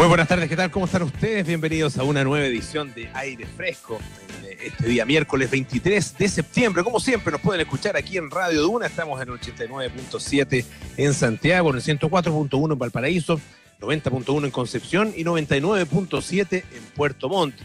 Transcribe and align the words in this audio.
Muy 0.00 0.08
buenas 0.08 0.28
tardes, 0.28 0.48
¿qué 0.48 0.56
tal? 0.56 0.70
¿Cómo 0.70 0.86
están 0.86 1.02
ustedes? 1.02 1.46
Bienvenidos 1.46 1.98
a 1.98 2.04
una 2.04 2.24
nueva 2.24 2.46
edición 2.46 2.94
de 2.94 3.10
Aire 3.12 3.44
Fresco. 3.44 3.98
en 4.42 4.58
Este 4.58 4.86
día 4.86 5.04
miércoles 5.04 5.50
23 5.50 6.16
de 6.16 6.26
septiembre, 6.26 6.82
como 6.82 6.98
siempre, 7.00 7.30
nos 7.30 7.42
pueden 7.42 7.60
escuchar 7.60 7.98
aquí 7.98 8.16
en 8.16 8.30
Radio 8.30 8.62
Duna. 8.62 8.86
Estamos 8.86 9.20
en 9.20 9.28
el 9.28 9.38
89.7 9.38 10.64
en 10.96 11.12
Santiago, 11.12 11.68
en 11.68 11.76
el 11.76 11.82
104.1 11.82 12.72
en 12.72 12.78
Valparaíso, 12.78 13.38
90.1 13.78 14.46
en 14.46 14.50
Concepción 14.50 15.12
y 15.14 15.22
99.7 15.22 16.64
en 16.72 16.82
Puerto 16.96 17.28
Montt. 17.28 17.56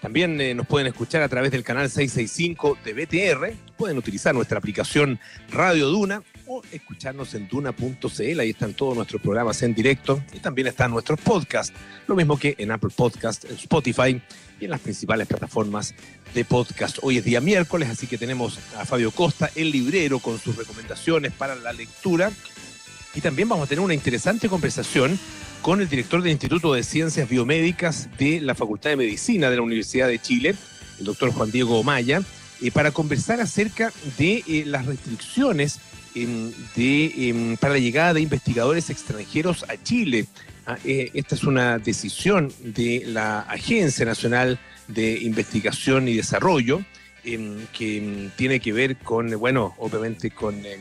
También 0.00 0.40
eh, 0.40 0.54
nos 0.54 0.68
pueden 0.68 0.86
escuchar 0.86 1.22
a 1.22 1.28
través 1.28 1.50
del 1.50 1.64
canal 1.64 1.90
665 1.90 2.78
de 2.84 2.92
BTR. 2.92 3.52
Pueden 3.76 3.98
utilizar 3.98 4.32
nuestra 4.32 4.58
aplicación 4.58 5.18
Radio 5.50 5.88
Duna 5.88 6.22
o 6.52 6.62
escucharnos 6.72 7.32
en 7.34 7.46
duna.cl. 7.46 8.40
Ahí 8.40 8.50
están 8.50 8.74
todos 8.74 8.96
nuestros 8.96 9.22
programas 9.22 9.62
en 9.62 9.72
directo 9.72 10.20
y 10.32 10.40
también 10.40 10.66
están 10.66 10.90
nuestros 10.90 11.20
podcasts, 11.20 11.72
lo 12.08 12.16
mismo 12.16 12.36
que 12.36 12.56
en 12.58 12.72
Apple 12.72 12.90
Podcast, 12.94 13.44
en 13.44 13.54
Spotify 13.54 14.20
y 14.58 14.64
en 14.64 14.70
las 14.70 14.80
principales 14.80 15.28
plataformas 15.28 15.94
de 16.34 16.44
podcast. 16.44 16.98
Hoy 17.02 17.18
es 17.18 17.24
día 17.24 17.40
miércoles, 17.40 17.88
así 17.88 18.08
que 18.08 18.18
tenemos 18.18 18.58
a 18.76 18.84
Fabio 18.84 19.12
Costa, 19.12 19.48
el 19.54 19.70
librero, 19.70 20.18
con 20.18 20.40
sus 20.40 20.56
recomendaciones 20.56 21.32
para 21.32 21.54
la 21.54 21.72
lectura. 21.72 22.32
Y 23.14 23.20
también 23.20 23.48
vamos 23.48 23.66
a 23.66 23.68
tener 23.68 23.84
una 23.84 23.94
interesante 23.94 24.48
conversación 24.48 25.20
con 25.62 25.80
el 25.80 25.88
director 25.88 26.20
del 26.20 26.32
Instituto 26.32 26.74
de 26.74 26.82
Ciencias 26.82 27.28
Biomédicas 27.28 28.08
de 28.18 28.40
la 28.40 28.56
Facultad 28.56 28.90
de 28.90 28.96
Medicina 28.96 29.50
de 29.50 29.56
la 29.56 29.62
Universidad 29.62 30.08
de 30.08 30.18
Chile, 30.18 30.56
el 30.98 31.04
doctor 31.04 31.30
Juan 31.30 31.52
Diego 31.52 31.80
Maya, 31.84 32.22
eh, 32.60 32.72
para 32.72 32.90
conversar 32.90 33.40
acerca 33.40 33.92
de 34.18 34.42
eh, 34.48 34.64
las 34.66 34.86
restricciones 34.86 35.78
de, 36.14 37.56
para 37.60 37.74
la 37.74 37.78
llegada 37.78 38.14
de 38.14 38.20
investigadores 38.20 38.90
extranjeros 38.90 39.64
a 39.68 39.82
Chile. 39.82 40.26
Ah, 40.66 40.78
eh, 40.84 41.10
esta 41.14 41.34
es 41.34 41.44
una 41.44 41.78
decisión 41.78 42.52
de 42.62 43.02
la 43.06 43.40
Agencia 43.40 44.04
Nacional 44.04 44.58
de 44.88 45.18
Investigación 45.20 46.06
y 46.06 46.14
Desarrollo 46.14 46.82
em, 47.24 47.66
que 47.72 47.98
em, 47.98 48.30
tiene 48.36 48.60
que 48.60 48.72
ver 48.72 48.96
con, 48.96 49.30
bueno, 49.38 49.74
obviamente 49.78 50.30
con 50.30 50.54
em, 50.64 50.80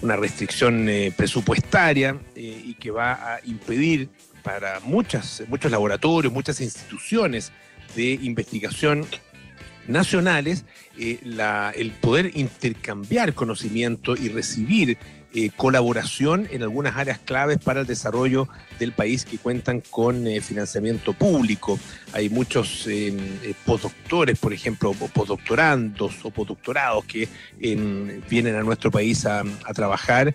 una 0.00 0.16
restricción 0.16 0.88
eh, 0.88 1.12
presupuestaria 1.16 2.18
eh, 2.34 2.62
y 2.64 2.74
que 2.74 2.90
va 2.90 3.34
a 3.34 3.40
impedir 3.44 4.08
para 4.42 4.80
muchas, 4.80 5.42
muchos 5.48 5.70
laboratorios, 5.70 6.32
muchas 6.32 6.60
instituciones 6.60 7.52
de 7.94 8.14
investigación 8.22 9.06
nacionales 9.86 10.64
eh, 10.98 11.18
el 11.76 11.90
poder 11.92 12.32
intercambiar 12.34 13.34
conocimiento 13.34 14.14
y 14.16 14.28
recibir 14.28 14.98
eh, 15.34 15.50
colaboración 15.56 16.46
en 16.50 16.62
algunas 16.62 16.96
áreas 16.96 17.18
claves 17.18 17.58
para 17.58 17.80
el 17.80 17.86
desarrollo 17.86 18.48
del 18.78 18.92
país 18.92 19.24
que 19.24 19.38
cuentan 19.38 19.80
con 19.80 20.26
eh, 20.26 20.42
financiamiento 20.42 21.14
público. 21.14 21.78
Hay 22.12 22.28
muchos 22.28 22.86
postdoctores, 23.64 24.38
por 24.38 24.52
ejemplo, 24.52 24.92
postdoctorandos 24.92 26.22
o 26.24 26.30
postdoctorados 26.30 27.04
que 27.06 27.28
vienen 28.28 28.56
a 28.56 28.62
nuestro 28.62 28.90
país 28.90 29.24
a, 29.24 29.40
a 29.40 29.72
trabajar, 29.72 30.34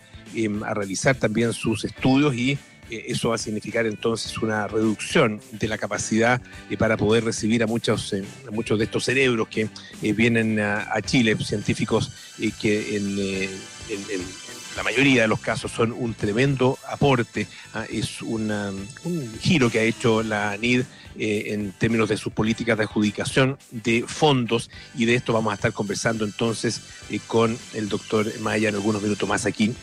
a 0.65 0.73
realizar 0.73 1.15
también 1.15 1.53
sus 1.53 1.85
estudios 1.85 2.33
y 2.35 2.57
eso 2.89 3.29
va 3.29 3.35
a 3.35 3.37
significar 3.37 3.85
entonces 3.85 4.37
una 4.37 4.67
reducción 4.67 5.41
de 5.51 5.67
la 5.67 5.77
capacidad 5.77 6.41
eh, 6.69 6.77
para 6.77 6.97
poder 6.97 7.23
recibir 7.23 7.63
a 7.63 7.67
muchos, 7.67 8.13
eh, 8.13 8.23
muchos 8.51 8.77
de 8.77 8.85
estos 8.85 9.05
cerebros 9.05 9.47
que 9.47 9.69
eh, 10.01 10.13
vienen 10.13 10.59
a, 10.59 11.01
Chile, 11.01 11.35
científicos 11.37 12.11
que 12.59 12.97
en, 12.97 13.49
la 14.75 14.83
mayoría 14.83 15.23
de 15.23 15.27
los 15.27 15.39
casos 15.39 15.71
son 15.71 15.91
un 15.91 16.13
tremendo 16.13 16.77
aporte. 16.87 17.47
Ah, 17.73 17.85
es 17.89 18.21
un 18.21 18.87
giro 19.39 19.71
que 19.71 19.79
ha 19.79 19.83
hecho 19.83 20.21
la 20.21 20.51
ANID 20.51 20.83
en 21.19 21.71
términos 21.71 22.09
de 22.09 22.17
sus 22.17 22.31
políticas 22.31 22.77
de 22.77 22.83
adjudicación 22.83 23.57
de 23.71 24.03
fondos 24.05 24.69
y 24.95 25.05
de 25.05 25.15
esto 25.15 25.33
vamos 25.33 25.51
a 25.51 25.55
estar 25.55 25.73
conversando 25.73 26.25
entonces 26.25 26.81
con 27.25 27.57
el 27.73 27.89
doctor 27.89 28.31
Maya 28.41 28.69
en 28.69 28.75
algunos 28.75 29.01
minutos 29.01 29.27
más 29.27 29.47
aquí 29.47 29.73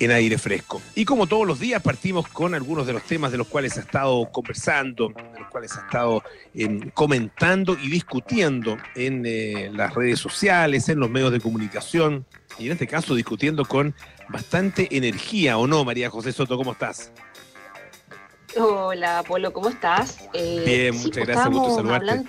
en 0.00 0.10
aire 0.10 0.38
fresco. 0.38 0.82
Y 0.94 1.04
como 1.04 1.26
todos 1.26 1.46
los 1.46 1.60
días 1.60 1.82
partimos 1.82 2.28
con 2.28 2.54
algunos 2.54 2.86
de 2.86 2.92
los 2.92 3.02
temas 3.02 3.32
de 3.32 3.38
los 3.38 3.46
cuales 3.46 3.76
ha 3.76 3.80
estado 3.80 4.30
conversando, 4.30 5.08
de 5.08 5.40
los 5.40 5.48
cuales 5.50 5.76
ha 5.76 5.80
estado 5.80 6.22
em, 6.54 6.90
comentando 6.90 7.76
y 7.80 7.88
discutiendo 7.88 8.76
en 8.94 9.24
eh, 9.26 9.70
las 9.72 9.94
redes 9.94 10.18
sociales, 10.18 10.88
en 10.88 10.98
los 10.98 11.10
medios 11.10 11.32
de 11.32 11.40
comunicación, 11.40 12.26
y 12.58 12.66
en 12.66 12.72
este 12.72 12.86
caso 12.86 13.14
discutiendo 13.14 13.64
con 13.64 13.94
bastante 14.28 14.96
energía, 14.96 15.58
¿o 15.58 15.66
no, 15.66 15.84
María 15.84 16.10
José 16.10 16.32
Soto? 16.32 16.56
¿Cómo 16.56 16.72
estás? 16.72 17.12
Hola, 18.56 19.24
Polo, 19.26 19.52
¿cómo 19.52 19.68
estás? 19.68 20.28
Eh, 20.32 20.62
Bien, 20.64 20.94
muchas 20.94 21.24
pues, 21.24 21.26
gracias, 21.26 21.48
gusto 21.50 21.74
saludarte. 21.74 22.24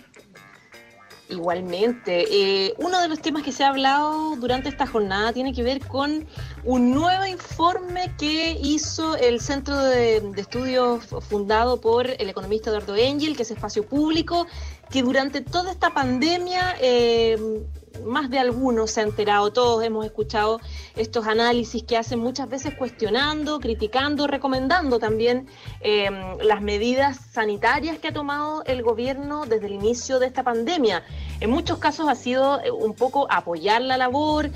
Igualmente. 1.28 2.26
Eh, 2.30 2.76
uno 2.78 3.02
de 3.02 3.08
los 3.08 3.20
temas 3.20 3.42
que 3.42 3.52
se 3.52 3.64
ha 3.64 3.70
hablado 3.70 4.36
durante 4.36 4.70
esta 4.70 4.86
jornada 4.86 5.34
tiene 5.34 5.54
que 5.54 5.64
ver 5.64 5.80
con 5.88 6.28
un 6.64 6.92
nuevo 6.92 7.26
informe 7.26 8.14
que 8.20 8.52
hizo 8.62 9.18
el 9.18 9.42
Centro 9.42 9.76
de, 9.76 10.18
Estudios 10.38 11.04
fundado 11.28 11.82
por 11.82 12.08
el 12.08 12.30
economista 12.30 12.70
Eduardo 12.70 12.96
Engel, 12.96 13.36
que 13.36 13.42
es 13.42 13.50
espacio 13.50 13.88
público, 13.88 14.46
que 14.90 15.04
durante 15.04 15.42
toda 15.42 15.72
esta 15.72 15.94
pandemia 15.94 16.76
eh, 16.80 17.38
más 18.06 18.30
de 18.30 18.40
algunos 18.40 18.92
se 18.92 19.00
ha 19.00 19.04
enterado, 19.04 19.54
todos 19.54 19.84
hemos 19.84 20.06
escuchado 20.06 20.60
estos 20.96 21.28
análisis 21.28 21.84
que 21.84 21.98
hacen 21.98 22.20
muchas 22.20 22.50
veces 22.50 22.74
cuestionando, 22.76 23.60
criticando, 23.60 24.28
recomendando 24.28 25.00
también 25.00 25.48
eh, 25.80 26.10
las 26.44 26.62
medidas 26.62 27.18
sanitarias 27.32 27.98
que 27.98 28.10
ha 28.10 28.14
tomado 28.14 28.64
el 28.66 28.84
gobierno 28.84 29.46
desde 29.46 29.68
el 29.68 29.74
inicio 29.74 30.20
de 30.20 30.28
esta 30.28 30.44
pandemia. 30.44 31.04
En 31.40 31.50
muchos 31.50 31.78
casos 31.78 32.08
ha 32.10 32.16
sido 32.16 32.62
eh, 32.62 32.70
un 32.70 32.94
poco 32.94 33.28
apoyar 33.32 33.82
la 33.82 33.98
labor, 33.98 34.52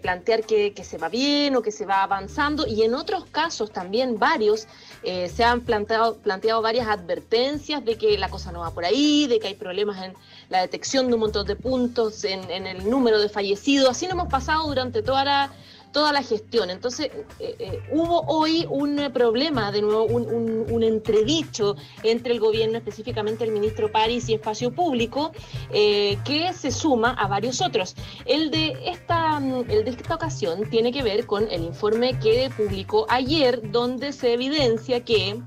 plantear 0.00 0.44
que, 0.44 0.72
se 0.84 0.98
va 0.98 1.08
bien 1.08 1.56
o 1.56 1.62
que 1.62 1.72
se 1.72 1.84
va 1.84 2.02
avanzando 2.02 2.66
y 2.66 2.82
en 2.82 2.94
otros 2.94 3.24
casos 3.26 3.70
también 3.72 4.18
varios 4.18 4.66
se 5.04 5.44
han 5.44 5.60
planteado, 5.60 6.16
planteado 6.16 6.62
varias 6.62 6.88
advertencias 6.88 7.84
de 7.84 7.96
que 7.96 8.16
la 8.18 8.28
cosa 8.28 8.52
no 8.52 8.60
va 8.60 8.70
por 8.70 8.84
ahí, 8.84 9.26
de 9.26 9.38
que 9.38 9.48
hay 9.48 9.54
problemas 9.54 10.02
en 10.02 10.14
la 10.48 10.60
detección 10.60 11.08
de 11.08 11.14
un 11.14 11.20
montón 11.20 11.46
de 11.46 11.56
puntos, 11.56 12.24
en, 12.24 12.50
en 12.50 12.66
el 12.66 12.88
número 12.88 13.20
de 13.20 13.28
fallecidos. 13.28 13.90
Así 13.90 14.06
lo 14.06 14.12
hemos 14.12 14.28
pasado 14.28 14.66
durante 14.66 15.02
toda 15.02 15.24
la, 15.24 15.52
toda 15.94 16.12
la 16.12 16.22
gestión. 16.22 16.68
Entonces, 16.68 17.06
eh, 17.38 17.56
eh, 17.58 17.82
hubo 17.92 18.22
hoy 18.26 18.66
un 18.68 19.10
problema, 19.14 19.72
de 19.72 19.80
nuevo, 19.80 20.04
un, 20.04 20.82
entredicho 20.82 21.76
entre 22.02 22.34
el 22.34 22.40
gobierno, 22.40 22.76
específicamente 22.76 23.44
el 23.44 23.52
ministro 23.52 23.90
París 23.90 24.28
y 24.28 24.34
Espacio 24.34 24.74
Público, 24.74 25.32
eh, 25.70 26.18
que 26.24 26.52
se 26.52 26.70
suma 26.72 27.12
a 27.12 27.28
varios 27.28 27.62
otros. 27.62 27.94
El 28.26 28.50
de, 28.50 28.76
esta, 28.84 29.38
el 29.38 29.84
de 29.84 29.90
esta 29.90 30.14
ocasión 30.14 30.68
tiene 30.68 30.92
que 30.92 31.02
ver 31.02 31.26
con 31.26 31.50
el 31.50 31.62
informe 31.62 32.18
que 32.18 32.50
publicó 32.54 33.06
ayer, 33.08 33.70
donde 33.70 34.12
se 34.12 34.34
evidencia 34.34 35.04
que 35.04 35.40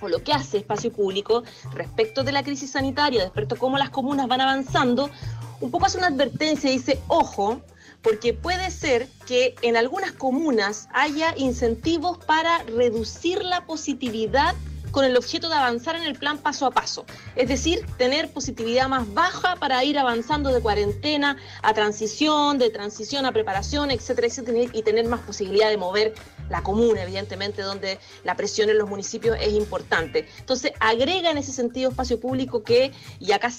o 0.00 0.08
lo 0.08 0.22
que 0.24 0.32
hace 0.32 0.58
Espacio 0.58 0.92
Público 0.92 1.44
respecto 1.74 2.24
de 2.24 2.32
la 2.32 2.42
crisis 2.42 2.72
sanitaria, 2.72 3.22
respecto 3.22 3.54
a 3.54 3.58
cómo 3.58 3.78
las 3.78 3.90
comunas 3.90 4.26
van 4.26 4.40
avanzando, 4.40 5.08
un 5.60 5.70
poco 5.70 5.86
hace 5.86 5.98
una 5.98 6.08
advertencia 6.08 6.68
dice, 6.68 6.98
ojo, 7.06 7.62
porque 8.02 8.34
puede 8.34 8.70
ser 8.70 9.08
que 9.26 9.54
en 9.62 9.76
algunas 9.76 10.12
comunas 10.12 10.88
haya 10.92 11.34
incentivos 11.36 12.18
para 12.18 12.62
reducir 12.64 13.42
la 13.42 13.64
positividad 13.64 14.54
con 14.92 15.04
el 15.06 15.16
objeto 15.16 15.48
de 15.48 15.54
avanzar 15.56 15.96
en 15.96 16.02
el 16.02 16.16
plan 16.16 16.38
paso 16.38 16.66
a 16.66 16.70
paso. 16.70 17.04
Es 17.34 17.48
decir, 17.48 17.84
tener 17.96 18.30
positividad 18.30 18.88
más 18.88 19.12
baja 19.12 19.56
para 19.56 19.82
ir 19.82 19.98
avanzando 19.98 20.52
de 20.52 20.60
cuarentena 20.60 21.38
a 21.62 21.72
transición, 21.74 22.58
de 22.58 22.70
transición 22.70 23.24
a 23.24 23.32
preparación, 23.32 23.90
etcétera, 23.90 24.28
etcétera, 24.28 24.70
y 24.72 24.82
tener 24.82 25.06
más 25.06 25.20
posibilidad 25.20 25.70
de 25.70 25.78
mover 25.78 26.14
la 26.50 26.62
comuna, 26.62 27.02
evidentemente, 27.02 27.62
donde 27.62 27.98
la 28.24 28.36
presión 28.36 28.68
en 28.68 28.78
los 28.78 28.88
municipios 28.88 29.38
es 29.40 29.54
importante. 29.54 30.28
Entonces, 30.38 30.72
agrega 30.78 31.30
en 31.30 31.38
ese 31.38 31.52
sentido 31.52 31.90
espacio 31.90 32.20
público 32.20 32.62
que, 32.62 32.92
y 33.18 33.32
acá 33.32 33.50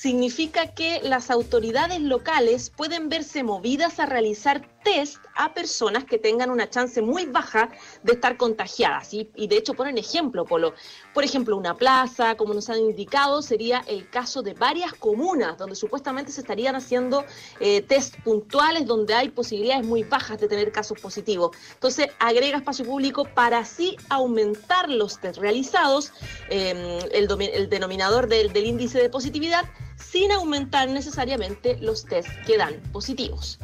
significa 0.00 0.68
que 0.68 1.00
las 1.02 1.28
autoridades 1.28 2.00
locales 2.00 2.70
pueden 2.70 3.08
verse 3.08 3.42
movidas 3.42 3.98
a 3.98 4.06
realizar 4.06 4.64
test 4.88 5.18
a 5.34 5.52
personas 5.52 6.04
que 6.04 6.18
tengan 6.18 6.50
una 6.50 6.70
chance 6.70 7.02
muy 7.02 7.26
baja 7.26 7.68
de 8.02 8.14
estar 8.14 8.36
contagiadas. 8.38 9.12
Y, 9.12 9.46
de 9.46 9.56
hecho 9.56 9.74
ponen 9.74 9.98
ejemplo, 9.98 10.46
Polo. 10.46 10.72
Por 11.12 11.24
ejemplo, 11.24 11.56
una 11.56 11.74
plaza, 11.74 12.36
como 12.36 12.54
nos 12.54 12.70
han 12.70 12.78
indicado, 12.78 13.42
sería 13.42 13.84
el 13.86 14.08
caso 14.08 14.42
de 14.42 14.54
varias 14.54 14.94
comunas 14.94 15.58
donde 15.58 15.76
supuestamente 15.76 16.32
se 16.32 16.40
estarían 16.40 16.74
haciendo 16.74 17.24
eh, 17.60 17.82
test 17.82 18.16
puntuales 18.24 18.86
donde 18.86 19.12
hay 19.14 19.28
posibilidades 19.28 19.86
muy 19.86 20.04
bajas 20.04 20.38
de 20.40 20.48
tener 20.48 20.72
casos 20.72 20.98
positivos. 21.00 21.56
Entonces, 21.74 22.08
agrega 22.18 22.56
espacio 22.56 22.86
público 22.86 23.24
para 23.34 23.58
así 23.58 23.96
aumentar 24.08 24.88
los 24.88 25.20
test 25.20 25.38
realizados, 25.38 26.12
em, 26.48 26.78
el, 27.12 27.68
denominador 27.68 28.26
del 28.26 28.56
índice 28.56 28.98
de 28.98 29.10
positividad, 29.10 29.64
sin 29.98 30.32
aumentar 30.32 30.88
necesariamente 30.88 31.76
los 31.80 32.04
test 32.04 32.28
que 32.46 32.56
dan 32.56 32.80
positivos. 32.92 33.58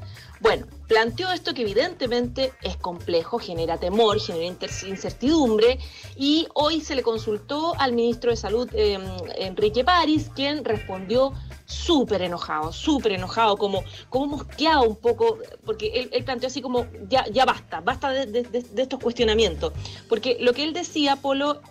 Bueno, 0.44 0.66
planteó 0.88 1.32
esto 1.32 1.54
que 1.54 1.62
evidentemente 1.62 2.52
es 2.60 2.76
complejo, 2.76 3.38
genera 3.38 3.78
temor, 3.78 4.20
genera 4.20 4.54
incertidumbre 4.86 5.78
y 6.18 6.46
hoy 6.52 6.82
se 6.82 6.94
le 6.94 7.02
consultó 7.02 7.72
al 7.78 7.94
ministro 7.94 8.30
de 8.30 8.36
Salud, 8.36 8.68
em, 8.74 9.00
Enrique 9.36 9.84
París, 9.84 10.30
quien 10.34 10.62
respondió 10.62 11.32
súper 11.64 12.20
enojado, 12.20 12.74
súper 12.74 13.12
enojado, 13.12 13.56
como, 13.56 13.84
como 14.10 14.36
mosqueado 14.36 14.82
un 14.82 14.96
poco, 14.96 15.38
porque 15.64 16.08
él, 16.12 16.24
planteó 16.24 16.48
así 16.48 16.60
como, 16.60 16.86
ya, 17.08 17.24
ya 17.32 17.46
basta, 17.46 17.80
basta 17.80 18.10
de, 18.10 18.46
estos 18.76 19.00
cuestionamientos. 19.00 19.72
Porque 20.10 20.36
lo 20.40 20.52
que 20.52 20.64
él 20.64 20.74
decía, 20.74 21.16
Polo, 21.16 21.62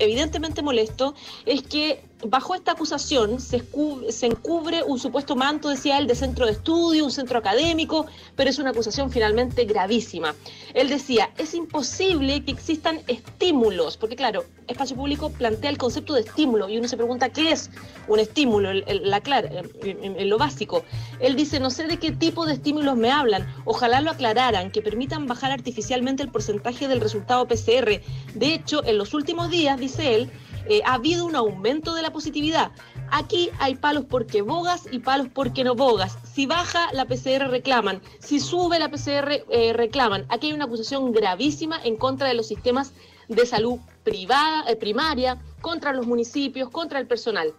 evidentemente 0.00 0.60
molesto, 0.60 1.14
es 1.46 1.62
que 1.62 2.07
bajo 2.26 2.54
esta 2.54 2.72
acusación 2.72 3.40
se, 3.40 3.62
se, 4.10 4.26
encubre 4.26 4.82
un 4.82 4.98
supuesto 4.98 5.36
manto, 5.36 5.68
decía 5.68 5.98
él, 5.98 6.06
de 6.06 6.14
centro 6.14 6.46
de 6.46 6.52
estudio, 6.52 7.04
un 7.04 7.10
centro 7.10 7.38
académico, 7.38 8.06
pero 8.34 8.50
es 8.50 8.58
una 8.58 8.70
acusación 8.70 9.10
finalmente 9.10 9.64
gravísima. 9.64 10.34
Él 10.74 10.88
decía, 10.88 11.30
es 11.38 11.54
imposible 11.54 12.44
que 12.44 12.50
existan 12.50 13.00
estímulos, 13.06 13.96
porque 13.96 14.16
claro, 14.16 14.44
espacio 14.66 14.96
público 14.96 15.30
plantea 15.30 15.70
el 15.70 15.78
concepto 15.78 16.14
de 16.14 16.20
estímulo 16.20 16.68
y 16.68 16.78
uno 16.78 16.88
se 16.88 16.96
pregunta 16.96 17.28
qué 17.28 17.52
es 17.52 17.70
un 18.08 18.18
estímulo, 18.18 18.72
la 18.72 19.22
en, 19.24 20.28
lo 20.28 20.38
básico. 20.38 20.84
Él 21.20 21.36
dice, 21.36 21.60
no 21.60 21.70
sé 21.70 21.86
de 21.86 21.98
qué 21.98 22.12
tipo 22.12 22.46
de 22.46 22.54
estímulos 22.54 22.96
me 22.96 23.10
hablan, 23.10 23.46
ojalá 23.64 24.00
lo 24.00 24.10
aclararan, 24.10 24.70
que 24.70 24.82
permitan 24.82 25.26
bajar 25.26 25.52
artificialmente 25.52 26.22
el 26.22 26.30
porcentaje 26.30 26.88
del 26.88 27.00
resultado 27.00 27.46
PCR. 27.46 28.00
De 28.34 28.54
hecho, 28.54 28.84
en 28.84 28.98
los 28.98 29.14
últimos 29.14 29.50
días, 29.50 29.78
dice 29.78 30.14
él, 30.14 30.30
eh, 30.68 30.82
ha 30.84 30.94
habido 30.94 31.24
un 31.24 31.36
aumento 31.36 31.94
de 31.94 32.02
la 32.02 32.12
positividad. 32.12 32.70
Aquí 33.10 33.50
hay 33.58 33.74
palos 33.74 34.04
porque 34.04 34.42
bogas 34.42 34.84
y 34.90 34.98
palos 34.98 35.28
porque 35.32 35.64
no 35.64 35.74
bogas. 35.74 36.18
Si 36.32 36.46
baja 36.46 36.92
la 36.92 37.06
PCR 37.06 37.48
reclaman, 37.48 38.02
si 38.18 38.38
sube 38.38 38.78
la 38.78 38.90
PCR 38.90 39.44
eh, 39.50 39.72
reclaman. 39.72 40.26
Aquí 40.28 40.48
hay 40.48 40.52
una 40.52 40.66
acusación 40.66 41.12
gravísima 41.12 41.80
en 41.82 41.96
contra 41.96 42.28
de 42.28 42.34
los 42.34 42.46
sistemas 42.46 42.92
de 43.28 43.46
salud 43.46 43.78
privada, 44.04 44.64
eh, 44.68 44.76
primaria, 44.76 45.38
contra 45.60 45.92
los 45.92 46.06
municipios, 46.06 46.70
contra 46.70 46.98
el 46.98 47.06
personal. 47.06 47.54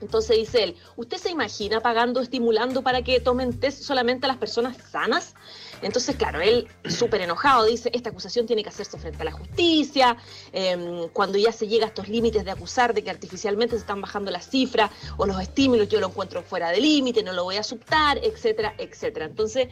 Entonces 0.00 0.36
dice 0.36 0.62
él, 0.62 0.76
¿usted 0.96 1.16
se 1.16 1.30
imagina 1.30 1.80
pagando, 1.80 2.20
estimulando 2.20 2.82
para 2.82 3.02
que 3.02 3.20
tomen 3.20 3.58
test 3.58 3.82
solamente 3.82 4.26
a 4.26 4.28
las 4.28 4.36
personas 4.36 4.76
sanas? 4.90 5.34
Entonces, 5.82 6.16
claro, 6.16 6.40
él 6.40 6.66
súper 6.88 7.20
enojado 7.20 7.64
dice, 7.66 7.90
esta 7.92 8.10
acusación 8.10 8.46
tiene 8.46 8.62
que 8.62 8.68
hacerse 8.68 8.98
frente 8.98 9.20
a 9.22 9.24
la 9.24 9.32
justicia, 9.32 10.16
em, 10.52 11.08
cuando 11.12 11.38
ya 11.38 11.52
se 11.52 11.68
llega 11.68 11.84
a 11.84 11.88
estos 11.88 12.08
límites 12.08 12.44
de 12.44 12.50
acusar 12.50 12.94
de 12.94 13.02
que 13.02 13.10
artificialmente 13.10 13.76
se 13.76 13.80
están 13.80 14.00
bajando 14.00 14.30
las 14.30 14.48
cifras 14.48 14.90
o 15.16 15.26
los 15.26 15.40
estímulos, 15.40 15.88
yo 15.88 16.00
lo 16.00 16.08
encuentro 16.08 16.42
fuera 16.42 16.70
de 16.70 16.80
límite, 16.80 17.22
no 17.22 17.32
lo 17.32 17.44
voy 17.44 17.56
a 17.56 17.60
aceptar, 17.60 18.18
etcétera, 18.22 18.74
etcétera. 18.78 19.26
Entonces, 19.26 19.68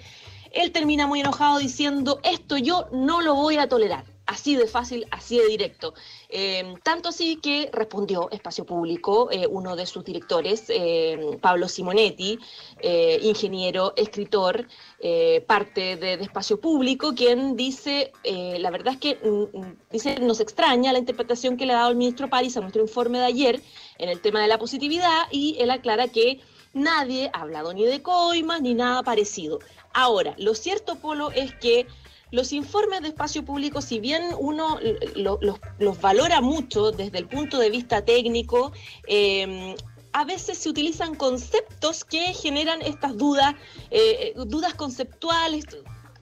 él 0.53 0.71
termina 0.73 1.07
muy 1.07 1.21
enojado 1.21 1.59
diciendo, 1.59 2.21
esto 2.23 2.57
yo 2.57 2.89
no 2.93 3.21
lo 3.21 3.35
voy 3.35 3.59
a 3.59 3.69
tolerar. 3.69 4.14
Así 4.27 4.57
de 4.57 4.67
fácil, 4.67 5.07
así 5.11 5.39
de 5.39 5.47
directo. 5.49 5.93
Em, 6.31 6.77
tanto 6.83 7.11
así 7.11 7.37
que 7.37 7.69
respondió 7.73 8.31
Espacio 8.31 8.65
Público, 8.65 9.29
eh, 9.31 9.47
uno 9.47 9.77
de 9.77 9.85
sus 9.85 10.03
directores, 10.03 10.65
em, 10.69 11.39
Pablo 11.39 11.69
Simonetti, 11.69 12.39
eh, 12.81 13.19
ingeniero, 13.23 13.93
escritor, 13.97 14.67
eh, 14.99 15.45
parte 15.47 15.97
de, 15.97 16.15
Espacio 16.15 16.59
Público, 16.59 17.15
quien 17.15 17.55
dice, 17.55 18.13
la 18.25 18.71
verdad 18.71 18.95
es 18.95 19.01
que 19.01 19.17
mm, 19.23 19.59
mm, 19.59 19.77
dice, 19.91 20.19
nos 20.21 20.41
extraña 20.41 20.93
la 20.93 20.99
interpretación 20.99 21.57
que 21.59 21.67
le 21.67 21.75
ha 21.75 21.77
dado 21.77 21.91
el 21.91 21.97
ministro 21.97 22.31
París 22.31 22.57
a 22.57 22.61
nuestro 22.61 22.81
informe 22.81 23.19
de 23.19 23.27
ayer 23.27 23.61
en 23.99 24.09
el 24.09 24.23
tema 24.23 24.41
de 24.41 24.49
la 24.49 24.59
positividad 24.59 25.25
y 25.31 25.57
él 25.61 25.71
aclara 25.71 26.09
que 26.09 26.41
nadie 26.73 27.31
ha 27.33 27.43
hablado 27.43 27.75
ni 27.75 27.85
de 27.85 28.03
coimas 28.03 28.63
ni 28.63 28.75
nada 28.75 29.03
parecido. 29.03 29.59
Ahora, 29.93 30.35
lo 30.39 30.55
cierto, 30.55 30.97
Polo, 30.97 31.31
es 31.31 31.55
que 31.55 31.87
los 32.35 32.53
informes 32.53 33.01
de 33.01 33.09
espacio 33.09 33.45
público, 33.45 33.81
si 33.81 34.01
bien 34.01 34.23
uno 34.39 34.81
los, 35.15 36.01
valora 36.01 36.41
mucho 36.41 36.91
desde 36.91 37.19
el 37.19 37.29
punto 37.29 37.59
de 37.59 37.71
vista 37.71 38.05
técnico, 38.05 38.73
eh, 39.07 39.77
a 40.13 40.25
veces 40.25 40.59
se 40.59 40.69
utilizan 40.69 41.15
conceptos 41.15 42.05
que 42.05 42.35
generan 42.35 42.83
estas 42.83 43.17
dudas, 43.17 43.55
eh, 43.93 44.35
dudas 44.47 44.75
conceptuales. 44.75 45.65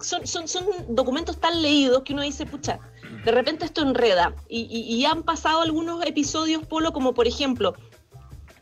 Son, 0.00 0.26
son, 0.26 0.48
son, 0.48 0.66
documentos 0.90 1.40
tan 1.40 1.62
leídos 1.62 2.02
que 2.02 2.12
uno 2.12 2.22
dice, 2.22 2.44
pucha, 2.44 2.78
de 3.24 3.30
repente 3.30 3.64
esto 3.64 3.80
enreda. 3.80 4.34
Y, 4.50 5.04
han 5.06 5.22
pasado 5.22 5.62
algunos 5.62 6.04
episodios, 6.04 6.66
Polo, 6.66 6.92
como 6.92 7.14
por 7.14 7.26
ejemplo, 7.26 7.74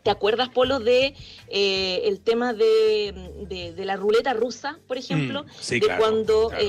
¿Te 0.03 0.09
acuerdas, 0.09 0.49
Polo, 0.49 0.81
de 0.81 1.15
eh, 1.49 2.03
el 2.05 2.21
tema 2.21 2.55
de, 2.55 3.75
la 3.77 3.97
ruleta 3.97 4.33
rusa, 4.33 4.79
por 4.89 4.97
ejemplo? 4.97 5.43
Mm, 5.43 5.47
sí, 5.61 5.79
de 5.79 5.95
cuando 5.99 6.49
Claro, 6.49 6.65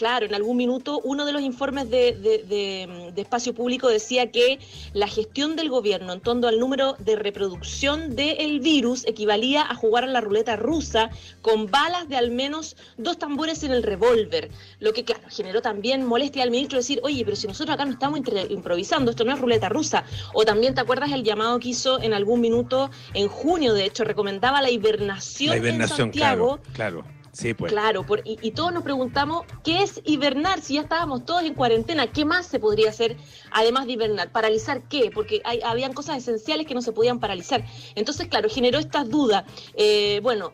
en 0.00 0.32
algún 0.32 0.56
minuto 0.56 1.00
uno 1.02 1.26
de 1.26 1.32
los 1.32 1.42
informes 1.42 1.90
de, 1.90 3.12
espacio 3.16 3.52
público 3.52 3.88
decía 3.88 4.30
que 4.30 4.60
la 4.92 5.08
gestión 5.08 5.56
del 5.56 5.68
gobierno 5.70 6.12
en 6.12 6.20
torno 6.20 6.46
al 6.46 6.60
número 6.60 6.94
de 7.00 7.16
reproducción 7.16 8.14
del 8.14 8.60
virus 8.60 9.04
equivalía 9.06 9.62
a 9.62 9.74
jugar 9.74 10.04
a 10.04 10.06
la 10.06 10.20
ruleta 10.20 10.54
rusa 10.54 11.10
con 11.42 11.68
balas 11.68 12.08
de 12.08 12.16
al 12.16 12.30
menos 12.30 12.76
dos 12.96 13.18
tambores 13.18 13.64
en 13.64 13.72
el 13.72 13.82
revólver, 13.82 14.50
lo 14.78 14.92
que 14.92 15.04
claro, 15.04 15.22
generó 15.30 15.62
también 15.62 16.06
molestia 16.06 16.44
al 16.44 16.52
ministro 16.52 16.78
decir, 16.78 17.00
oye, 17.02 17.24
pero 17.24 17.36
si 17.36 17.48
nosotros 17.48 17.74
acá 17.74 17.84
no 17.84 17.92
estamos 17.92 18.20
improvisando, 18.50 19.10
esto 19.10 19.24
no 19.24 19.32
es 19.32 19.40
ruleta 19.40 19.68
rusa. 19.68 20.04
O 20.32 20.44
también 20.44 20.76
te 20.76 20.80
acuerdas 20.80 21.10
el 21.10 21.24
llamado 21.24 21.58
que 21.58 21.70
hizo 21.70 22.00
en 22.00 22.14
algún 22.14 22.40
minuto, 22.40 22.90
en 23.14 23.26
junio 23.26 23.74
de 23.74 23.84
hecho, 23.84 24.04
recomendaba 24.04 24.62
la 24.62 24.70
hibernación, 24.70 25.66
en 25.66 25.88
Santiago. 25.88 26.60
claro 26.72 27.04
Sí, 27.38 27.54
pues. 27.54 27.70
Claro, 27.70 28.04
y, 28.24 28.50
todos 28.50 28.72
nos 28.72 28.82
preguntamos, 28.82 29.46
¿qué 29.62 29.84
es 29.84 30.00
hibernar? 30.04 30.60
Si 30.60 30.74
ya 30.74 30.80
estábamos 30.80 31.24
todos 31.24 31.44
en 31.44 31.54
cuarentena, 31.54 32.08
¿qué 32.08 32.24
más 32.24 32.46
se 32.46 32.58
podría 32.58 32.90
hacer 32.90 33.16
además 33.50 33.86
de 33.86 33.92
hibernar? 33.92 34.30
¿Paralizar 34.30 34.82
qué? 34.88 35.10
Porque 35.12 35.42
habían 35.64 35.92
cosas 35.92 36.18
esenciales 36.18 36.66
que 36.66 36.74
no 36.74 36.82
se 36.82 36.92
podían 36.92 37.20
paralizar. 37.20 37.64
Entonces, 37.94 38.28
claro, 38.28 38.48
generó 38.48 38.78
estas 38.78 39.08
dudas. 39.08 39.44
Eh, 39.74 40.20
bueno, 40.22 40.52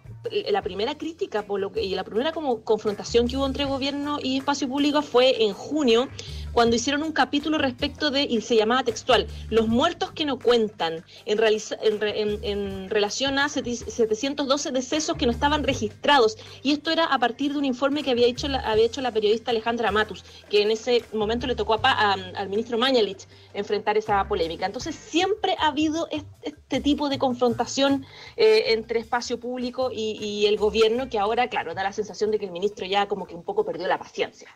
la 0.50 0.62
primera 0.62 0.96
crítica 0.96 1.44
y 1.76 1.94
la 1.94 2.05
primera 2.05 2.32
como 2.32 2.62
confrontación 2.62 3.29
que 3.29 3.37
hubo 3.37 3.46
entre 3.46 3.64
gobierno 3.64 4.19
y 4.23 4.38
espacio 4.38 4.69
público 4.69 5.02
fue 5.02 5.44
en 5.44 5.52
junio, 5.52 6.08
cuando 6.52 6.76
hicieron 6.76 7.02
un 7.02 7.12
capítulo 7.12 7.58
respecto 7.58 8.11
de, 8.11 8.23
y 8.23 8.41
se 8.41 8.56
llamaba 8.56 8.85
textual, 8.85 9.26
los 9.50 9.67
muertos 9.67 10.12
que 10.12 10.25
no 10.25 10.38
cuentan, 10.38 11.05
en, 11.26 11.40
en, 11.43 12.90
relación 12.90 13.38
a 13.38 13.49
712 13.49 14.70
decesos 14.70 15.17
que 15.17 15.26
no 15.26 15.32
estaban 15.32 15.64
registrados. 15.64 16.38
Y 16.62 16.73
esto 16.73 16.90
era 16.90 17.05
a 17.06 17.19
partir 17.19 17.52
de 17.52 17.58
un 17.58 17.64
informe 17.64 18.02
que 18.02 18.12
había 18.12 18.26
hecho 18.26 18.47
la, 18.47 18.61
había 18.61 18.85
hecho 18.85 19.00
la 19.00 19.11
periodista 19.11 19.50
Alejandra 19.50 19.90
Matus, 19.90 20.25
que 20.49 20.62
en 20.62 20.70
ese 20.70 21.05
momento 21.12 21.47
le 21.47 21.56
tocó 21.56 21.75
a, 21.82 22.12
al 22.12 22.49
ministro 22.49 22.79
Mañalich 22.84 23.26
enfrentar 23.52 23.96
esa 23.96 24.26
polémica. 24.28 24.66
Entonces 24.66 24.94
siempre 24.94 25.56
ha 25.59 25.68
habido 25.68 26.09
este, 26.11 26.80
tipo 26.80 27.09
de 27.09 27.18
confrontación 27.18 28.04
eh, 28.37 28.75
entre 28.75 29.00
espacio 29.00 29.38
público 29.38 29.90
y, 29.92 30.18
y 30.20 30.47
el 30.47 30.56
gobierno 30.56 31.09
que 31.09 31.18
ahora, 31.18 31.49
claro, 31.49 31.75
da 31.75 31.82
la 31.82 31.92
sensación 31.92 32.30
de 32.30 32.38
que 32.38 32.47
el 32.47 32.52
ministro 32.52 32.87
ya 32.87 33.06
como 33.06 33.26
que 33.26 33.35
un 33.35 33.42
poco 33.42 33.64
perdió 33.64 33.87
la 33.88 33.99
paciencia. 33.99 34.49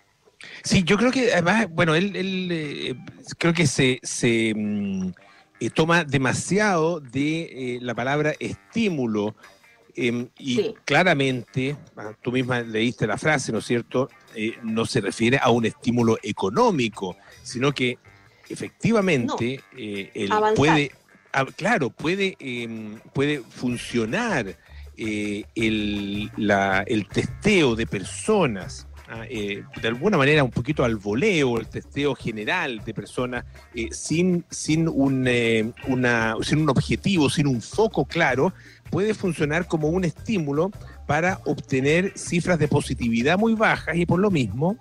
Sí, 0.63 0.83
yo 0.85 0.97
creo 0.97 1.11
que 1.11 1.33
además, 1.33 1.69
bueno, 1.71 1.95
él, 1.95 2.13
eh, 2.51 2.95
creo 3.39 3.53
que 3.53 3.67
se, 3.67 3.99
se 4.03 4.53
mm, 4.55 5.11
eh, 5.61 5.71
toma 5.71 6.05
demasiado 6.05 7.01
de 7.01 7.43
eh, 7.43 7.79
la 7.81 7.95
palabra 7.95 8.35
estímulo 8.39 9.35
em, 9.97 10.29
y 10.39 10.75
claramente, 10.85 11.77
ah, 11.97 12.13
tú 12.23 12.31
misma 12.33 12.61
leíste 12.61 13.07
la 13.07 13.19
frase, 13.19 13.53
¿no 13.53 13.59
es 13.59 13.67
cierto? 13.67 14.09
no 14.63 14.87
se 14.87 15.01
refiere 15.01 15.41
a 15.43 15.51
un 15.51 15.65
estímulo 15.65 16.17
económico, 16.23 17.17
sino 17.43 17.73
que 17.73 17.99
efectivamente 18.51 19.61
él 19.77 20.31
puede, 20.57 20.93
ah, 21.33 21.47
claro, 21.57 21.91
puede, 21.91 22.37
em, 22.41 22.99
puede 23.13 23.41
funcionar 23.41 24.57
el, 24.97 26.31
la, 26.37 26.83
el 26.87 27.07
testeo 27.07 27.77
de 27.77 27.87
personas 27.87 28.89
Ah, 29.11 29.25
eh, 29.31 29.65
de 29.81 29.89
alguna 29.89 30.19
manera 30.19 30.45
un 30.45 30.51
poquito 30.51 30.85
al 30.85 30.97
voleo, 30.97 31.59
el 31.59 31.67
testeo 31.67 32.15
general 32.15 32.83
de 32.85 32.93
personas, 32.93 33.47
eh, 33.75 33.89
sin, 33.91 34.45
sin, 34.51 34.87
un, 34.87 35.25
eh, 35.27 35.73
una, 35.87 36.37
sin 36.43 36.59
un 36.59 36.69
objetivo, 36.69 37.31
sin 37.31 37.47
un 37.47 37.63
foco 37.63 38.05
claro, 38.05 38.53
puede 38.91 39.15
funcionar 39.15 39.67
como 39.67 39.89
un 39.89 40.05
estímulo 40.05 40.71
para 41.07 41.41
obtener 41.47 42.13
cifras 42.19 42.59
de 42.59 42.69
positividad 42.69 43.39
muy 43.39 43.55
bajas 43.55 43.97
y 43.97 44.05
por 44.05 44.21
lo 44.21 44.31
mismo 44.31 44.77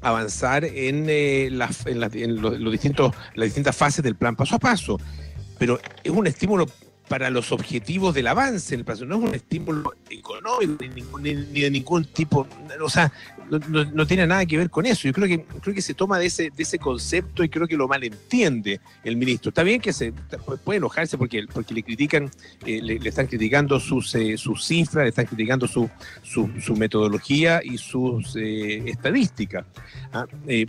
avanzar 0.00 0.64
en, 0.64 1.58
las, 1.58 1.86
en, 1.86 2.00
los, 2.40 2.72
distintos, 2.72 3.14
las 3.34 3.46
distintas 3.46 3.76
fases 3.76 4.02
del 4.02 4.16
plan 4.16 4.36
paso 4.36 4.56
a 4.56 4.58
paso. 4.58 4.98
Pero 5.58 5.78
es 6.04 6.10
un 6.10 6.26
estímulo 6.26 6.66
para 7.08 7.30
los 7.30 7.52
objetivos 7.52 8.14
del 8.14 8.26
avance 8.26 8.74
en 8.74 8.80
el 8.80 8.84
paso, 8.84 9.06
no 9.06 9.16
es 9.16 9.22
un 9.22 9.34
estímulo 9.34 9.94
económico 10.10 11.18
ni, 11.20 11.34
ni, 11.34 11.60
de 11.60 11.70
ningún 11.70 12.04
tipo, 12.04 12.46
o 12.80 12.90
sea, 12.90 13.12
no, 13.48 14.06
tiene 14.06 14.26
nada 14.26 14.44
que 14.46 14.56
ver 14.56 14.70
con 14.70 14.86
eso. 14.86 15.06
Yo 15.06 15.12
creo 15.12 15.28
que, 15.28 15.44
creo 15.60 15.74
que 15.74 15.82
se 15.82 15.94
toma 15.94 16.18
de 16.18 16.26
ese, 16.26 16.50
de 16.50 16.62
ese 16.62 16.78
concepto 16.78 17.44
y 17.44 17.48
creo 17.48 17.66
que 17.66 17.76
lo 17.76 17.88
malentiende 17.88 18.80
el 19.04 19.16
ministro. 19.16 19.50
Está 19.50 19.62
bien 19.62 19.80
que 19.80 19.92
se 19.92 20.12
puede 20.64 20.78
enojarse 20.78 21.16
porque, 21.16 21.44
porque 21.52 21.74
le 21.74 21.82
critican, 21.82 22.30
eh, 22.64 22.80
le, 22.82 23.08
están 23.08 23.26
criticando 23.26 23.78
sus, 23.78 24.14
eh, 24.14 24.36
sus 24.36 24.64
cifras, 24.64 25.04
le 25.04 25.10
están 25.10 25.26
criticando 25.26 25.66
su, 25.66 25.88
su, 26.22 26.76
metodología 26.76 27.60
y 27.62 27.78
sus 27.78 28.36
eh, 28.36 28.82
estadísticas. 28.86 29.64
¿ah? 30.12 30.26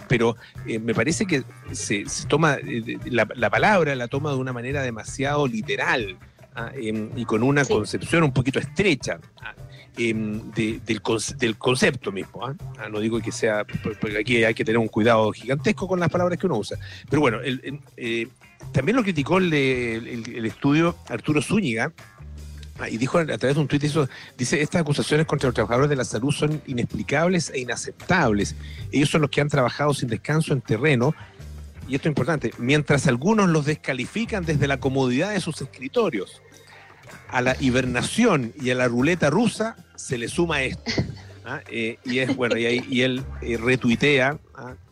pero 0.08 0.36
me 0.65 0.94
parece 0.94 1.25
que 1.25 1.44
se, 1.72 2.06
toma 2.27 2.58
la, 3.06 3.27
la, 3.36 3.50
palabra, 3.50 3.96
la 3.96 4.08
toma 4.08 4.32
de 4.32 4.38
una 4.38 4.53
manera 4.53 4.82
demasiado 4.82 5.48
literal. 5.48 6.17
¿Ah? 6.58 6.72
Em, 6.76 7.10
y 7.16 7.24
con 7.24 7.44
una 7.44 7.64
concepción 7.64 8.24
un 8.24 8.34
poquito 8.34 8.60
estrecha. 8.60 9.20
¿ah? 9.42 9.54
Em, 9.98 10.52
del, 10.52 11.02
concepto 11.58 12.12
mismo. 12.12 12.46
¿ah? 12.46 12.56
¿ah? 12.80 12.90
no 12.90 13.00
digo 13.00 13.20
que 13.20 13.32
sea, 13.32 13.66
porque 13.66 14.20
aquí 14.20 14.44
hay 14.44 14.54
que 14.54 14.66
tener 14.66 14.78
un 14.78 14.88
cuidado 14.88 15.32
gigantesco 15.32 15.88
con 15.88 16.00
las 16.00 16.10
palabras 16.10 16.38
que 16.38 16.46
uno 16.46 16.58
usa. 16.58 16.78
Pero 17.10 17.22
bueno, 17.22 17.40
eh, 17.44 18.28
también 18.72 18.96
lo 18.96 19.04
criticó 19.04 19.38
el, 19.38 19.54
estudio 20.46 20.96
Arturo 21.08 21.42
Zúñiga, 21.42 21.94
y 22.92 22.98
dijo 22.98 23.18
a 23.18 23.26
través 23.26 23.56
de 23.56 23.60
un 23.60 23.68
tuit, 23.68 23.82
dice, 23.82 24.62
estas 24.62 24.82
acusaciones 24.82 25.26
contra 25.26 25.48
los 25.48 25.56
trabajadores 25.56 25.90
de 25.90 25.96
la 25.96 26.06
salud 26.06 26.32
son 26.32 26.62
inexplicables 26.68 27.50
e 27.50 27.60
inaceptables. 27.60 28.56
Ellos 28.92 29.10
son 29.10 29.22
los 29.22 29.32
que 29.32 29.42
han 29.42 29.50
trabajado 29.50 29.96
sin 29.96 30.10
descanso 30.10 30.54
en 30.54 30.62
terreno, 30.62 31.16
y 31.88 31.96
esto 31.96 32.08
es 32.08 32.12
importante, 32.12 32.54
mientras 32.60 33.08
algunos 33.08 33.50
los 33.50 33.66
descalifican 33.66 34.46
desde 34.46 34.68
la 34.68 34.78
comodidad 34.78 35.32
de 35.32 35.40
sus 35.40 35.60
escritorios 35.60 36.44
a 37.30 37.42
la 37.42 37.56
hibernación 37.60 38.54
y 38.60 38.70
a 38.70 38.76
la 38.76 38.88
ruleta 38.88 39.30
rusa 39.30 39.76
se 39.96 40.18
le 40.18 40.28
suma 40.28 40.64
esto. 40.64 40.92
¿ah? 41.46 41.62
Eh, 41.70 41.98
y 42.06 42.20
es 42.20 42.36
bueno, 42.36 42.58
y, 42.58 43.02
él 43.02 43.24
eh, 43.42 43.58
retuitea 43.58 44.38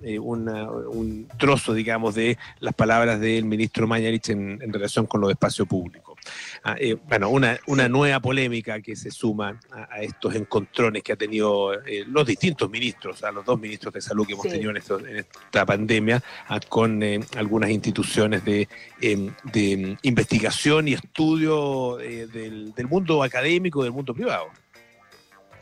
eh, 0.02 0.20
un 0.20 1.28
trozo, 1.38 1.74
digamos, 1.74 2.16
de 2.16 2.38
las 2.60 2.74
palabras 2.74 3.20
del 3.20 3.46
ministro 3.46 3.88
Mañarich 3.88 4.30
en, 4.30 4.60
en 4.62 4.74
relación 4.74 5.06
con 5.06 5.22
los 5.22 5.32
espacios 5.32 5.68
públicos. 5.68 6.16
Ah, 6.64 6.76
eh, 6.80 6.96
bueno, 7.08 7.30
una, 7.30 7.60
una 7.68 7.88
nueva 7.88 8.20
polémica 8.20 8.82
que 8.82 8.96
se 8.96 9.12
suma 9.12 9.60
a, 9.72 10.02
estos 10.02 10.34
encontrones 10.36 11.04
que 11.04 11.14
ha 11.14 11.16
tenido 11.16 11.74
eh, 11.86 12.04
los 12.08 12.26
distintos 12.26 12.70
ministros, 12.70 13.24
a 13.24 13.32
los 13.32 13.46
dos 13.46 13.60
ministros 13.60 13.94
de 13.94 14.02
salud 14.02 14.26
que 14.26 14.34
hemos 14.34 14.48
tenido 14.48 14.72
en, 14.72 14.78
esta 15.18 15.66
pandemia, 15.66 16.24
ah, 16.48 16.60
con 16.68 17.04
eh, 17.04 17.20
algunas 17.38 17.70
instituciones 17.70 18.44
de, 18.44 18.68
em, 19.02 19.32
de, 19.44 19.98
investigación 20.02 20.88
y 20.88 20.94
estudio 20.94 21.98
del, 21.98 22.74
del 22.74 22.88
mundo 22.88 23.24
académico, 23.24 23.84
del 23.84 23.92
mundo 23.92 24.14
privado. 24.14 24.48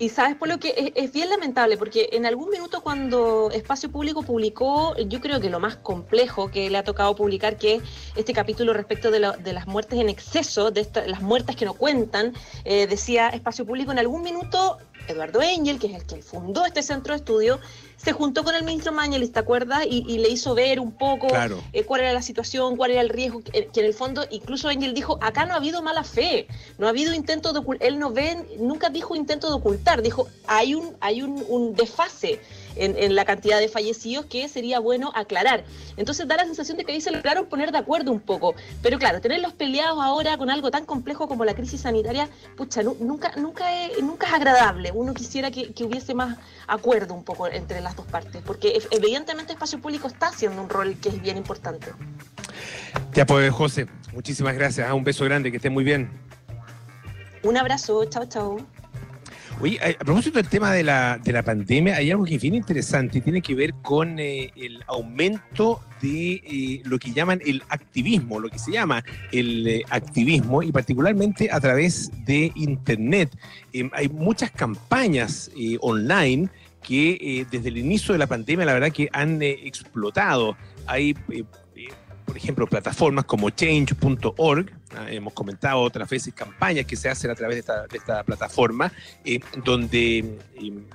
Y 0.03 0.09
sabes, 0.09 0.35
por 0.35 0.49
lo 0.49 0.59
que 0.59 0.91
es, 0.95 1.13
bien 1.13 1.29
lamentable, 1.29 1.77
porque 1.77 2.09
en 2.11 2.25
algún 2.25 2.49
minuto 2.49 2.81
cuando 2.81 3.49
Espacio 3.51 3.89
Público 3.89 4.21
publicó, 4.21 4.97
yo 4.97 5.21
creo 5.21 5.39
que 5.39 5.49
lo 5.49 5.61
más 5.61 5.77
complejo 5.77 6.51
que 6.51 6.69
le 6.69 6.77
ha 6.77 6.83
tocado 6.83 7.15
publicar, 7.15 7.55
que 7.55 7.75
es 7.75 7.83
este 8.17 8.33
capítulo 8.33 8.73
respecto 8.73 9.11
de, 9.11 9.21
las 9.21 9.65
muertes 9.65 9.97
en 9.97 10.09
exceso, 10.09 10.71
de 10.71 10.85
las 11.07 11.21
muertes 11.21 11.55
que 11.55 11.63
no 11.63 11.73
cuentan, 11.73 12.33
eh, 12.65 12.85
decía 12.85 13.29
Espacio 13.29 13.65
Público, 13.65 13.93
en 13.93 13.99
algún 13.99 14.23
minuto 14.23 14.77
Eduardo 15.07 15.41
Engel, 15.41 15.79
que 15.79 15.87
es 15.87 15.95
el 15.95 16.05
que 16.05 16.21
fundó 16.21 16.65
este 16.65 16.83
centro 16.83 17.13
de 17.13 17.19
estudio, 17.19 17.61
se 18.03 18.11
juntó 18.11 18.43
con 18.43 18.53
el 18.53 18.63
ministro 18.63 18.91
Mañalis, 18.91 19.31
¿te 19.31 19.39
acuerdas? 19.39 19.85
Y, 19.89 20.17
le 20.17 20.29
hizo 20.29 20.53
ver 20.53 20.79
un 20.79 20.91
poco 20.91 21.27
eh, 21.71 21.83
cuál 21.85 22.01
era 22.01 22.13
la 22.13 22.21
situación, 22.21 22.75
cuál 22.75 22.91
era 22.91 23.01
el 23.01 23.09
riesgo, 23.09 23.41
que, 23.41 23.69
en 23.73 23.85
el 23.85 23.93
fondo 23.93 24.25
incluso 24.29 24.69
Engel 24.69 24.93
dijo, 24.93 25.17
acá 25.21 25.45
no 25.45 25.53
ha 25.53 25.57
habido 25.57 25.81
mala 25.81 26.03
fe, 26.03 26.47
no 26.77 26.87
ha 26.87 26.89
habido 26.89 27.13
intento 27.13 27.53
de 27.53 27.59
ocultar, 27.59 27.87
él 27.87 27.99
no 27.99 28.11
ve, 28.11 28.37
nunca 28.59 28.89
dijo 28.89 29.15
intento 29.15 29.47
de 29.47 29.53
ocultar, 29.53 30.01
dijo, 30.01 30.27
hay 30.47 30.75
un, 30.75 30.95
hay 30.99 31.21
un, 31.21 31.43
un 31.47 31.75
desfase 31.75 32.39
en, 32.75 33.15
la 33.15 33.25
cantidad 33.25 33.59
de 33.59 33.69
fallecidos 33.69 34.25
que 34.25 34.47
sería 34.47 34.79
bueno 34.79 35.11
aclarar. 35.15 35.63
Entonces 35.97 36.27
da 36.27 36.37
la 36.37 36.45
sensación 36.45 36.77
de 36.77 36.85
que 36.85 36.93
ahí 36.93 37.01
se 37.01 37.11
lograron 37.11 37.45
poner 37.45 37.71
de 37.71 37.77
acuerdo 37.77 38.11
un 38.11 38.19
poco. 38.19 38.55
Pero 38.81 38.99
claro, 38.99 39.21
tenerlos 39.21 39.53
peleados 39.53 39.99
ahora 40.01 40.37
con 40.37 40.49
algo 40.49 40.71
tan 40.71 40.85
complejo 40.85 41.27
como 41.27 41.45
la 41.45 41.53
crisis 41.53 41.81
sanitaria, 41.81 42.29
pucha, 42.57 42.83
nunca, 42.83 43.33
nunca, 43.37 43.85
es, 43.85 44.01
nunca 44.01 44.27
es 44.27 44.33
agradable. 44.33 44.91
Uno 44.93 45.13
quisiera 45.13 45.51
que, 45.51 45.73
hubiese 45.83 46.13
más 46.13 46.37
acuerdo 46.67 47.13
un 47.13 47.23
poco 47.23 47.47
entre 47.47 47.81
las 47.81 47.95
dos 47.95 48.05
partes, 48.05 48.41
porque 48.45 48.81
evidentemente 48.91 49.53
Espacio 49.53 49.79
Público 49.79 50.07
está 50.07 50.27
haciendo 50.27 50.61
un 50.61 50.69
rol 50.69 50.95
que 51.01 51.09
es 51.09 51.21
bien 51.21 51.37
importante. 51.37 51.87
Ya 53.13 53.25
pues, 53.25 53.51
José, 53.51 53.87
muchísimas 54.13 54.55
gracias. 54.55 54.87
Ah, 54.89 54.93
un 54.93 55.03
beso 55.03 55.25
grande, 55.25 55.51
que 55.51 55.57
esté 55.57 55.69
muy 55.69 55.83
bien. 55.83 56.09
Un 57.43 57.57
abrazo, 57.57 58.05
chao, 58.05 58.25
chao. 58.25 58.57
Oye, 59.61 59.79
a 59.79 60.03
propósito 60.03 60.39
del 60.39 60.49
tema 60.49 60.73
de 60.73 60.83
la, 60.83 61.19
de 61.23 61.31
la 61.31 61.41
pandemia, 61.41 61.95
hay 61.95 62.11
algo 62.11 62.25
que 62.25 62.35
es 62.35 62.43
interesante 62.43 63.19
y 63.19 63.21
tiene 63.21 63.41
que 63.41 63.55
ver 63.55 63.73
con 63.81 64.19
eh, 64.19 64.51
el 64.55 64.83
aumento 64.87 65.81
de 66.01 66.33
eh, 66.33 66.81
lo 66.83 66.99
que 66.99 67.13
llaman 67.13 67.39
el 67.45 67.63
activismo, 67.69 68.39
lo 68.39 68.49
que 68.49 68.59
se 68.59 68.71
llama 68.71 69.03
el 69.31 69.65
eh, 69.67 69.83
activismo 69.89 70.63
y 70.63 70.71
particularmente 70.71 71.49
a 71.51 71.61
través 71.61 72.11
de 72.25 72.51
Internet. 72.55 73.37
Em, 73.71 73.89
hay 73.93 74.09
muchas 74.09 74.51
campañas 74.51 75.49
online 75.79 76.49
que 76.81 77.47
desde 77.49 77.69
el 77.69 77.77
inicio 77.77 78.11
de 78.11 78.19
la 78.19 78.27
pandemia 78.27 78.65
la 78.65 78.73
verdad 78.73 78.91
que 78.91 79.07
han 79.13 79.41
explotado. 79.41 80.57
Hay 80.85 81.15
por 82.25 82.37
ejemplo, 82.37 82.67
plataformas 82.67 83.25
como 83.25 83.49
change.org, 83.49 84.71
hemos 85.09 85.33
comentado 85.33 85.81
otras 85.81 86.09
veces 86.09 86.33
campañas 86.33 86.85
que 86.85 86.95
se 86.95 87.09
hacen 87.09 87.31
a 87.31 87.35
través 87.35 87.65
de 87.65 87.97
esta, 87.97 88.23
plataforma, 88.23 88.91
eh, 89.25 89.39
donde 89.63 90.19
eh, 90.19 90.37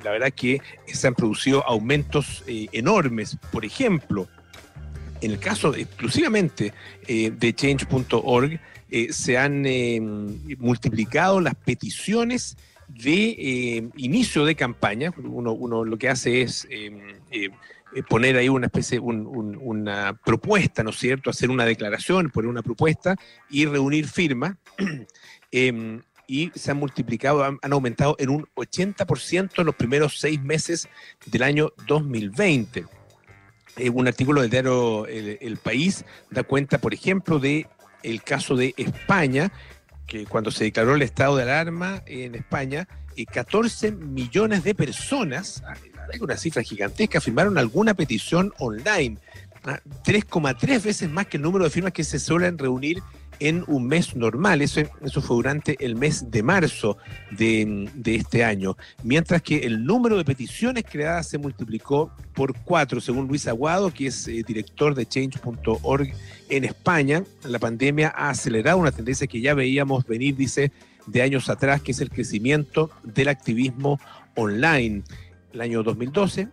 la 0.03 0.11
verdad 0.13 0.33
que 0.35 0.61
se 0.87 1.07
han 1.07 1.15
producido 1.15 1.65
aumentos 1.67 2.45
eh, 2.47 2.69
enormes. 2.73 3.37
Por 3.53 3.65
ejemplo, 3.65 4.29
en 5.21 5.33
el 5.33 5.39
caso 5.39 5.75
exclusivamente 5.75 6.73
de 7.07 7.55
change.org, 7.55 8.61
se 9.11 9.37
han 9.37 9.63
multiplicado 10.59 11.41
las 11.41 11.55
peticiones 11.55 12.57
de 12.89 13.91
inicio 13.97 14.45
de 14.45 14.55
campaña. 14.55 15.13
Uno, 15.19 15.53
uno, 15.53 15.85
lo 15.85 15.99
que 15.99 16.09
hace 16.09 16.43
es 16.43 16.69
poner 18.09 18.37
ahí 18.37 18.49
una 18.49 18.67
especie, 18.67 18.99
una 19.01 20.19
propuesta, 20.25 20.83
¿no 20.83 20.91
es 20.91 20.97
cierto? 20.97 21.31
Hacer 21.31 21.51
una 21.51 21.65
declaración, 21.65 22.31
poner 22.31 22.49
una 22.49 22.63
propuesta 22.63 23.17
y 23.51 23.67
reunir 23.67 24.09
firmas. 24.09 24.57
Em, 25.51 26.03
y 26.29 26.53
se 26.55 26.71
han 26.71 26.77
multiplicado, 26.77 27.43
han, 27.43 27.73
aumentado 27.73 28.15
en 28.19 28.29
un 28.29 28.47
80% 28.55 29.51
en 29.57 29.67
los 29.67 29.75
primeros 29.75 30.21
seis 30.21 30.41
meses 30.41 30.87
del 31.25 31.43
año 31.43 31.73
2020. 31.87 32.85
Eh, 33.79 33.91
un 33.91 34.07
artículo 34.07 34.43
del 34.43 34.51
diario 34.51 35.07
el, 35.07 35.57
País 35.57 36.05
da 36.31 36.43
cuenta, 36.43 36.79
por 36.79 36.93
ejemplo, 36.93 37.39
de 37.39 37.67
el 38.03 38.23
caso 38.23 38.57
de 38.57 38.75
España, 38.77 39.51
que 40.07 40.27
cuando 40.27 40.51
se 40.51 40.65
declaró 40.65 40.95
el 40.95 41.03
estado 41.03 41.37
de 41.37 41.45
alarma 41.45 42.03
en 42.07 42.35
España, 42.35 42.87
14 43.27 43.89
eh, 43.89 43.93
millones 43.93 44.65
de 44.65 44.75
personas, 44.75 45.63
hay 46.13 46.21
una 46.21 46.37
cifra 46.37 46.63
gigantesca, 46.63 47.21
firmaron 47.21 47.59
alguna 47.59 47.95
petición 47.95 48.53
online. 48.59 49.19
3,3 49.63 50.77
ah, 50.77 50.85
veces 50.85 51.11
más 51.11 51.27
que 51.27 51.37
el 51.37 51.43
número 51.43 51.65
de 51.65 51.71
firmas 51.71 51.93
que 51.93 52.05
se 52.05 52.19
suelen 52.19 52.57
reunir 52.59 53.03
en 53.41 53.65
un 53.67 53.87
mes 53.87 54.17
normal. 54.17 54.63
Eso, 54.63 54.81
eso 55.03 55.21
fue 55.21 55.37
durante 55.37 55.77
el 55.85 55.97
mes 55.97 56.31
de 56.31 56.43
marzo 56.43 56.99
de, 57.31 57.89
este 58.05 58.45
año. 58.45 58.77
Mientras 59.03 59.43
que 59.43 59.59
el 59.59 59.85
número 59.85 60.17
de 60.17 60.25
peticiones 60.25 60.85
creadas 60.85 61.29
se 61.29 61.39
multiplicó 61.39 62.13
por 62.35 62.55
cuatro, 62.61 63.01
según 63.01 63.29
Luis 63.29 63.47
Aguado, 63.47 63.93
que 63.93 64.09
es 64.09 64.27
eh, 64.29 64.43
director 64.47 64.95
de 64.95 65.07
change.org 65.07 66.09
en 66.49 66.65
España. 66.65 67.25
La 67.45 67.59
pandemia 67.59 68.13
ha 68.17 68.31
acelerado 68.31 68.79
una 68.79 68.93
tendencia 68.93 69.27
que 69.27 69.41
ya 69.41 69.55
veíamos 69.55 70.05
venir, 70.07 70.37
dice, 70.37 70.73
de 71.11 71.23
años 71.23 71.49
atrás, 71.49 71.83
que 71.83 71.93
es 71.93 72.01
el 72.01 72.11
crecimiento 72.11 72.91
del 73.03 73.29
activismo 73.29 73.99
online 74.35 75.03
el 75.53 75.61
año 75.61 75.83
2012, 75.83 76.49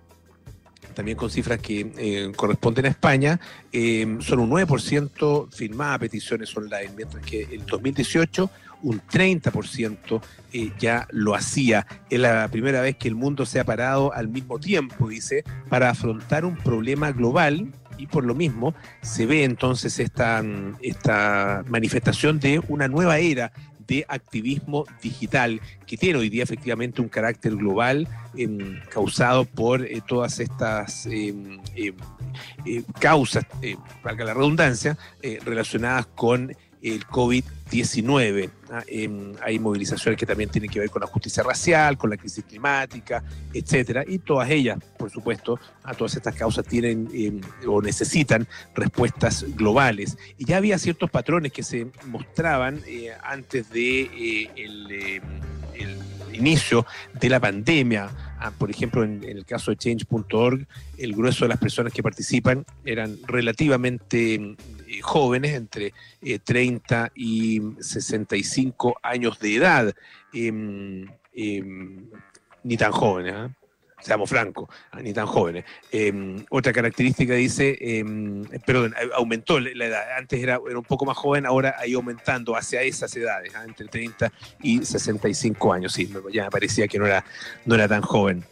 también 0.93 1.17
con 1.17 1.29
cifras 1.29 1.59
que 1.59 1.91
eh, 1.97 2.31
corresponden 2.35 2.85
a 2.85 2.89
España, 2.89 3.39
eh, 3.71 4.17
solo 4.21 4.43
un 4.43 4.51
9% 4.51 5.51
firmaba 5.51 5.99
peticiones 5.99 6.55
online, 6.55 6.91
mientras 6.95 7.23
que 7.23 7.43
en 7.51 7.65
2018 7.65 8.49
un 8.83 9.01
30% 9.01 10.21
eh, 10.53 10.71
ya 10.79 11.07
lo 11.11 11.35
hacía. 11.35 11.85
Es 12.09 12.19
la 12.19 12.47
primera 12.47 12.81
vez 12.81 12.95
que 12.97 13.07
el 13.07 13.15
mundo 13.15 13.45
se 13.45 13.59
ha 13.59 13.63
parado 13.63 14.13
al 14.13 14.27
mismo 14.27 14.59
tiempo, 14.59 15.09
dice, 15.09 15.43
para 15.69 15.89
afrontar 15.89 16.45
un 16.45 16.55
problema 16.55 17.11
global 17.11 17.71
y 17.97 18.07
por 18.07 18.25
lo 18.25 18.35
mismo 18.35 18.75
se 19.01 19.25
ve 19.25 19.43
entonces 19.43 19.99
esta, 19.99 20.43
esta 20.81 21.63
manifestación 21.67 22.39
de 22.39 22.61
una 22.67 22.87
nueva 22.87 23.19
era 23.19 23.51
de 23.87 24.05
activismo 24.07 24.85
digital, 25.01 25.61
que 25.85 25.97
tiene 25.97 26.19
hoy 26.19 26.29
día 26.29 26.43
efectivamente 26.43 27.01
un 27.01 27.09
carácter 27.09 27.55
global 27.55 28.07
em, 28.35 28.79
causado 28.89 29.45
por 29.45 29.83
eh, 29.83 30.01
todas 30.05 30.39
estas 30.39 31.05
em, 31.05 31.59
em, 31.75 31.93
eh, 32.65 32.83
causas, 32.99 33.45
eh, 33.61 33.75
valga 34.03 34.25
la 34.25 34.33
redundancia, 34.33 34.97
relacionadas 35.43 36.07
con 36.07 36.55
el 36.81 37.05
COVID-19. 37.07 37.54
19. 37.69 38.49
Em, 38.87 39.33
hay 39.41 39.59
movilizaciones 39.59 40.19
que 40.19 40.25
también 40.25 40.49
tienen 40.49 40.69
que 40.69 40.79
ver 40.79 40.89
con 40.89 41.01
la 41.01 41.07
justicia 41.07 41.43
racial, 41.43 41.97
con 41.97 42.09
la 42.09 42.17
crisis 42.17 42.43
climática, 42.43 43.23
etcétera, 43.53 44.03
y 44.07 44.19
todas 44.19 44.49
ellas, 44.49 44.79
por 44.97 45.09
supuesto, 45.09 45.59
a 45.83 45.93
todas 45.93 46.15
estas 46.15 46.35
causas 46.35 46.65
tienen 46.65 47.09
em, 47.13 47.41
o 47.67 47.81
necesitan 47.81 48.47
respuestas 48.73 49.45
globales. 49.55 50.17
Y 50.37 50.45
ya 50.45 50.57
había 50.57 50.77
ciertos 50.77 51.09
patrones 51.09 51.51
que 51.51 51.63
se 51.63 51.87
mostraban 52.07 52.81
eh, 52.87 53.11
antes 53.23 53.69
de 53.69 54.01
eh, 54.01 54.51
em, 54.55 55.21
el, 55.73 55.97
inicio 56.33 56.85
de 57.13 57.29
la 57.29 57.39
pandemia. 57.39 58.09
Ah, 58.39 58.51
por 58.51 58.69
ejemplo, 58.69 59.03
en, 59.03 59.23
el 59.23 59.45
caso 59.45 59.71
de 59.71 59.77
change.org, 59.77 60.67
el 60.97 61.13
grueso 61.13 61.45
de 61.45 61.49
las 61.49 61.59
personas 61.59 61.93
que 61.93 62.03
participan 62.03 62.65
eran 62.83 63.17
relativamente 63.25 64.57
eh, 64.87 65.01
jóvenes, 65.01 65.53
entre 65.53 65.93
30 66.43 67.05
eh, 67.05 67.09
y 67.15 67.61
65 67.79 68.97
años 69.01 69.39
de 69.39 69.55
edad, 69.55 69.93
ni 72.63 72.77
tan 72.77 72.91
jóvenes. 72.91 73.51
seamos 74.01 74.29
francos, 74.29 74.69
ni 75.01 75.13
tan 75.13 75.25
jóvenes. 75.25 75.65
Em, 75.91 76.45
otra 76.51 76.71
característica 76.71 77.33
dice, 77.33 77.75
em, 77.79 78.43
perdón, 78.65 78.93
aumentó 79.15 79.59
la 79.59 79.85
edad, 79.85 80.17
antes 80.17 80.41
era, 80.41 80.59
un 80.59 80.83
poco 80.83 81.05
más 81.05 81.17
joven, 81.17 81.45
ahora 81.45 81.75
ha 81.79 81.87
ido 81.87 81.99
aumentando 81.99 82.55
hacia 82.55 82.81
esas 82.83 83.15
edades, 83.15 83.55
¿ah? 83.55 83.63
entre 83.65 83.87
30 83.87 84.31
y 84.61 84.85
65 84.85 85.73
años, 85.73 85.93
sí, 85.93 86.11
ya 86.31 86.43
me 86.43 86.51
parecía 86.51 86.87
que 86.87 86.99
no 86.99 87.07
era, 87.07 87.25
no 87.65 87.73
era 87.75 87.87
tan 87.87 88.01
joven. 88.01 88.45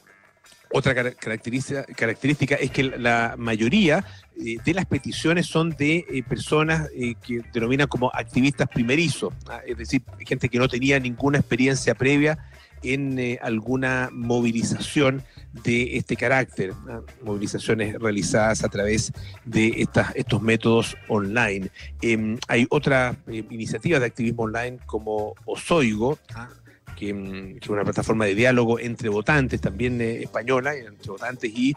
Otra 0.75 0.95
característica, 0.95 2.55
es 2.55 2.71
que 2.71 2.83
la 2.83 3.35
mayoría 3.37 4.03
eh, 4.35 4.57
de 4.65 4.73
las 4.73 4.87
peticiones 4.87 5.45
son 5.45 5.69
de 5.69 6.03
eh, 6.09 6.23
personas 6.27 6.89
eh, 6.95 7.13
que 7.23 7.41
denominan 7.53 7.87
como 7.87 8.11
activistas 8.11 8.67
primerizos, 8.69 9.35
¿ah? 9.47 9.61
es 9.67 9.77
decir, 9.77 10.01
gente 10.25 10.49
que 10.49 10.57
no 10.57 10.67
tenía 10.67 10.99
ninguna 10.99 11.37
experiencia 11.37 11.93
previa 11.93 12.39
en 12.81 13.37
alguna 13.41 14.09
movilización 14.11 15.23
de 15.53 15.97
este 15.97 16.15
carácter, 16.15 16.73
movilizaciones 17.21 17.97
realizadas 17.99 18.63
a 18.63 18.69
través 18.69 19.13
de 19.45 19.73
estas, 19.77 20.15
estos 20.15 20.41
métodos 20.41 20.97
online. 21.07 21.69
Em, 22.01 22.37
hay 22.47 22.65
otras 22.69 23.15
eh, 23.27 23.43
iniciativas 23.51 23.99
de 23.99 24.07
activismo 24.07 24.43
online 24.43 24.79
como 24.85 25.35
Osoigo, 25.45 26.17
¿ah? 26.33 26.49
Que, 26.95 27.57
es 27.61 27.69
una 27.69 27.83
plataforma 27.83 28.25
de 28.25 28.35
diálogo 28.35 28.79
entre 28.79 29.09
votantes, 29.09 29.61
también 29.61 29.99
eh, 30.01 30.23
española, 30.23 30.75
entre 30.75 31.11
votantes 31.11 31.51
y 31.55 31.75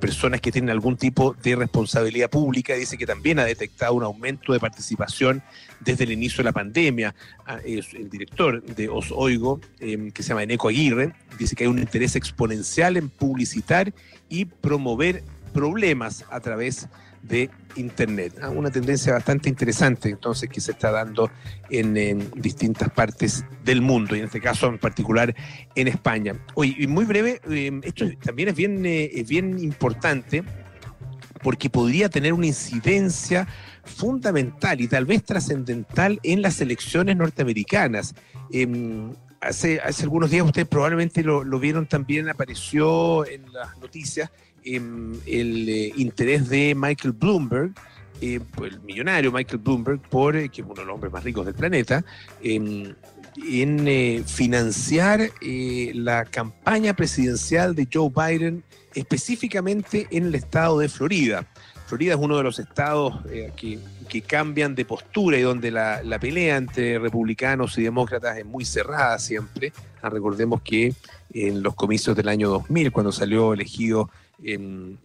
personas 0.00 0.40
que 0.40 0.50
tienen 0.50 0.70
algún 0.70 0.96
tipo 0.96 1.34
de 1.42 1.54
responsabilidad 1.54 2.30
pública. 2.30 2.74
Dice 2.74 2.96
que 2.96 3.06
también 3.06 3.38
ha 3.38 3.44
detectado 3.44 3.94
un 3.94 4.02
aumento 4.02 4.52
de 4.52 4.60
participación 4.60 5.42
desde 5.80 6.04
el 6.04 6.12
inicio 6.12 6.38
de 6.38 6.44
la 6.44 6.52
pandemia. 6.52 7.14
Ah, 7.46 7.58
el 7.64 8.08
director 8.08 8.62
de 8.62 8.88
Os 8.88 9.12
Oigo, 9.12 9.60
em, 9.80 10.10
que 10.10 10.22
se 10.22 10.30
llama 10.30 10.44
Eneco 10.44 10.68
Aguirre, 10.68 11.12
dice 11.38 11.54
que 11.54 11.64
hay 11.64 11.70
un 11.70 11.78
interés 11.78 12.16
exponencial 12.16 12.96
en 12.96 13.10
publicitar 13.10 13.92
y 14.28 14.46
promover 14.46 15.22
problemas 15.52 16.24
a 16.30 16.40
través 16.40 16.88
de 17.22 17.50
Internet. 17.76 18.34
Una 18.54 18.70
tendencia 18.70 19.12
bastante 19.12 19.48
interesante 19.48 20.08
entonces 20.08 20.48
que 20.48 20.60
se 20.60 20.72
está 20.72 20.90
dando 20.90 21.30
en, 21.68 22.30
distintas 22.34 22.90
partes 22.90 23.44
del 23.64 23.82
mundo 23.82 24.16
y 24.16 24.20
en 24.20 24.26
este 24.26 24.40
caso 24.40 24.66
en 24.68 24.78
particular 24.78 25.34
en 25.74 25.88
España. 25.88 26.34
Oye, 26.54 26.74
y 26.78 26.86
muy 26.86 27.04
breve, 27.04 27.40
em, 27.48 27.80
esto 27.84 28.06
también 28.22 28.48
es 28.50 28.54
bien, 28.54 28.84
eh, 28.84 29.24
bien 29.28 29.58
importante 29.58 30.44
porque 31.42 31.70
podría 31.70 32.08
tener 32.08 32.32
una 32.32 32.46
incidencia 32.46 33.48
fundamental 33.84 34.80
y 34.80 34.88
tal 34.88 35.06
vez 35.06 35.24
trascendental 35.24 36.20
en 36.22 36.42
las 36.42 36.60
elecciones 36.60 37.16
norteamericanas. 37.16 38.14
Em, 38.52 39.12
hace, 39.40 39.80
hace 39.80 40.02
algunos 40.04 40.30
días 40.30 40.44
ustedes 40.44 40.68
probablemente 40.68 41.22
lo, 41.22 41.44
lo 41.44 41.58
vieron 41.58 41.86
también, 41.86 42.28
apareció 42.28 43.26
en 43.26 43.52
las 43.52 43.78
noticias 43.78 44.30
el 44.64 45.68
eh, 45.68 45.92
interés 45.96 46.48
de 46.48 46.74
Michael 46.76 47.12
Bloomberg, 47.12 47.72
eh, 48.20 48.40
el 48.62 48.80
millonario 48.80 49.32
Michael 49.32 49.58
Bloomberg, 49.58 50.00
por, 50.02 50.36
eh, 50.36 50.48
que 50.48 50.60
es 50.60 50.66
uno 50.66 50.80
de 50.80 50.84
los 50.84 50.94
hombres 50.94 51.12
más 51.12 51.24
ricos 51.24 51.46
del 51.46 51.54
planeta, 51.54 52.04
em, 52.42 52.94
en 53.48 54.24
financiar 54.26 55.30
la 55.40 56.24
campaña 56.24 56.94
presidencial 56.94 57.74
de 57.74 57.88
Joe 57.90 58.10
Biden, 58.10 58.64
específicamente 58.94 60.08
en 60.10 60.26
el 60.26 60.34
estado 60.34 60.80
de 60.80 60.88
Florida. 60.88 61.46
Florida 61.86 62.14
es 62.14 62.20
uno 62.20 62.36
de 62.36 62.42
los 62.42 62.58
estados 62.58 63.14
que, 63.56 63.78
cambian 64.26 64.74
de 64.74 64.84
postura 64.84 65.38
y 65.38 65.42
donde 65.42 65.70
la, 65.70 66.18
pelea 66.20 66.56
entre 66.56 66.98
republicanos 66.98 67.78
y 67.78 67.82
demócratas 67.82 68.36
es 68.36 68.44
muy 68.44 68.64
cerrada 68.64 69.18
siempre. 69.20 69.72
Ah, 70.02 70.10
recordemos 70.10 70.60
que 70.62 70.92
en 71.32 71.62
los 71.62 71.74
comicios 71.76 72.16
del 72.16 72.28
año 72.28 72.48
2000, 72.48 72.90
cuando 72.90 73.12
salió 73.12 73.54
elegido 73.54 74.10
el 74.44 74.98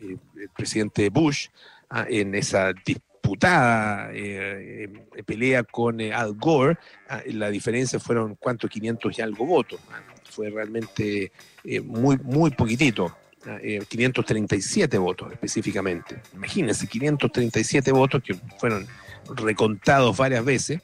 presidente 0.55 1.09
Bush 1.09 1.47
ah, 1.89 2.05
en 2.09 2.35
esa 2.35 2.73
disputada 2.73 4.11
eh, 4.13 4.89
eh, 5.15 5.23
pelea 5.23 5.63
con 5.63 5.99
Al 6.01 6.33
Gore, 6.33 6.77
ah, 7.09 7.21
la 7.27 7.49
diferencia 7.49 7.99
fueron 7.99 8.35
cuánto, 8.35 8.67
500 8.67 9.17
y 9.17 9.21
algo 9.21 9.45
votos. 9.45 9.79
Ah, 9.91 10.01
fue 10.29 10.49
realmente 10.49 11.31
muy, 11.83 12.17
muy 12.17 12.51
poquitito. 12.51 13.15
537 13.87 14.97
votos 14.97 15.31
específicamente. 15.31 16.19
Imagínense, 16.33 16.87
537 16.87 17.91
votos 17.91 18.23
que 18.23 18.33
fueron 18.57 18.87
recontados 19.35 20.17
varias 20.17 20.43
veces 20.43 20.81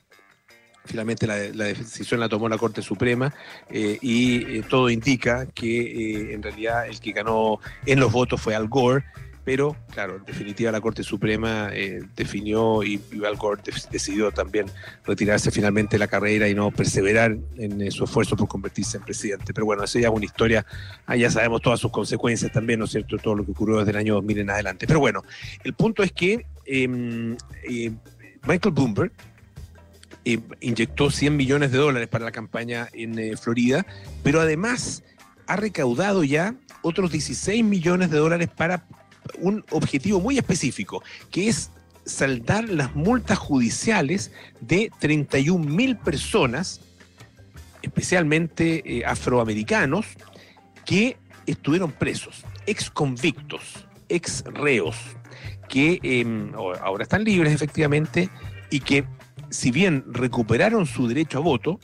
Finalmente 0.85 1.27
la, 1.27 1.35
decisión 1.65 2.19
la 2.19 2.27
tomó 2.27 2.49
la 2.49 2.57
Corte 2.57 2.81
Suprema 2.81 3.33
eh, 3.69 3.99
y 4.01 4.57
eh, 4.57 4.63
todo 4.67 4.89
indica 4.89 5.45
que 5.45 5.81
eh, 5.81 6.33
en 6.33 6.41
realidad 6.41 6.87
el 6.87 6.99
que 6.99 7.11
ganó 7.11 7.59
en 7.85 7.99
los 7.99 8.11
votos 8.11 8.41
fue 8.41 8.55
Al 8.55 8.67
Gore, 8.67 9.05
pero 9.45 9.75
claro, 9.91 10.15
en 10.15 10.25
definitiva 10.25 10.71
la 10.71 10.81
Corte 10.81 11.03
Suprema 11.03 11.69
definió 12.15 12.83
y, 12.83 12.99
Al 13.23 13.35
Gore 13.37 13.61
decidió 13.91 14.31
también 14.31 14.67
retirarse 15.05 15.51
finalmente 15.51 15.95
de 15.95 15.99
la 15.99 16.07
carrera 16.07 16.47
y 16.47 16.55
no 16.55 16.71
perseverar 16.71 17.37
en 17.57 17.91
su 17.91 18.03
esfuerzo 18.03 18.35
por 18.35 18.47
convertirse 18.47 18.97
en 18.97 19.03
presidente. 19.03 19.53
Pero 19.53 19.65
bueno, 19.65 19.83
eso 19.83 19.99
ya 19.99 20.07
es 20.07 20.13
una 20.13 20.25
historia, 20.25 20.65
ah, 21.05 21.15
ya 21.15 21.29
sabemos 21.29 21.61
todas 21.61 21.79
sus 21.79 21.91
consecuencias 21.91 22.51
también, 22.51 22.79
¿no 22.79 22.85
es 22.85 22.91
cierto? 22.91 23.17
Todo 23.17 23.35
lo 23.35 23.45
que 23.45 23.51
ocurrió 23.51 23.77
desde 23.79 23.91
el 23.91 23.97
año 23.97 24.15
2000 24.15 24.39
en 24.39 24.49
adelante. 24.49 24.87
Pero 24.87 24.99
bueno, 24.99 25.23
el 25.63 25.73
punto 25.73 26.03
es 26.03 26.11
que 26.11 26.45
em, 26.65 27.35
Michael 28.47 28.73
Bloomberg, 28.73 29.11
inyectó 30.23 31.09
100 31.09 31.35
millones 31.35 31.71
de 31.71 31.79
dólares 31.79 32.07
para 32.07 32.25
la 32.25 32.31
campaña 32.31 32.87
en 32.93 33.17
eh, 33.17 33.35
Florida, 33.37 33.85
pero 34.23 34.41
además 34.41 35.03
ha 35.47 35.55
recaudado 35.55 36.23
ya 36.23 36.55
otros 36.81 37.11
16 37.11 37.63
millones 37.63 38.11
de 38.11 38.17
dólares 38.17 38.49
para 38.49 38.85
un 39.39 39.63
objetivo 39.71 40.19
muy 40.19 40.37
específico, 40.37 41.03
que 41.29 41.49
es 41.49 41.71
saldar 42.05 42.69
las 42.69 42.95
multas 42.95 43.37
judiciales 43.37 44.31
de 44.59 44.91
31 44.99 45.63
mil 45.63 45.97
personas, 45.97 46.81
especialmente 47.81 48.83
eh, 48.85 49.05
afroamericanos, 49.05 50.05
que 50.85 51.17
estuvieron 51.45 51.91
presos, 51.91 52.43
ex 52.65 52.89
convictos, 52.89 53.85
ex 54.09 54.43
reos, 54.45 54.95
que 55.69 55.99
em, 56.03 56.53
ahora 56.55 57.03
están 57.03 57.23
libres 57.23 57.53
efectivamente 57.53 58.29
y 58.69 58.81
que 58.81 59.05
si 59.51 59.69
bien 59.69 60.05
recuperaron 60.07 60.85
su 60.85 61.07
derecho 61.07 61.37
a 61.37 61.41
voto, 61.41 61.79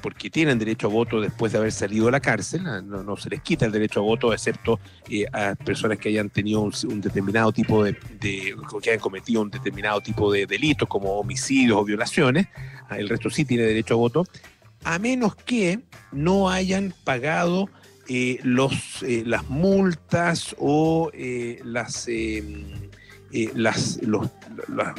porque 0.00 0.30
tienen 0.30 0.58
derecho 0.58 0.86
a 0.86 0.90
voto 0.90 1.20
después 1.20 1.52
de 1.52 1.58
haber 1.58 1.72
salido 1.72 2.06
de 2.06 2.12
la 2.12 2.20
cárcel, 2.20 2.66
ah, 2.66 2.80
no, 2.80 3.16
se 3.16 3.28
les 3.28 3.42
quita 3.42 3.66
el 3.66 3.72
derecho 3.72 4.00
a 4.00 4.02
voto, 4.02 4.32
excepto 4.32 4.78
eh, 5.08 5.26
a 5.32 5.54
personas 5.56 5.98
que 5.98 6.08
hayan 6.08 6.30
tenido 6.30 6.60
un, 6.60 7.00
determinado 7.00 7.52
tipo 7.52 7.84
de, 7.84 7.96
que 8.20 8.90
hayan 8.90 9.00
cometido 9.00 9.42
un 9.42 9.50
determinado 9.50 10.00
tipo 10.00 10.32
de 10.32 10.46
delitos 10.46 10.88
como 10.88 11.18
homicidios 11.18 11.76
o 11.78 11.84
violaciones, 11.84 12.46
ah, 12.88 12.98
el 12.98 13.08
resto 13.08 13.28
sí 13.30 13.44
tiene 13.44 13.64
derecho 13.64 13.94
a 13.94 13.98
voto, 13.98 14.26
a 14.84 14.98
menos 14.98 15.34
que 15.34 15.80
no 16.12 16.48
hayan 16.48 16.94
pagado 17.04 17.68
eh, 18.08 18.38
los, 18.42 19.02
eh, 19.02 19.24
las 19.26 19.48
multas 19.48 20.54
o 20.58 21.10
las 21.64 22.08
eh, 23.32 23.50
las, 23.54 24.00
las 24.02 24.94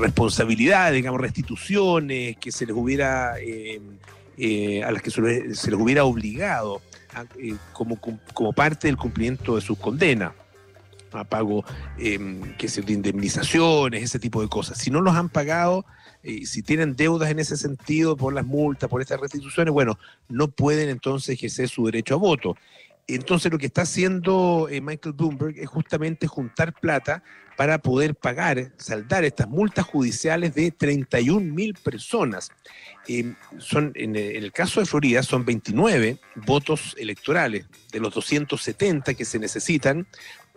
responsabilidades, 0.00 0.94
digamos, 0.94 1.20
restituciones 1.20 2.36
que 2.36 2.50
se 2.50 2.66
les 2.66 2.74
hubiera, 2.74 3.38
eh, 3.38 3.80
eh, 4.36 4.82
a 4.82 4.90
las 4.90 5.02
que 5.02 5.10
se 5.12 5.20
les, 5.20 5.64
hubiera 5.68 6.04
obligado 6.04 6.82
como, 7.72 7.98
como 8.34 8.52
parte 8.52 8.88
del 8.88 8.96
cumplimiento 8.96 9.54
de 9.54 9.60
sus 9.60 9.78
condenas 9.78 10.32
a 11.12 11.24
pago 11.24 11.64
que 11.96 12.68
de 12.68 12.92
indemnizaciones, 12.92 14.02
ese 14.02 14.18
tipo 14.18 14.42
de 14.42 14.48
cosas. 14.48 14.76
Si 14.76 14.90
no 14.90 15.00
los 15.00 15.14
han 15.14 15.30
pagado, 15.30 15.86
si 16.44 16.62
tienen 16.62 16.94
deudas 16.96 17.30
en 17.30 17.38
ese 17.38 17.56
sentido 17.56 18.16
por 18.16 18.34
las 18.34 18.44
multas, 18.44 18.90
por 18.90 19.00
estas 19.00 19.20
restituciones, 19.20 19.72
bueno, 19.72 19.98
no 20.28 20.48
pueden 20.48 20.90
entonces 20.90 21.30
ejercer 21.36 21.68
su 21.68 21.86
derecho 21.86 22.14
a 22.14 22.18
voto. 22.18 22.56
Entonces 23.08 23.52
lo 23.52 23.58
que 23.58 23.66
está 23.66 23.82
haciendo 23.82 24.68
eh, 24.68 24.80
Michael 24.80 25.14
Bloomberg 25.14 25.58
es 25.58 25.68
justamente 25.68 26.26
juntar 26.26 26.72
plata 26.72 27.22
para 27.56 27.78
poder 27.78 28.14
pagar, 28.14 28.72
saldar 28.76 29.24
estas 29.24 29.48
multas 29.48 29.86
judiciales 29.86 30.54
de 30.54 30.72
31 30.72 31.54
mil 31.54 31.74
personas. 31.74 32.50
Eh, 33.06 33.34
son, 33.58 33.92
en 33.94 34.16
el 34.16 34.52
caso 34.52 34.80
de 34.80 34.86
Florida 34.86 35.22
son 35.22 35.44
29 35.44 36.18
votos 36.34 36.96
electorales 36.98 37.66
de 37.92 38.00
los 38.00 38.12
270 38.12 39.14
que 39.14 39.24
se 39.24 39.38
necesitan 39.38 40.06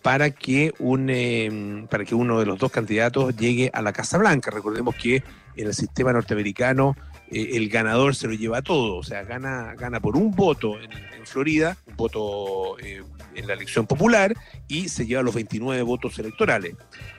para 0.02 0.32
que, 0.32 0.74
un, 0.80 1.88
para 1.90 2.06
que 2.06 2.16
uno 2.16 2.40
de 2.40 2.46
los 2.46 2.58
dos 2.58 2.72
candidatos 2.72 3.36
llegue 3.36 3.70
a 3.74 3.82
la 3.82 3.94
Casa 3.94 4.18
Blanca. 4.18 4.50
Recordemos 4.50 4.96
que 4.96 5.24
en 5.56 5.68
el 5.68 5.74
sistema 5.74 6.14
norteamericano 6.14 6.96
eh, 7.32 7.52
el 7.54 7.70
ganador 7.70 8.16
se 8.16 8.28
lo 8.28 8.34
lleva 8.34 8.62
todo, 8.62 8.98
o 8.98 9.04
sea, 9.04 9.24
gana, 9.24 9.76
gana 9.76 10.00
por 10.00 10.16
un 10.18 10.32
voto 10.32 10.80
en, 10.80 11.10
Florida, 11.26 11.78
un 11.86 11.96
voto 11.96 12.80
eh, 12.80 13.04
en 13.36 13.48
la 13.48 13.54
elección 13.54 13.86
popular, 13.86 14.34
y 14.68 14.90
se 14.90 15.06
lleva 15.06 15.22
los 15.22 15.36
29 15.36 15.84
votos 15.84 16.18
electorales. 16.18 16.76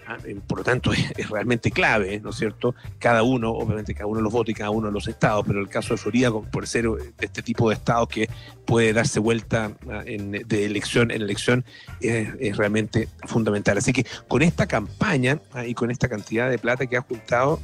Ah, 0.06 0.16
eh, 0.24 0.40
por 0.44 0.58
lo 0.58 0.64
tanto, 0.64 0.92
es, 1.16 1.30
realmente 1.30 1.70
clave, 1.70 2.18
¿no 2.18 2.30
es 2.30 2.36
cierto? 2.36 2.74
Cada 2.98 3.22
uno, 3.22 3.52
obviamente, 3.52 3.94
cada 3.94 4.06
uno 4.06 4.18
de 4.18 4.24
los 4.24 4.32
votos 4.32 4.50
y 4.50 4.54
cada 4.54 4.70
uno 4.70 4.88
de 4.88 4.92
los 4.92 5.06
estados, 5.06 5.44
pero 5.46 5.60
el 5.60 5.68
caso 5.68 5.94
de 5.94 5.98
Florida, 5.98 6.32
por 6.32 6.66
ser 6.66 6.86
este 7.20 7.42
tipo 7.42 7.68
de 7.68 7.76
estado 7.76 8.08
que 8.08 8.28
puede 8.66 8.92
darse 8.92 9.20
vuelta 9.20 9.72
ah, 9.88 10.02
de 10.04 10.64
elección 10.64 11.12
en 11.12 11.22
elección, 11.22 11.64
es, 12.00 12.56
realmente 12.56 13.08
fundamental. 13.26 13.78
Así 13.78 13.92
que 13.92 14.04
con 14.26 14.42
esta 14.42 14.66
campaña 14.66 15.40
ah, 15.52 15.66
y 15.66 15.74
con 15.74 15.90
esta 15.92 16.08
cantidad 16.08 16.50
de 16.50 16.58
plata 16.58 16.86
que 16.86 16.96
ha 16.96 17.02
juntado, 17.02 17.60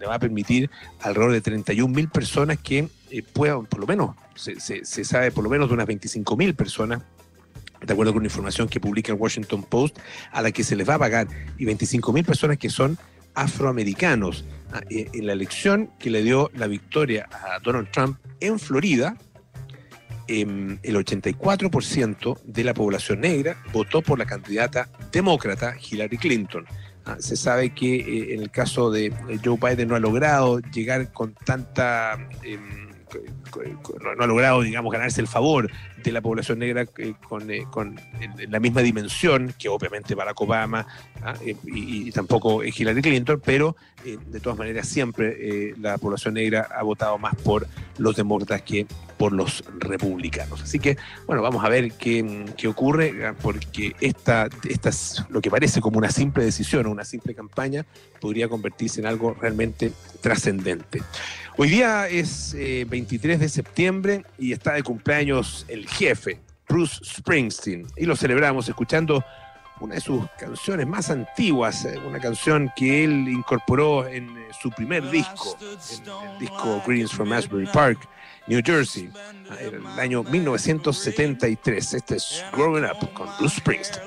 le 0.00 0.06
va 0.06 0.14
a 0.14 0.18
permitir 0.18 0.70
alrededor 1.00 1.32
de 1.32 1.40
31 1.42 1.94
mil 1.94 2.08
personas 2.08 2.58
que 2.58 2.88
eh, 3.10 3.22
puedan, 3.22 3.66
por 3.66 3.80
lo 3.80 3.86
menos, 3.86 4.16
se, 4.34 4.82
sabe 5.04 5.30
por 5.30 5.44
lo 5.44 5.50
menos 5.50 5.68
de 5.68 5.74
unas 5.74 5.86
25 5.86 6.36
mil 6.36 6.54
personas 6.54 7.02
de 7.82 7.92
acuerdo 7.92 8.12
con 8.12 8.24
información 8.24 8.68
que 8.68 8.78
publica 8.78 9.12
el 9.12 9.18
Washington 9.18 9.62
Post, 9.62 9.98
a 10.32 10.42
la 10.42 10.52
que 10.52 10.64
se 10.64 10.76
les 10.76 10.86
va 10.86 10.94
a 10.94 10.98
pagar, 10.98 11.28
y 11.56 11.64
25 11.64 12.12
mil 12.12 12.24
personas 12.24 12.58
que 12.58 12.68
son 12.68 12.98
afroamericanos. 13.34 14.44
Ah, 14.72 14.82
eh, 14.90 15.08
en 15.14 15.26
la 15.26 15.32
elección 15.32 15.90
que 15.98 16.10
le 16.10 16.22
dio 16.22 16.50
la 16.54 16.66
victoria 16.66 17.26
a 17.32 17.58
Donald 17.60 17.90
Trump 17.90 18.18
en 18.40 18.58
Florida, 18.58 19.16
em, 20.28 20.78
el 20.82 20.96
84% 20.96 22.38
de 22.44 22.64
la 22.64 22.74
población 22.74 23.20
negra 23.20 23.56
votó 23.72 24.02
por 24.02 24.18
la 24.18 24.26
candidata 24.26 24.90
demócrata 25.10 25.74
Hillary 25.78 26.18
Clinton. 26.18 26.66
Ah, 27.04 27.16
se 27.18 27.36
sabe 27.36 27.70
que 27.74 27.96
eh, 27.96 28.34
en 28.34 28.42
el 28.42 28.50
caso 28.50 28.90
de 28.90 29.12
Joe 29.44 29.58
Biden 29.60 29.88
no 29.88 29.96
ha 29.96 30.00
logrado 30.00 30.60
llegar 30.60 31.12
con 31.12 31.34
tanta... 31.34 32.28
Em, 32.42 32.89
no 34.16 34.22
ha 34.22 34.26
logrado, 34.26 34.62
digamos, 34.62 34.92
ganarse 34.92 35.20
el 35.20 35.26
favor 35.26 35.70
de 36.02 36.12
la 36.12 36.20
población 36.20 36.58
negra 36.58 36.86
eh, 36.98 37.14
con, 37.28 37.50
eh, 37.50 37.66
con 37.70 38.00
la 38.48 38.60
misma 38.60 38.80
dimensión 38.80 39.54
que 39.58 39.68
obviamente 39.68 40.14
Barack 40.14 40.40
Obama 40.40 40.86
¿ah? 41.22 41.34
eh, 41.44 41.56
y, 41.64 42.10
tampoco 42.12 42.62
Hillary 42.64 43.02
Clinton, 43.02 43.40
pero 43.44 43.76
de 44.02 44.40
todas 44.40 44.58
maneras 44.58 44.88
siempre 44.88 45.74
la 45.78 45.98
población 45.98 46.32
negra 46.32 46.66
ha 46.74 46.82
votado 46.82 47.18
más 47.18 47.34
por 47.36 47.66
los 47.98 48.16
demócratas 48.16 48.62
que 48.62 48.86
por 49.18 49.32
los 49.32 49.62
republicanos. 49.78 50.62
Así 50.62 50.78
que, 50.78 50.96
bueno, 51.26 51.42
vamos 51.42 51.62
a 51.62 51.68
ver 51.68 51.92
qué, 51.92 52.46
qué 52.56 52.68
ocurre, 52.68 53.26
¿ah? 53.26 53.34
porque 53.42 53.94
esta, 54.00 54.48
esta, 54.66 54.90
lo 55.28 55.42
que 55.42 55.50
parece 55.50 55.82
como 55.82 55.98
una 55.98 56.10
simple 56.10 56.42
decisión 56.42 56.86
o 56.86 56.90
una 56.90 57.04
simple 57.04 57.34
campaña 57.34 57.84
podría 58.18 58.48
convertirse 58.48 59.00
en 59.00 59.06
algo 59.06 59.36
realmente 59.38 59.92
trascendente. 60.22 61.02
Hoy 61.56 61.68
día 61.68 62.08
es 62.08 62.54
23 62.54 63.38
de 63.40 63.48
septiembre 63.48 64.24
y 64.38 64.52
está 64.52 64.72
de 64.74 64.82
cumpleaños 64.82 65.66
el 65.68 65.86
jefe, 65.88 66.40
Bruce 66.68 67.00
Springsteen, 67.04 67.86
y 67.96 68.06
lo 68.06 68.16
celebramos 68.16 68.68
escuchando 68.68 69.24
una 69.80 69.94
de 69.94 70.00
sus 70.00 70.24
canciones 70.38 70.86
más 70.86 71.10
antiguas, 71.10 71.84
eh, 71.84 71.98
una 72.06 72.20
canción 72.20 72.70
que 72.76 73.04
él 73.04 73.28
incorporó 73.28 74.06
en 74.06 74.28
eh, 74.36 74.48
su 74.60 74.70
primer 74.70 75.10
disco, 75.10 75.56
el 75.60 76.38
disco 76.38 76.82
Greetings 76.86 77.12
from 77.12 77.32
Asbury 77.32 77.66
Park, 77.66 77.98
New 78.46 78.60
Jersey, 78.64 79.10
ah, 79.50 79.56
en 79.58 79.74
el 79.74 80.00
año 80.00 80.22
1973. 80.22 81.94
Este 81.94 82.16
es 82.16 82.44
Growing 82.52 82.84
Up 82.84 83.12
con 83.14 83.28
Bruce 83.38 83.56
Springsteen. 83.56 84.04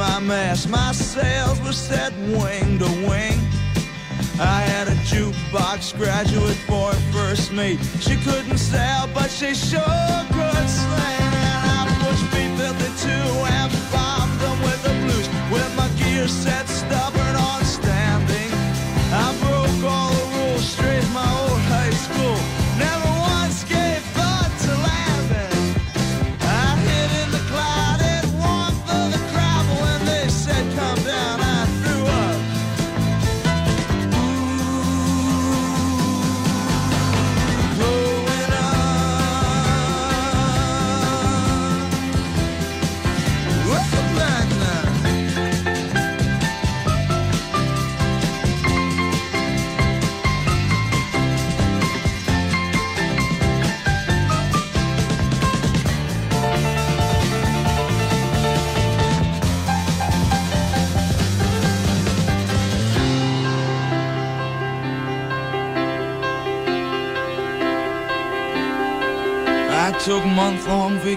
My 0.00 0.18
mast. 0.18 0.70
My 0.70 0.92
sails 0.92 1.60
were 1.60 1.74
set 1.74 2.12
wing 2.38 2.78
to 2.78 2.90
wing. 3.06 3.38
I 4.40 4.60
had 4.72 4.88
a 4.88 4.96
jukebox 5.10 5.94
graduate 5.98 6.56
for 6.68 6.92
first 7.12 7.52
mate. 7.52 7.78
She 8.00 8.16
couldn't 8.16 8.56
sail, 8.56 9.10
but 9.12 9.30
she 9.30 9.54
sure 9.54 10.16
could 10.36 10.68
sing. 10.80 11.32
And 11.44 11.60
I 11.68 11.84
pushed 12.02 12.26
B-52 12.32 13.08
and 13.58 13.70
bombed 13.92 14.36
them 14.40 14.58
with 14.66 14.80
the 14.86 14.94
blues. 15.02 15.28
With 15.52 15.70
my 15.76 15.88
gear 16.00 16.26
set 16.28 16.66
stubborn 16.66 17.19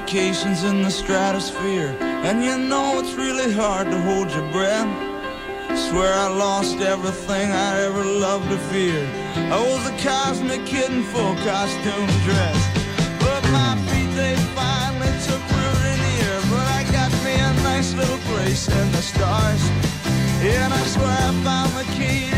vacations 0.06 0.64
in 0.66 0.82
the 0.82 0.92
stratosphere, 0.92 1.96
and 2.02 2.44
you 2.44 2.58
know 2.58 3.00
it's 3.00 3.14
really 3.14 3.52
hard 3.54 3.90
to 3.90 3.98
hold 4.02 4.30
your 4.32 4.48
breath. 4.52 4.90
Swear 5.88 6.14
I 6.14 6.28
lost 6.28 6.78
everything 6.80 7.52
I 7.52 7.82
ever 7.86 8.04
loved 8.04 8.52
or 8.52 8.58
feared. 8.70 9.08
I 9.36 9.60
was 9.72 9.84
a 9.88 9.96
cosmic 10.04 10.66
kid 10.66 10.92
in 10.92 11.04
full 11.04 11.36
costume 11.48 12.10
dress, 12.28 12.60
but 13.20 13.42
my 13.58 13.74
feet 13.88 14.12
they 14.20 14.36
finally 14.60 15.14
took 15.28 15.44
root 15.56 15.84
in 15.94 16.00
the 16.08 16.16
air. 16.28 16.40
But 16.52 16.68
I 16.80 16.82
got 16.92 17.12
me 17.24 17.36
a 17.50 17.54
nice 17.64 17.94
little 17.94 18.22
place 18.32 18.68
in 18.68 18.92
the 18.92 19.02
stars, 19.02 19.64
and 20.44 20.74
I 20.74 20.84
swear 20.94 21.18
I 21.30 21.32
found 21.48 21.72
the 21.80 21.88
key 21.96 22.33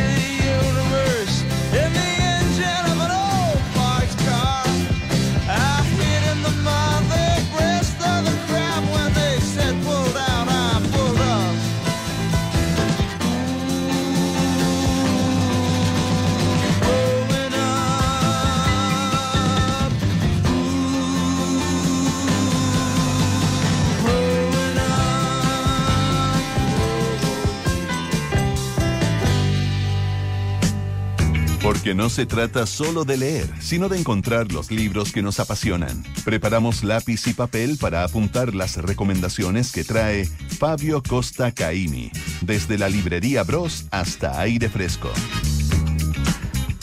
porque 31.85 31.93
no 31.93 32.09
se 32.09 32.25
trata 32.25 32.65
solo 32.65 33.05
de 33.05 33.15
leer, 33.15 33.47
sino 33.59 33.89
de 33.89 33.99
encontrar 33.99 34.51
los 34.51 34.71
libros 34.71 35.11
que 35.11 35.21
nos 35.21 35.39
apasionan. 35.39 36.03
Preparamos 36.23 36.83
lápiz 36.83 37.27
y 37.27 37.35
papel 37.35 37.77
para 37.79 38.03
apuntar 38.03 38.55
las 38.55 38.77
recomendaciones 38.77 39.71
que 39.71 39.83
trae 39.83 40.25
Fabio 40.25 41.03
Costa 41.03 41.51
Caimi, 41.51 42.09
desde 42.41 42.79
la 42.79 42.89
librería 42.89 43.43
Bros 43.43 43.85
hasta 43.91 44.41
aire 44.41 44.67
fresco. 44.67 45.11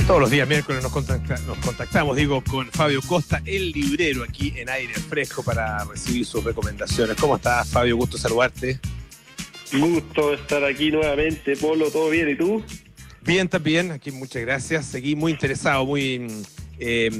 Todos 0.06 0.20
los 0.20 0.30
días 0.30 0.46
miércoles 0.46 0.84
nos, 0.84 0.92
nos, 0.94 1.58
contactamos, 1.58 2.14
digo, 2.16 2.40
con 2.44 2.70
Fabio 2.70 3.02
Costa, 3.02 3.42
el 3.44 3.72
librero, 3.72 4.22
aquí 4.22 4.54
en 4.54 4.68
aire 4.68 4.94
fresco 4.94 5.42
para 5.42 5.82
recibir 5.82 6.24
sus 6.24 6.44
recomendaciones. 6.44 7.16
¿Cómo 7.16 7.34
estás, 7.34 7.68
Fabio? 7.70 7.96
Gusto 7.96 8.18
saludarte. 8.18 8.78
Gusto 9.72 10.32
estar 10.34 10.62
aquí 10.62 10.92
nuevamente, 10.92 11.56
Polo. 11.56 11.90
¿Todo 11.90 12.08
bien? 12.08 12.28
¿Y 12.28 12.36
tú? 12.36 12.62
Bien, 13.24 13.48
también. 13.48 13.92
Aquí 13.92 14.10
muchas 14.10 14.42
gracias. 14.42 14.86
Seguí 14.86 15.14
muy 15.14 15.32
interesado, 15.32 15.86
muy 15.86 16.26
eh, 16.78 17.10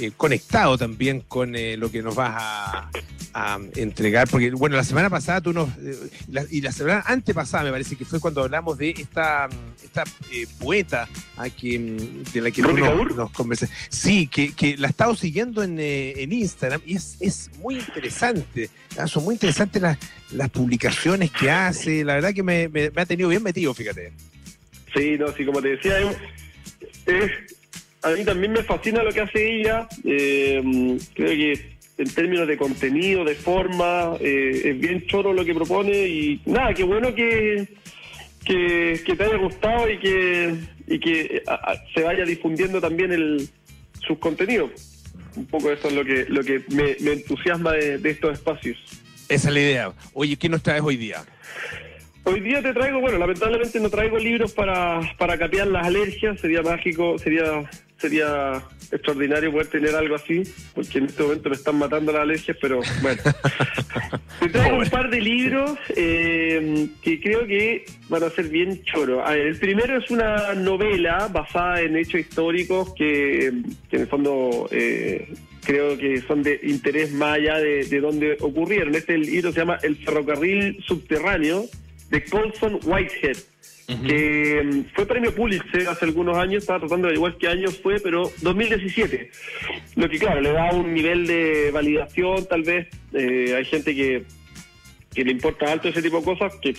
eh, 0.00 0.12
conectado 0.14 0.76
también 0.76 1.22
con 1.22 1.56
eh, 1.56 1.76
lo 1.76 1.90
que 1.90 2.02
nos 2.02 2.14
vas 2.14 2.34
a, 2.36 2.90
entregar, 3.74 4.28
porque 4.28 4.50
bueno, 4.50 4.76
la 4.76 4.84
semana 4.84 5.10
pasada 5.10 5.42
tú 5.42 5.52
nos, 5.52 5.68
eh, 5.78 6.08
y 6.50 6.62
la 6.62 6.72
semana 6.72 7.04
antepasada 7.06 7.64
me 7.64 7.70
parece 7.70 7.94
que 7.94 8.06
fue 8.06 8.18
cuando 8.18 8.42
hablamos 8.42 8.78
de 8.78 8.90
esta, 8.90 9.46
esta 9.84 10.04
poeta 10.58 11.06
ah, 11.36 11.50
que, 11.50 12.22
de 12.32 12.40
la 12.40 12.50
que 12.50 12.62
tú 12.62 12.72
nos, 12.72 13.30
conversaste. 13.32 13.74
Sí, 13.90 14.26
que, 14.26 14.54
que, 14.54 14.78
la 14.78 14.86
he 14.86 14.90
estado 14.90 15.14
siguiendo 15.14 15.62
en, 15.62 15.78
en 15.78 16.32
Instagram 16.32 16.80
y 16.86 16.96
es, 16.96 17.18
es 17.20 17.50
muy 17.58 17.74
interesante, 17.74 18.70
ah, 18.98 19.06
son 19.06 19.24
muy 19.24 19.34
interesantes 19.34 19.82
las, 19.82 19.98
las 20.32 20.48
publicaciones 20.48 21.30
que 21.30 21.50
hace, 21.50 22.04
la 22.04 22.14
verdad 22.14 22.32
que 22.32 22.42
me, 22.42 22.68
me, 22.68 22.90
ha 22.96 23.06
tenido 23.06 23.28
bien 23.28 23.42
metido, 23.42 23.74
fíjate. 23.74 24.14
Sí, 24.96 25.18
no, 25.18 25.28
sí, 25.32 25.44
como 25.44 25.60
te 25.60 25.76
decía, 25.76 25.98
a 28.02 28.10
mí 28.10 28.24
también 28.24 28.52
me 28.52 28.62
fascina 28.62 29.02
lo 29.02 29.12
que 29.12 29.20
hace 29.20 29.60
ella. 29.60 29.86
Eh, 30.04 30.98
creo 31.14 31.28
que 31.28 31.76
en 31.98 32.14
términos 32.14 32.48
de 32.48 32.56
contenido, 32.56 33.24
de 33.24 33.34
forma, 33.34 34.16
eh, 34.20 34.62
es 34.64 34.80
bien 34.80 35.06
choro 35.06 35.34
lo 35.34 35.44
que 35.44 35.54
propone 35.54 36.08
y 36.08 36.40
nada, 36.46 36.72
qué 36.72 36.84
bueno 36.84 37.14
que, 37.14 37.68
que, 38.44 39.02
te 39.04 39.24
haya 39.24 39.36
gustado 39.36 39.90
y 39.90 39.98
que, 39.98 40.54
y 40.86 40.98
que 40.98 41.42
se 41.94 42.02
vaya 42.02 42.24
difundiendo 42.24 42.80
también 42.80 43.12
el, 43.12 43.48
sus 44.06 44.18
contenidos. 44.18 44.70
Un 45.36 45.46
poco 45.46 45.70
eso 45.70 45.88
es 45.88 45.94
lo 45.94 46.04
que, 46.04 46.24
lo 46.28 46.42
que 46.42 46.62
me, 46.68 46.92
entusiasma 47.12 47.72
de, 47.72 47.98
de, 47.98 48.10
estos 48.10 48.32
espacios. 48.32 48.78
Esa 49.28 49.48
es 49.48 49.54
la 49.54 49.60
idea. 49.60 49.92
Oye, 50.14 50.36
¿qué 50.36 50.48
nos 50.48 50.62
traes 50.62 50.82
hoy 50.82 50.96
día? 50.96 51.22
Hoy 52.28 52.40
día 52.40 52.60
te 52.60 52.74
traigo, 52.74 53.00
bueno, 53.00 53.18
lamentablemente 53.18 53.78
no 53.78 53.88
traigo 53.88 54.18
libros 54.18 54.52
para, 54.52 55.00
para 55.16 55.38
capear 55.38 55.68
las 55.68 55.86
alergias, 55.86 56.40
sería 56.40 56.60
mágico, 56.60 57.16
sería 57.18 57.70
sería 57.98 58.62
extraordinario 58.90 59.52
poder 59.52 59.68
tener 59.68 59.94
algo 59.94 60.16
así, 60.16 60.42
porque 60.74 60.98
en 60.98 61.04
este 61.04 61.22
momento 61.22 61.48
me 61.48 61.54
están 61.54 61.78
matando 61.78 62.10
las 62.10 62.22
alergias, 62.22 62.56
pero 62.60 62.80
bueno. 63.00 63.22
Te 64.40 64.48
traigo 64.48 64.76
un 64.76 64.90
par 64.90 65.08
de 65.08 65.20
libros 65.20 65.78
eh, 65.94 66.88
que 67.00 67.20
creo 67.20 67.46
que 67.46 67.84
van 68.08 68.24
a 68.24 68.30
ser 68.30 68.48
bien 68.48 68.82
choros. 68.82 69.22
el 69.30 69.56
primero 69.58 69.96
es 69.96 70.10
una 70.10 70.52
novela 70.54 71.28
basada 71.28 71.80
en 71.80 71.96
hechos 71.96 72.20
históricos 72.20 72.92
que, 72.94 73.46
en 73.46 73.76
el 73.92 74.06
fondo 74.08 74.68
eh, 74.72 75.32
creo 75.64 75.96
que 75.96 76.20
son 76.22 76.42
de 76.42 76.60
interés 76.64 77.12
más 77.12 77.38
allá 77.38 77.58
de, 77.58 77.84
de 77.86 78.00
dónde 78.00 78.36
ocurrieron. 78.40 78.96
Este 78.96 79.16
libro 79.16 79.52
se 79.52 79.60
llama 79.60 79.78
El 79.82 79.96
ferrocarril 79.96 80.82
subterráneo 80.84 81.66
de 82.10 82.24
Colson 82.24 82.78
Whitehead 82.84 83.36
que 83.86 84.62
mm, 84.64 84.94
fue 84.94 85.06
premio 85.06 85.34
Pulitzer 85.34 85.88
hace 85.88 86.06
algunos 86.06 86.36
años, 86.36 86.62
estaba 86.62 86.80
tratando 86.80 87.08
de 87.08 87.14
igual 87.14 87.36
qué 87.38 87.48
año 87.48 87.70
fue, 87.70 88.00
pero 88.00 88.30
2017. 88.42 89.30
Lo 89.94 90.08
que 90.08 90.18
claro, 90.18 90.40
le 90.40 90.52
da 90.52 90.70
un 90.72 90.92
nivel 90.92 91.26
de 91.26 91.70
validación, 91.72 92.46
tal 92.46 92.62
vez, 92.62 92.88
eh, 93.12 93.54
hay 93.56 93.64
gente 93.64 93.94
que, 93.94 94.24
que 95.14 95.24
le 95.24 95.32
importa 95.32 95.70
alto 95.70 95.88
ese 95.88 96.02
tipo 96.02 96.18
de 96.18 96.24
cosas, 96.24 96.54
que 96.60 96.74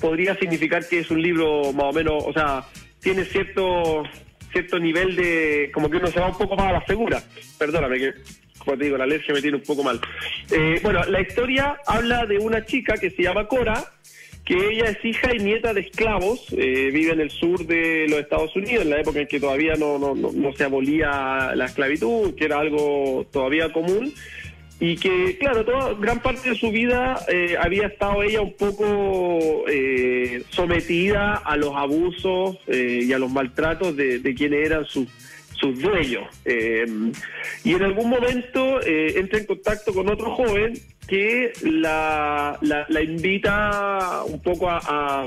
podría 0.00 0.34
significar 0.36 0.86
que 0.88 1.00
es 1.00 1.10
un 1.10 1.22
libro 1.22 1.72
más 1.72 1.86
o 1.86 1.92
menos, 1.92 2.24
o 2.26 2.32
sea, 2.32 2.64
tiene 3.00 3.24
cierto 3.24 4.02
cierto 4.52 4.80
nivel 4.80 5.14
de, 5.14 5.70
como 5.72 5.88
que 5.88 5.98
uno 5.98 6.08
se 6.08 6.18
va 6.18 6.26
un 6.26 6.36
poco 6.36 6.56
más 6.56 6.66
a 6.66 6.72
la 6.72 6.84
segura. 6.84 7.22
Perdóname 7.56 7.98
que 7.98 8.14
como 8.58 8.76
te 8.76 8.84
digo, 8.84 8.98
la 8.98 9.04
alergia 9.04 9.34
me 9.34 9.40
tiene 9.40 9.56
un 9.56 9.62
poco 9.62 9.82
mal. 9.82 10.00
Eh, 10.50 10.80
bueno, 10.82 11.02
la 11.04 11.20
historia 11.20 11.78
habla 11.86 12.26
de 12.26 12.38
una 12.38 12.64
chica 12.64 12.94
que 12.94 13.10
se 13.10 13.22
llama 13.22 13.46
Cora, 13.46 13.82
que 14.50 14.68
ella 14.68 14.86
es 14.86 15.04
hija 15.04 15.32
y 15.32 15.38
nieta 15.38 15.72
de 15.72 15.82
esclavos, 15.82 16.44
eh, 16.50 16.90
vive 16.92 17.12
en 17.12 17.20
el 17.20 17.30
sur 17.30 17.64
de 17.64 18.06
los 18.08 18.18
Estados 18.18 18.56
Unidos, 18.56 18.82
en 18.82 18.90
la 18.90 19.00
época 19.00 19.20
en 19.20 19.28
que 19.28 19.38
todavía 19.38 19.74
no, 19.76 19.96
no, 19.96 20.12
no, 20.16 20.52
se 20.54 20.64
abolía 20.64 21.52
la 21.54 21.66
esclavitud, 21.66 22.34
que 22.34 22.46
era 22.46 22.58
algo 22.58 23.24
todavía 23.30 23.72
común, 23.72 24.12
y 24.80 24.96
que, 24.96 25.38
claro, 25.38 25.64
toda, 25.64 25.94
gran 25.94 26.20
parte 26.20 26.50
de 26.50 26.56
su 26.56 26.72
vida 26.72 27.24
eh, 27.28 27.54
había 27.60 27.86
estado 27.86 28.24
ella 28.24 28.40
un 28.40 28.54
poco 28.54 29.66
eh, 29.68 30.42
sometida 30.50 31.34
a 31.36 31.56
los 31.56 31.76
abusos 31.76 32.58
y 32.66 33.12
a 33.12 33.20
los 33.20 33.30
maltratos 33.30 33.96
de, 33.96 34.18
de 34.18 34.34
quienes 34.34 34.66
eran 34.66 34.84
sus 34.84 35.06
sus 35.60 35.78
dueños. 35.78 36.24
y 37.64 37.74
en 37.74 37.82
algún 37.82 38.08
momento 38.08 38.80
entra 38.82 39.38
en 39.38 39.44
contacto 39.44 39.92
con 39.92 40.08
otro 40.08 40.34
joven 40.34 40.72
que 41.06 41.52
la, 41.62 42.58
la, 42.60 43.02
invita 43.02 44.22
un 44.24 44.40
poco 44.40 44.70
a, 44.70 45.26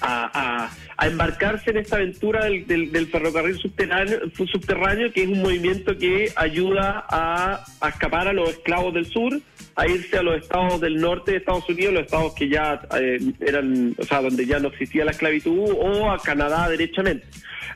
a, 0.00 0.70
a, 0.98 1.06
embarcarse 1.06 1.70
en 1.70 1.78
esta 1.78 1.96
aventura 1.96 2.44
del, 2.44 2.92
del, 2.92 3.06
ferrocarril 3.08 3.58
subterráneo, 3.58 4.18
subterráneo, 4.34 5.12
que 5.12 5.22
es 5.22 5.28
un 5.28 5.42
movimiento 5.42 5.96
que 5.96 6.32
ayuda 6.36 7.04
a, 7.08 7.64
escapar 7.88 8.28
a 8.28 8.32
los 8.32 8.50
esclavos 8.50 8.92
del 8.94 9.06
sur, 9.06 9.40
a 9.76 9.86
irse 9.86 10.18
a 10.18 10.22
los 10.22 10.42
estados 10.42 10.80
del 10.80 11.00
norte 11.00 11.32
de 11.32 11.38
Estados 11.38 11.68
Unidos, 11.68 11.94
los 11.94 12.02
estados 12.04 12.34
que 12.34 12.48
ya 12.48 12.80
eh, 12.98 13.18
eran, 13.40 13.94
o 13.98 14.04
sea, 14.04 14.20
donde 14.20 14.46
ya 14.46 14.58
no 14.58 14.68
existía 14.68 15.04
la 15.04 15.12
esclavitud, 15.12 15.74
o 15.78 16.10
a 16.10 16.18
Canadá 16.18 16.68
derechamente. 16.68 17.26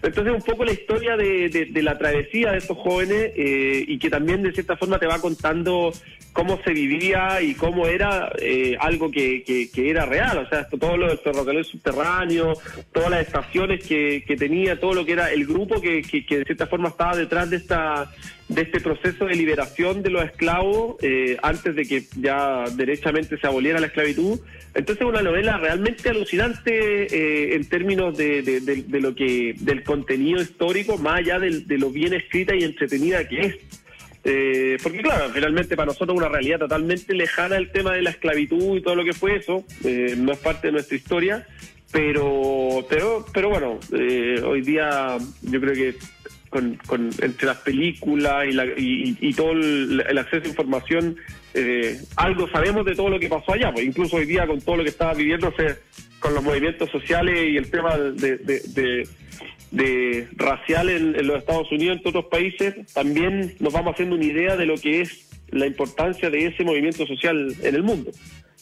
Entonces, 0.02 0.34
un 0.34 0.42
poco 0.42 0.64
la 0.64 0.72
historia 0.72 1.16
de, 1.16 1.48
de, 1.48 1.82
la 1.82 1.96
travesía 1.96 2.52
de 2.52 2.58
estos 2.58 2.76
jóvenes 2.78 3.32
eh, 3.36 3.84
y 3.86 3.98
que 3.98 4.10
también 4.10 4.42
de 4.42 4.52
cierta 4.52 4.76
forma 4.76 4.98
te 4.98 5.06
va 5.06 5.18
contando 5.20 5.92
cómo 6.34 6.58
se 6.64 6.72
vivía 6.72 7.40
y 7.40 7.54
cómo 7.54 7.86
era 7.86 8.30
eh, 8.40 8.76
algo 8.80 9.10
que, 9.10 9.70
era 9.76 10.04
real. 10.04 10.38
O 10.38 10.48
sea, 10.48 10.68
todo 10.68 10.96
lo 10.96 11.08
del 11.08 11.18
ferrocarril 11.18 11.64
subterráneo, 11.64 12.54
todas 12.92 13.10
las 13.10 13.20
estaciones 13.20 13.86
que, 13.86 14.24
que 14.26 14.36
tenía, 14.36 14.78
todo 14.78 14.94
lo 14.94 15.06
que 15.06 15.12
era 15.12 15.32
el 15.32 15.46
grupo 15.46 15.80
que, 15.80 16.02
de 16.02 16.44
cierta 16.44 16.66
forma 16.66 16.88
estaba 16.88 17.16
detrás 17.16 17.48
de 17.50 17.56
esta 17.56 18.10
de 18.48 18.62
este 18.62 18.80
proceso 18.80 19.24
de 19.24 19.34
liberación 19.34 20.02
de 20.02 20.10
los 20.10 20.24
esclavos 20.24 20.96
eh, 21.02 21.38
antes 21.42 21.74
de 21.74 21.84
que 21.86 22.04
ya 22.16 22.64
derechamente 22.76 23.38
se 23.38 23.46
aboliera 23.46 23.80
la 23.80 23.86
esclavitud. 23.86 24.38
Entonces 24.74 25.04
una 25.04 25.22
novela 25.22 25.56
realmente 25.56 26.10
alucinante 26.10 26.72
eh, 26.72 27.54
en 27.54 27.64
términos 27.68 28.16
de, 28.16 28.42
de, 28.42 29.00
lo 29.00 29.14
que 29.14 29.54
del 29.58 29.82
contenido 29.82 30.42
histórico, 30.42 30.98
más 30.98 31.20
allá 31.20 31.38
de, 31.38 31.78
lo 31.78 31.90
bien 31.90 32.12
escrita 32.12 32.54
y 32.54 32.64
entretenida 32.64 33.26
que 33.26 33.40
es. 33.40 33.56
Eh, 34.26 34.78
porque 34.82 35.02
claro, 35.02 35.30
finalmente 35.32 35.76
para 35.76 35.86
nosotros 35.86 36.16
una 36.16 36.28
realidad 36.28 36.58
totalmente 36.58 37.14
lejana 37.14 37.56
el 37.56 37.70
tema 37.70 37.92
de 37.92 38.02
la 38.02 38.10
esclavitud 38.10 38.76
y 38.76 38.80
todo 38.80 38.96
lo 38.96 39.04
que 39.04 39.12
fue 39.12 39.36
eso, 39.36 39.64
no 40.16 40.32
es 40.32 40.38
parte 40.38 40.68
de 40.68 40.72
nuestra 40.72 40.96
historia, 40.96 41.46
pero 41.92 42.86
pero 42.88 43.24
pero 43.32 43.50
bueno, 43.50 43.78
hoy 44.46 44.62
día 44.62 45.18
yo 45.42 45.60
creo 45.60 45.74
que 45.74 45.94
con, 46.54 47.10
entre 47.20 47.46
las 47.46 47.58
películas 47.58 48.46
y, 48.76 49.34
todo 49.34 49.52
el, 49.52 50.18
acceso 50.18 50.44
a 50.44 50.48
información, 50.48 51.16
eh, 51.52 51.98
algo 52.16 52.48
sabemos 52.48 52.84
de 52.84 52.94
todo 52.94 53.08
lo 53.08 53.18
que 53.18 53.28
pasó 53.28 53.52
allá, 53.52 53.72
pues 53.72 53.84
incluso 53.84 54.16
hoy 54.16 54.26
día 54.26 54.46
con 54.46 54.60
todo 54.60 54.76
lo 54.76 54.84
que 54.84 54.90
estaba 54.90 55.14
viviéndose 55.14 55.78
con 56.20 56.32
los 56.34 56.44
movimientos 56.44 56.88
sociales 56.90 57.50
y 57.50 57.56
el 57.56 57.70
tema 57.70 57.96
de, 57.98 59.08
racial 60.36 60.88
en, 60.88 61.26
los 61.26 61.38
Estados 61.38 61.72
Unidos, 61.72 61.98
en 62.00 62.08
otros 62.08 62.26
países, 62.26 62.92
también 62.92 63.54
nos 63.58 63.72
vamos 63.72 63.94
haciendo 63.94 64.14
una 64.14 64.24
idea 64.24 64.56
de 64.56 64.66
lo 64.66 64.76
que 64.76 65.00
es 65.00 65.33
la 65.54 65.66
importancia 65.66 66.28
de 66.30 66.46
ese 66.46 66.64
movimiento 66.64 67.06
social 67.06 67.54
en 67.62 67.74
el 67.74 67.82
mundo. 67.82 68.10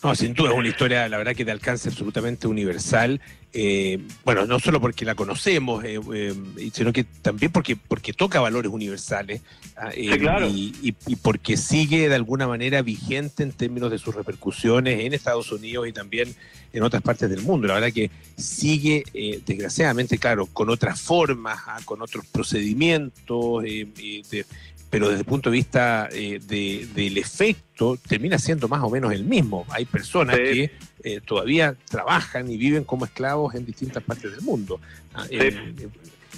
No, 0.02 0.16
sin 0.16 0.35
duda 0.35 0.50
es 0.50 0.57
una 0.57 0.68
historia, 0.68 1.09
la 1.09 1.16
verdad, 1.16 1.35
que 1.37 1.44
de 1.44 1.52
alcance 1.52 1.88
absolutamente 1.88 2.48
universal. 2.48 3.20
Eh, 3.52 4.00
bueno, 4.24 4.46
no 4.46 4.59
solo 4.59 4.81
porque 4.81 5.05
la 5.05 5.14
conocemos, 5.14 5.85
eh, 5.85 6.00
eh, 6.12 6.35
sino 6.72 6.92
que 6.92 7.05
también 7.05 7.52
porque, 7.52 7.76
porque 7.76 8.12
toca 8.12 8.40
valores 8.40 8.72
universales 8.72 9.42
ah, 9.76 9.90
y, 9.94 10.74
y, 10.83 11.16
porque 11.16 11.57
sigue 11.57 12.09
de 12.09 12.14
alguna 12.14 12.48
manera 12.48 12.83
vigente 12.83 13.44
en 13.44 13.52
términos 13.52 13.92
de 13.92 13.98
sus 13.98 14.14
repercusiones 14.14 15.00
en 15.00 15.12
Estados 15.12 15.52
Unidos 15.52 15.87
y 15.87 15.92
también 15.92 16.35
en 16.72 16.83
otras 16.83 17.02
partes 17.02 17.31
del 17.31 17.42
mundo. 17.42 17.68
La 17.68 17.74
verdad 17.74 17.92
que 17.92 18.11
sigue, 18.37 19.05
desgraciadamente, 19.46 20.18
claro, 20.18 20.46
con 20.46 20.68
otras 20.68 21.00
formas, 21.00 21.61
ah, 21.66 21.78
con 21.85 22.02
otros 22.02 22.26
procedimientos, 22.26 23.62
de, 23.62 24.46
pero 24.92 25.09
desde 25.09 25.20
el 25.20 25.24
punto 25.24 25.48
de 25.48 25.57
vista 25.57 26.07
eh, 26.12 26.38
del 26.38 27.16
efecto 27.16 27.96
termina 28.07 28.38
siendo 28.38 28.68
más 28.68 28.83
o 28.83 28.90
menos 28.90 29.11
el 29.14 29.24
mismo. 29.24 29.64
Hay 29.70 29.87
personas 29.87 30.37
que 30.37 30.70
eh, 31.02 31.20
todavía 31.24 31.74
trabajan 31.88 32.50
y 32.50 32.59
viven 32.59 32.85
como 32.85 33.07
esclavos 33.07 33.55
en 33.55 33.64
distintas 33.64 34.02
partes 34.02 34.33
del 34.33 34.42
mundo. 34.42 34.83
Ah, 35.14 35.24
eh, 35.31 35.57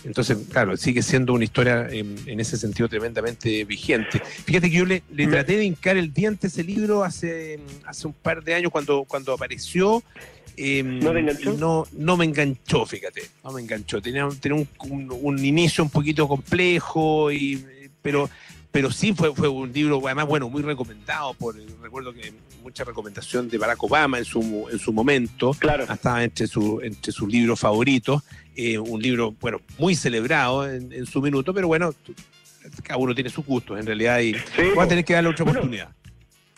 Entonces, 0.04 0.38
claro, 0.52 0.76
sigue 0.76 1.02
siendo 1.02 1.32
una 1.32 1.42
historia 1.42 1.88
en, 1.90 2.38
ese 2.38 2.56
sentido 2.56 2.88
tremendamente 2.88 3.64
vigente. 3.64 4.22
Fíjate 4.44 4.70
que 4.70 4.76
yo 4.76 4.84
le, 4.84 5.00
traté 5.26 5.56
de 5.56 5.64
hincar 5.64 5.96
el 5.96 6.14
diente 6.14 6.46
ese 6.46 6.62
libro 6.62 7.02
hace, 7.02 7.58
hace 7.84 8.06
un 8.06 8.12
par 8.12 8.44
de 8.44 8.54
años 8.54 8.70
cuando, 8.70 9.02
cuando 9.02 9.32
apareció. 9.32 10.04
Em, 10.56 11.00
¿No 11.00 11.12
enganchó? 11.16 11.54
No, 11.54 11.88
no 11.90 12.16
me 12.16 12.24
enganchó, 12.24 12.86
fíjate, 12.86 13.22
no 13.42 13.50
me 13.50 13.62
enganchó. 13.62 14.00
Tenía, 14.00 14.28
tenía 14.40 14.64
un, 14.78 15.44
inicio 15.44 15.82
un 15.82 15.90
poquito 15.90 16.28
complejo, 16.28 17.32
y, 17.32 17.66
pero, 18.04 18.28
pero 18.70 18.90
sí 18.90 19.14
fue, 19.14 19.34
fue 19.34 19.48
un 19.48 19.72
libro, 19.72 19.98
además, 20.04 20.26
bueno, 20.26 20.50
muy 20.50 20.60
recomendado. 20.60 21.32
por 21.32 21.56
Recuerdo 21.80 22.12
que 22.12 22.34
mucha 22.62 22.84
recomendación 22.84 23.48
de 23.48 23.56
Barack 23.56 23.82
Obama 23.82 24.18
en 24.18 24.26
su, 24.26 24.68
en 24.70 24.78
su 24.78 24.92
momento. 24.92 25.52
Claro. 25.58 25.84
Estaba 25.84 26.22
entre, 26.22 26.46
su, 26.46 26.80
entre 26.82 27.12
sus 27.12 27.26
libros 27.32 27.58
favoritos. 27.58 28.22
Eh, 28.54 28.78
un 28.78 29.00
libro, 29.00 29.34
bueno, 29.40 29.62
muy 29.78 29.94
celebrado 29.94 30.70
en, 30.70 31.06
su 31.06 31.22
minuto, 31.22 31.54
pero 31.54 31.66
bueno, 31.66 31.94
cada 32.82 32.98
uno 32.98 33.14
tiene 33.14 33.30
sus 33.30 33.46
gustos 33.46 33.80
en 33.80 33.86
realidad 33.86 34.20
y 34.20 34.34
va 34.76 34.84
a 34.84 34.88
tener 34.88 35.02
que 35.02 35.14
darle 35.14 35.30
otra 35.30 35.44
oportunidad. 35.44 35.88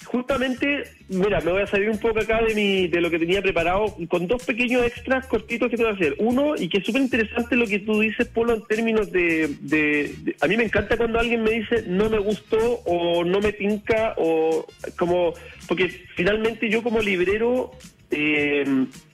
Justamente, 0.07 0.85
mira, 1.09 1.40
me 1.40 1.51
voy 1.51 1.62
a 1.62 1.66
salir 1.66 1.90
un 1.90 1.99
poco 1.99 2.21
acá 2.21 2.40
de 2.42 2.55
mi, 2.55 2.87
de 2.87 3.01
lo 3.01 3.11
que 3.11 3.19
tenía 3.19 3.42
preparado 3.42 3.97
con 4.09 4.29
dos 4.29 4.45
pequeños 4.45 4.85
extras 4.85 5.27
cortitos 5.27 5.69
que 5.69 5.77
te 5.77 5.83
voy 5.83 5.92
a 5.92 5.95
hacer. 5.97 6.14
Uno, 6.19 6.55
y 6.57 6.69
que 6.69 6.79
es 6.79 6.87
súper 6.87 7.03
interesante 7.03 7.57
lo 7.57 7.66
que 7.66 7.81
tú 7.81 8.01
dices, 8.01 8.29
Polo, 8.29 8.55
en 8.55 8.64
términos 8.66 9.11
de, 9.11 9.57
de, 9.61 10.37
A 10.40 10.47
mí 10.47 10.57
me 10.57 10.64
encanta 10.64 10.97
cuando 10.97 11.19
alguien 11.19 11.42
me 11.42 11.51
dice 11.51 11.85
no 11.88 12.09
me 12.09 12.19
gustó 12.19 12.57
o 12.85 13.25
no 13.25 13.40
me 13.40 13.53
tinca 13.53 14.14
o 14.16 14.66
como... 14.97 15.35
Porque 15.66 15.88
finalmente 16.14 16.71
yo 16.71 16.83
como 16.85 17.01
librero 17.01 17.73
eh, 18.11 18.64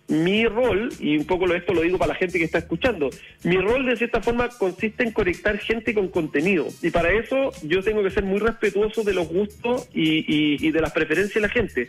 mi 0.09 0.45
rol, 0.47 0.93
y 1.01 1.17
un 1.17 1.25
poco 1.25 1.53
esto 1.55 1.73
lo 1.73 1.83
digo 1.83 1.99
para 1.99 2.13
la 2.13 2.19
gente 2.19 2.39
que 2.39 2.45
está 2.45 2.59
escuchando, 2.59 3.11
mi 3.45 3.57
rol 3.57 3.87
de 3.87 3.97
cierta 3.97 4.21
forma 4.21 4.49
consiste 4.49 5.05
en 5.05 5.13
conectar 5.13 5.59
gente 5.59 5.95
con 5.95 6.09
contenido. 6.09 6.69
Y 6.83 6.91
para 6.91 7.13
eso 7.13 7.53
yo 7.63 7.83
tengo 7.83 8.03
que 8.03 8.11
ser 8.11 8.25
muy 8.25 8.39
respetuoso 8.39 9.03
de 9.05 9.15
los 9.15 9.29
gustos 9.29 9.89
y, 9.95 10.71
de 10.71 10.81
las 10.81 10.93
preferencias 10.93 11.35
de 11.35 11.41
la 11.41 11.49
gente. 11.49 11.89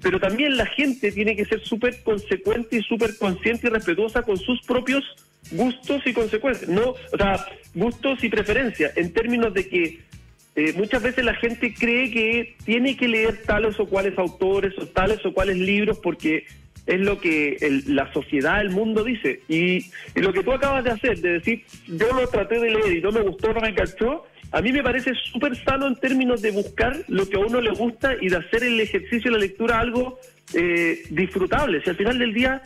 Pero 0.00 0.18
también 0.18 0.56
la 0.56 0.66
gente 0.66 1.12
tiene 1.12 1.36
que 1.36 1.44
ser 1.44 1.60
súper 1.60 2.02
consecuente 2.02 2.78
y 2.78 2.82
súper 2.82 3.16
consciente 3.16 3.68
y 3.68 3.70
respetuosa 3.70 4.22
con 4.22 4.36
sus 4.36 4.60
propios 4.62 5.04
gustos 5.52 6.02
y 6.06 6.12
consecuencias. 6.12 6.68
No, 6.68 6.90
o 6.90 7.16
sea, 7.16 7.46
gustos 7.74 8.24
y 8.24 8.28
preferencias, 8.28 8.96
en 8.96 9.12
términos 9.12 9.54
de 9.54 9.68
que 9.68 10.00
eh, 10.54 10.72
muchas 10.74 11.02
veces 11.02 11.24
la 11.24 11.34
gente 11.34 11.72
cree 11.72 12.10
que 12.10 12.56
tiene 12.64 12.96
que 12.96 13.08
leer 13.08 13.42
tales 13.46 13.78
o 13.80 13.86
cuales 13.86 14.18
autores 14.18 14.76
o 14.78 14.86
tales 14.86 15.24
o 15.24 15.32
cuales 15.32 15.56
libros 15.56 15.98
porque 15.98 16.44
es 16.86 17.00
lo 17.00 17.20
que 17.20 17.56
la 17.86 18.12
sociedad, 18.12 18.60
el 18.60 18.70
mundo 18.70 19.04
dice. 19.04 19.40
Y, 19.48 19.86
lo 20.14 20.32
que 20.32 20.42
tú 20.42 20.52
acabas 20.52 20.84
de 20.84 20.90
hacer, 20.90 21.18
de 21.20 21.34
decir, 21.34 21.64
yo 21.86 22.12
lo 22.12 22.26
traté 22.28 22.58
de 22.58 22.70
leer 22.70 22.96
y 22.96 23.00
no 23.00 23.12
me 23.12 23.20
gustó, 23.20 23.52
no 23.52 23.60
me 23.60 23.68
enganchó, 23.68 24.26
a 24.50 24.60
mí 24.60 24.72
me 24.72 24.82
parece 24.82 25.12
súper 25.32 25.56
sano 25.64 25.86
en 25.86 25.96
términos 25.96 26.42
de 26.42 26.50
buscar 26.50 26.96
lo 27.08 27.28
que 27.28 27.36
a 27.36 27.40
uno 27.40 27.60
le 27.60 27.70
gusta 27.70 28.14
y 28.20 28.28
de 28.28 28.36
hacer 28.36 28.64
el 28.64 28.80
ejercicio 28.80 29.30
de 29.30 29.38
la 29.38 29.38
lectura 29.38 29.80
algo 29.80 30.18
eh, 30.54 31.02
disfrutable. 31.10 31.82
Si 31.82 31.90
al 31.90 31.96
final 31.96 32.18
del 32.18 32.34
día, 32.34 32.62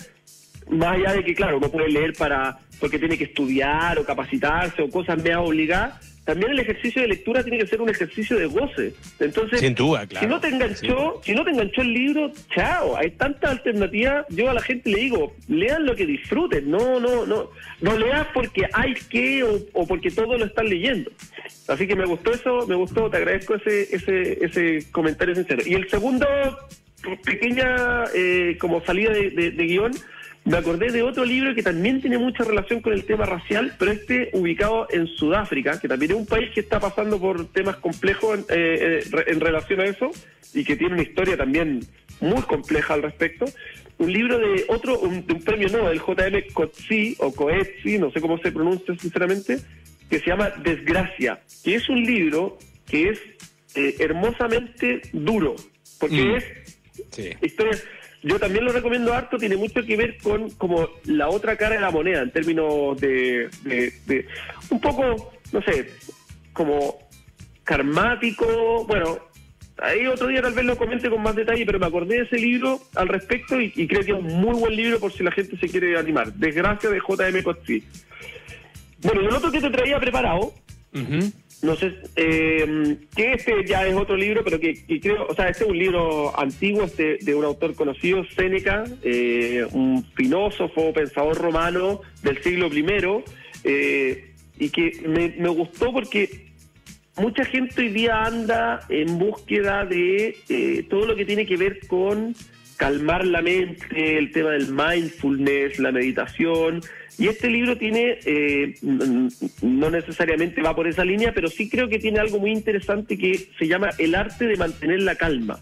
más 0.70 0.96
allá 0.96 1.12
de 1.12 1.24
que, 1.24 1.35
claro, 1.35 1.59
uno 1.59 1.70
puede 1.70 1.88
leer 1.88 2.14
para 2.14 2.59
porque 2.81 2.98
tiene 2.98 3.16
que 3.16 3.24
estudiar 3.24 3.98
o 3.98 4.05
capacitarse 4.05 4.83
o 4.83 4.90
cosas 4.90 5.22
me 5.22 5.35
obligadas, 5.35 6.15
también 6.27 6.51
el 6.51 6.59
ejercicio 6.59 7.03
de 7.03 7.09
lectura 7.09 7.45
tiene 7.45 7.59
que 7.59 7.69
ser 7.69 7.81
un 7.81 7.89
ejercicio 7.89 8.37
de 8.37 8.47
goce. 8.47 8.93
Entonces, 9.21 9.61
Sin 9.61 9.77
duda, 9.77 10.09
claro. 10.09 10.27
si 10.27 10.29
no 10.29 10.41
te 10.41 10.49
enganchó, 10.49 11.21
si 11.25 11.33
no 11.33 11.45
te 11.45 11.53
enganchó 11.53 11.83
el 11.83 11.93
libro, 11.95 12.33
chao, 12.53 12.97
hay 12.97 13.12
tantas 13.12 13.53
alternativas. 13.53 14.27
Yo 14.31 14.51
a 14.51 14.55
la 14.55 14.61
gente 14.61 14.91
le 14.91 14.99
digo, 14.99 15.37
lean 15.47 15.87
lo 15.87 15.95
que 15.95 16.05
disfruten, 16.05 16.69
no, 16.69 16.99
no, 16.99 17.25
no, 17.27 17.51
no 17.81 17.97
leas 17.97 18.27
porque 18.35 18.67
hay 18.73 18.95
que 18.95 19.45
o, 19.45 19.87
porque 19.87 20.11
todo 20.11 20.37
lo 20.37 20.45
están 20.45 20.69
leyendo. 20.69 21.12
Así 21.69 21.87
que 21.87 21.95
me 21.95 22.05
gustó 22.05 22.33
eso, 22.33 22.67
me 22.67 22.75
gustó, 22.75 23.09
te 23.09 23.19
agradezco 23.19 23.55
ese, 23.55 23.95
ese, 23.95 24.45
ese 24.45 24.91
comentario 24.91 25.33
sincero. 25.37 25.62
Y 25.65 25.75
el 25.75 25.89
segundo, 25.89 26.27
pequeña 27.25 28.03
eh, 28.17 28.57
como 28.61 28.85
salida 28.85 29.12
de, 29.12 29.31
de 29.31 29.65
guion, 29.65 29.93
me 30.47 30.59
acordé 30.59 30.93
de 30.93 31.03
otro 31.03 31.25
libro 31.25 31.55
que 31.57 31.63
también 31.63 32.01
tiene 32.01 32.19
mucha 32.19 32.45
relación 32.45 32.81
con 32.81 32.93
el 32.93 33.05
tema 33.05 33.27
racial, 33.27 33.75
pero 33.79 33.91
este 33.91 34.31
ubicado 34.33 34.87
en 34.91 35.09
Sudáfrica, 35.09 35.81
que 35.81 35.89
también 35.89 36.13
es 36.13 36.17
un 36.17 36.27
país 36.27 36.51
que 36.55 36.61
está 36.61 36.79
pasando 36.79 37.21
por 37.21 37.49
temas 37.49 37.77
complejos 37.79 38.39
en, 38.39 38.45
eh, 38.49 39.03
eh, 39.05 39.35
relación 39.41 39.81
a 39.81 39.85
eso 39.87 40.13
y 40.55 40.65
que 40.65 40.77
tiene 40.77 40.95
una 40.95 41.03
historia 41.03 41.37
también 41.37 41.81
muy 42.21 42.41
compleja 42.43 42.95
al 42.95 43.03
respecto. 43.03 43.45
Un 43.99 44.13
libro 44.13 44.39
de 44.39 44.65
otro, 44.69 45.01
un, 45.01 45.27
de 45.27 45.33
un 45.35 45.43
premio 45.43 45.69
Nobel, 45.69 45.99
JM 45.99 46.53
Coetzee, 46.53 47.17
o 47.19 47.35
Coetzee, 47.35 47.99
no 47.99 48.13
sé 48.13 48.21
cómo 48.21 48.39
se 48.39 48.53
pronuncia 48.53 48.95
sinceramente, 49.01 49.59
que 50.09 50.21
se 50.21 50.27
llama 50.27 50.51
Desgracia, 50.63 51.41
que 51.65 51.75
es 51.75 51.89
un 51.89 52.05
libro 52.05 52.57
que 52.89 53.09
es 53.09 53.19
eh, 53.75 53.97
hermosamente 53.99 55.03
duro, 55.13 55.57
porque 55.99 56.23
mm. 56.23 56.35
es 56.37 56.45
sí. 57.11 57.31
historia 57.43 57.77
yo 58.22 58.38
también 58.38 58.64
lo 58.64 58.72
recomiendo 58.72 59.14
harto, 59.14 59.38
tiene 59.38 59.57
mucho 59.57 59.85
que 59.85 59.96
ver 59.96 60.18
con 60.18 60.50
como 60.50 60.88
la 61.05 61.29
otra 61.29 61.57
cara 61.57 61.76
de 61.76 61.81
la 61.81 61.90
moneda, 61.90 62.22
en 62.22 62.31
términos 62.31 63.00
de, 63.00 63.48
de, 63.64 64.26
un 64.70 64.81
poco, 64.81 65.33
no 65.52 65.62
sé, 65.62 65.90
como 66.52 66.98
karmático, 67.64 68.85
bueno, 68.87 69.18
ahí 69.79 70.07
otro 70.07 70.29
día 70.29 70.42
tal 70.42 70.55
vez 70.55 70.64
lo 70.64 70.76
comente 70.76 71.11
con 71.11 71.22
más 71.22 71.37
detalle, 71.37 71.66
pero 71.66 71.79
me 71.79 71.87
acordé 71.87 72.16
de 72.16 72.22
ese 72.22 72.38
libro 72.38 72.81
al 72.94 73.09
respecto 73.09 73.61
y, 73.61 73.70
creo 73.87 74.02
que 74.02 74.12
es 74.12 74.18
un 74.18 74.40
muy 74.40 74.59
buen 74.59 74.74
libro 74.74 74.98
por 74.98 75.12
si 75.12 75.22
la 75.22 75.33
gente 75.33 75.57
se 75.59 75.68
quiere 75.68 75.98
animar. 75.98 76.33
Desgracia 76.33 76.90
de 76.90 77.00
J.M. 77.00 77.42
Coetzee. 77.42 77.83
Bueno, 79.02 79.22
y 79.22 79.26
el 79.26 79.35
otro 79.35 79.50
que 79.50 79.61
te 79.61 79.70
traía 79.70 80.00
preparado, 80.00 80.52
no 81.62 81.77
sé, 81.77 81.95
eh, 82.16 82.97
que 83.14 83.33
este 83.33 83.64
ya 83.64 83.87
es 83.87 83.95
otro 83.95 84.16
libro, 84.16 84.45
pero 84.45 84.61
que, 84.61 84.85
creo, 85.01 85.27
o 85.27 85.35
sea, 85.35 85.49
este 85.49 85.64
es 85.64 85.71
un 85.71 85.79
libro 85.79 86.38
antiguo 86.38 86.85
este, 86.85 87.19
de 87.21 87.35
un 87.35 87.45
autor 87.45 87.75
conocido, 87.75 88.25
Séneca, 88.25 88.85
eh, 89.03 89.66
un 89.73 90.05
filósofo, 90.14 90.92
pensador 90.92 91.37
romano 91.38 92.03
del 92.23 92.42
siglo 92.42 92.69
I, 92.69 92.85
eh, 93.64 94.35
y 94.59 94.69
que 94.71 95.03
me, 95.07 95.35
me, 95.38 95.49
gustó 95.49 95.92
porque 95.92 96.47
mucha 97.16 97.45
gente 97.45 97.83
hoy 97.83 97.88
día 97.88 98.25
anda 98.25 98.81
en 98.88 99.19
búsqueda 99.19 99.85
de 99.85 100.37
eh, 100.49 100.87
todo 100.88 101.07
lo 101.07 101.16
que 101.16 101.25
tiene 101.25 101.47
que 101.47 101.57
ver 101.57 101.87
con 101.87 102.35
calmar 102.77 103.27
la 103.27 103.43
mente, 103.43 104.19
el 104.19 104.31
tema 104.31 104.51
del 104.51 104.73
mindfulness, 104.73 105.79
la 105.79 105.93
meditación. 105.93 106.83
Y 107.19 107.29
este 107.29 107.49
libro 107.49 107.79
tiene, 107.79 108.19
eh, 108.27 108.75
no 109.62 109.91
necesariamente 109.91 110.61
va 110.61 110.77
por 110.77 110.87
esa 110.87 111.05
línea, 111.05 111.33
pero 111.33 111.49
sí 111.49 111.69
creo 111.69 111.89
que 111.89 111.99
tiene 111.99 112.21
algo 112.21 112.39
muy 112.39 112.53
interesante 112.53 113.17
que 113.17 113.49
se 113.59 113.67
llama 113.67 113.91
el 113.99 114.15
arte 114.15 114.47
de 114.47 114.57
mantener 114.57 115.01
la 115.01 115.15
calma. 115.15 115.59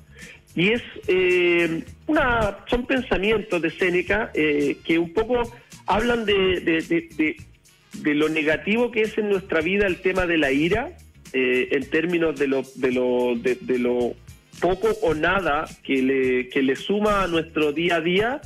Y 0.56 0.70
es 0.70 0.82
eh, 1.06 1.82
una, 2.06 2.58
son 2.68 2.86
pensamientos 2.86 3.60
de 3.62 3.70
Séneca 3.70 4.30
eh, 4.34 4.78
que 4.84 4.98
un 4.98 5.12
poco 5.12 5.42
hablan 5.86 6.24
de, 6.24 6.60
de, 6.60 8.14
lo 8.14 8.28
negativo 8.28 8.90
que 8.90 9.02
es 9.02 9.16
en 9.18 9.28
nuestra 9.28 9.60
vida 9.60 9.86
el 9.86 9.96
tema 9.96 10.26
de 10.26 10.38
la 10.38 10.50
ira, 10.52 10.96
en 11.32 11.90
términos 11.90 12.38
de 12.38 12.46
lo, 12.46 12.62
de 12.76 12.92
lo, 12.92 13.34
de, 13.36 13.78
lo 13.78 14.14
poco 14.60 14.88
o 15.02 15.14
nada 15.14 15.64
que 15.82 16.02
le, 16.02 16.48
que 16.48 16.62
le 16.62 16.76
suma 16.76 17.22
a 17.22 17.26
nuestro 17.26 17.72
día 17.72 17.96
a 17.96 18.00
día 18.00 18.40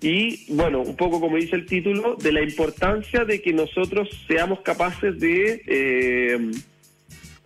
y 0.00 0.52
bueno, 0.52 0.82
un 0.82 0.96
poco 0.96 1.20
como 1.20 1.36
dice 1.36 1.56
el 1.56 1.66
título, 1.66 2.16
de 2.16 2.32
la 2.32 2.42
importancia 2.42 3.24
de 3.24 3.42
que 3.42 3.52
nosotros 3.52 4.08
seamos 4.28 4.60
capaces 4.60 5.18
de, 5.18 5.62
eh, 5.66 6.50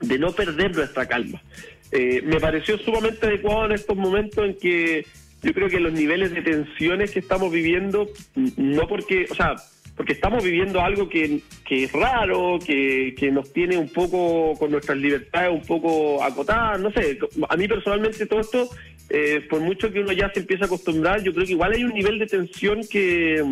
de 0.01 0.19
no 0.19 0.33
perder 0.33 0.77
nuestra 0.77 1.07
calma. 1.07 1.43
Eh, 1.91 2.23
me 2.25 2.41
pareció 2.41 2.79
sumamente 2.79 3.27
adecuado 3.27 3.67
en 3.67 3.73
estos 3.73 3.97
momentos 3.97 4.45
en 4.45 4.59
que 4.59 5.07
yo 5.43 5.53
creo 5.53 5.69
que 5.69 5.81
los 5.81 5.93
niveles 5.93 6.33
de 6.33 6.43
tensiones 6.43 7.11
que 7.11 7.19
estamos 7.19 7.51
viviendo, 7.51 8.09
no 8.57 8.87
porque, 8.87 9.27
o 9.31 9.35
sea, 9.35 9.57
porque 9.97 10.15
estamos 10.15 10.43
viviendo 10.43 10.81
algo 10.81 11.09
que, 11.09 11.41
que 11.65 11.85
es 11.85 11.93
raro, 11.93 12.59
que, 12.65 13.15
que, 13.17 13.31
nos 13.31 13.53
tiene 13.53 13.77
un 13.77 13.89
poco 13.89 14.55
con 14.59 14.71
nuestras 14.71 14.99
libertades 14.99 15.53
un 15.53 15.67
poco 15.67 16.23
acotadas, 16.23 16.81
no 16.81 16.91
sé, 16.93 17.19
a 17.49 17.57
mí 17.57 17.69
personalmente 17.69 18.27
todo 18.27 18.41
esto, 18.41 18.69
eh, 19.11 19.47
por 19.49 19.61
mucho 19.61 19.93
que 19.93 20.01
uno 20.01 20.13
ya 20.13 20.31
se 20.33 20.41
empiece 20.41 20.65
a 20.65 20.67
acostumbrar, 20.67 21.23
yo 21.23 21.33
creo 21.35 21.47
que 21.47 21.53
igual 21.53 21.73
hay 21.73 21.85
un 21.85 21.93
nivel 21.93 22.19
de 22.19 22.27
tensión 22.27 22.81
que 22.91 23.43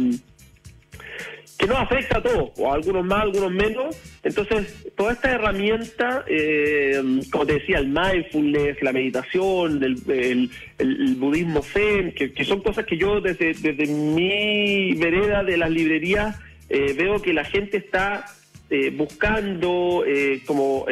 que 1.61 1.67
nos 1.67 1.79
afecta 1.79 2.17
a 2.17 2.23
todos, 2.23 2.53
o 2.57 2.73
a 2.73 2.75
algunos 2.75 3.05
más, 3.05 3.19
a 3.19 3.23
algunos 3.23 3.53
menos. 3.53 3.95
Entonces, 4.23 4.89
toda 4.97 5.13
esta 5.13 5.31
herramienta, 5.31 6.25
eh, 6.27 6.99
como 7.31 7.45
te 7.45 7.55
decía, 7.55 7.79
el 7.79 7.89
mindfulness, 7.89 8.83
la 8.83 8.93
meditación, 8.93 9.85
el, 9.85 10.51
budismo 11.17 11.63
zen, 11.63 12.13
que, 12.13 12.45
son 12.47 12.63
cosas 12.63 12.87
que 12.87 12.97
yo 12.97 13.21
desde, 13.21 13.53
desde 13.53 13.87
mi 13.93 14.95
vereda 14.95 15.45
de 15.45 15.59
las 15.59 15.71
librerías 15.71 16.41
eh, 16.71 16.95
veo 16.97 17.21
que 17.21 17.35
la 17.35 17.45
gente 17.45 17.77
está 17.77 18.25
eh, 18.71 18.89
buscando, 18.91 20.03
como 20.47 20.87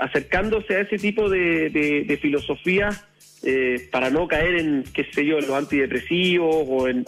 acercándose 0.00 0.74
a 0.74 0.80
ese 0.80 0.98
tipo 0.98 1.28
de, 1.28 1.70
de, 1.70 2.02
de 2.02 2.16
filosofías 2.16 3.07
eh, 3.42 3.88
para 3.90 4.10
no 4.10 4.26
caer 4.26 4.56
en, 4.56 4.84
qué 4.92 5.04
sé 5.12 5.24
yo, 5.24 5.38
en 5.38 5.46
los 5.46 5.56
antidepresivos 5.56 6.66
o 6.68 6.88
en, 6.88 7.04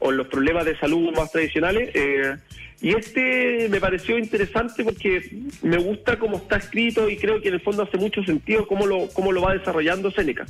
los 0.00 0.26
problemas 0.28 0.64
de 0.64 0.78
salud 0.78 1.12
más 1.16 1.32
tradicionales. 1.32 1.90
Eh, 1.94 2.36
Y 2.82 2.90
este 2.90 3.68
me 3.70 3.80
pareció 3.80 4.18
interesante 4.18 4.84
porque 4.84 5.30
me 5.62 5.78
gusta 5.78 6.18
cómo 6.18 6.36
está 6.36 6.56
escrito 6.56 7.08
y 7.08 7.16
creo 7.16 7.40
que 7.40 7.48
en 7.48 7.54
el 7.54 7.60
fondo 7.60 7.82
hace 7.82 7.96
mucho 7.96 8.22
sentido 8.22 8.66
cómo 8.66 8.86
lo, 8.86 9.08
cómo 9.14 9.32
lo 9.32 9.40
va 9.40 9.54
desarrollando 9.54 10.10
Seneca. 10.10 10.44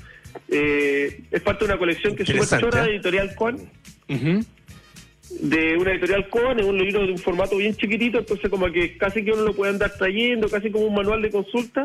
Eh, 0.48 1.22
es 1.30 1.42
parte 1.42 1.64
de 1.64 1.70
una 1.70 1.78
colección 1.78 2.16
que 2.16 2.24
es 2.24 2.28
súper 2.28 2.60
chora 2.60 2.82
de 2.82 2.90
Editorial 2.94 3.34
Coan. 3.36 3.58
De 5.40 5.76
una 5.76 5.92
editorial 5.92 6.28
Coan, 6.28 6.58
es 6.60 6.66
un 6.66 6.78
libro 6.78 7.04
de 7.04 7.12
un 7.12 7.18
formato 7.18 7.56
bien 7.56 7.74
chiquitito, 7.76 8.18
entonces 8.18 8.48
como 8.48 8.70
que 8.70 8.96
casi 8.96 9.24
que 9.24 9.32
uno 9.32 9.42
lo 9.42 9.54
puede 9.54 9.72
andar 9.72 9.92
trayendo, 9.96 10.48
casi 10.48 10.70
como 10.70 10.86
un 10.86 10.94
manual 10.94 11.20
de 11.20 11.30
consulta. 11.30 11.84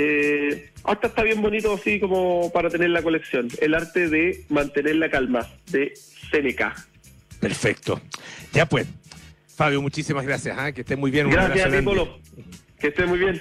Eh, 0.00 0.70
hasta 0.84 1.08
está 1.08 1.24
bien 1.24 1.42
bonito 1.42 1.74
así 1.74 1.98
como 1.98 2.52
para 2.52 2.70
tener 2.70 2.90
la 2.90 3.02
colección. 3.02 3.48
El 3.60 3.74
arte 3.74 4.08
de 4.08 4.44
mantener 4.48 4.94
la 4.94 5.10
calma, 5.10 5.48
de 5.72 5.92
Seneca. 6.30 6.72
Perfecto. 7.40 8.00
Ya 8.52 8.66
pues, 8.66 8.86
Fabio, 9.56 9.82
muchísimas 9.82 10.24
gracias. 10.24 10.56
¿ah? 10.56 10.70
Que 10.70 10.82
esté 10.82 10.94
muy 10.94 11.10
bien. 11.10 11.28
Gracias 11.28 11.66
a 11.66 11.70
Que 12.78 12.88
esté 12.88 13.06
muy 13.06 13.18
bien. 13.18 13.40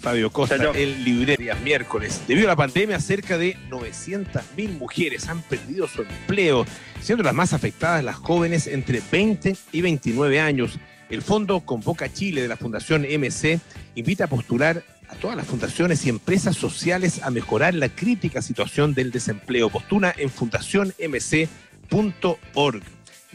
Fabio 0.00 0.30
Costa, 0.30 0.56
el 0.74 1.04
librería 1.04 1.54
miércoles. 1.56 2.22
Debido 2.26 2.48
a 2.48 2.52
la 2.52 2.56
pandemia, 2.56 2.98
cerca 2.98 3.36
de 3.36 3.56
900.000 3.68 4.78
mujeres 4.78 5.28
han 5.28 5.42
perdido 5.42 5.86
su 5.86 6.02
empleo, 6.02 6.64
siendo 7.00 7.24
las 7.24 7.34
más 7.34 7.52
afectadas 7.52 8.02
las 8.02 8.16
jóvenes 8.16 8.66
entre 8.66 9.02
20 9.12 9.54
y 9.72 9.80
29 9.82 10.40
años. 10.40 10.78
El 11.10 11.20
Fondo 11.22 11.60
Convoca 11.60 12.10
Chile 12.12 12.42
de 12.42 12.48
la 12.48 12.56
Fundación 12.56 13.02
MC 13.02 13.60
invita 13.94 14.24
a 14.24 14.26
postular 14.26 14.82
a 15.08 15.16
todas 15.16 15.36
las 15.36 15.46
fundaciones 15.46 16.06
y 16.06 16.08
empresas 16.08 16.56
sociales 16.56 17.20
a 17.22 17.30
mejorar 17.30 17.74
la 17.74 17.88
crítica 17.88 18.42
situación 18.42 18.94
del 18.94 19.10
desempleo. 19.10 19.70
Postula 19.70 20.14
en 20.16 20.30
fundacionmc.org 20.30 22.82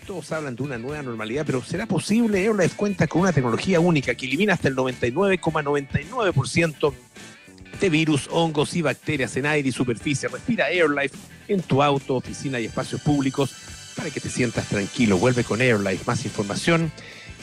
todos 0.09 0.31
hablan 0.31 0.55
de 0.55 0.63
una 0.63 0.79
nueva 0.79 1.03
normalidad, 1.03 1.45
pero 1.45 1.63
¿será 1.63 1.85
posible? 1.85 2.39
Airlife 2.39 2.75
cuenta 2.75 3.05
con 3.05 3.21
una 3.21 3.31
tecnología 3.31 3.79
única 3.79 4.15
que 4.15 4.25
elimina 4.25 4.53
hasta 4.53 4.67
el 4.67 4.75
99,99% 4.75 6.93
de 7.79 7.89
virus, 7.91 8.27
hongos 8.31 8.75
y 8.75 8.81
bacterias 8.81 9.37
en 9.37 9.45
aire 9.45 9.69
y 9.69 9.71
superficie. 9.71 10.27
Respira 10.27 10.65
Airlife 10.65 11.15
en 11.47 11.61
tu 11.61 11.83
auto, 11.83 12.15
oficina 12.15 12.59
y 12.59 12.65
espacios 12.65 13.01
públicos 13.01 13.53
para 13.95 14.09
que 14.09 14.19
te 14.19 14.31
sientas 14.31 14.67
tranquilo. 14.67 15.19
Vuelve 15.19 15.43
con 15.43 15.61
Airlife. 15.61 16.05
Más 16.07 16.25
información 16.25 16.91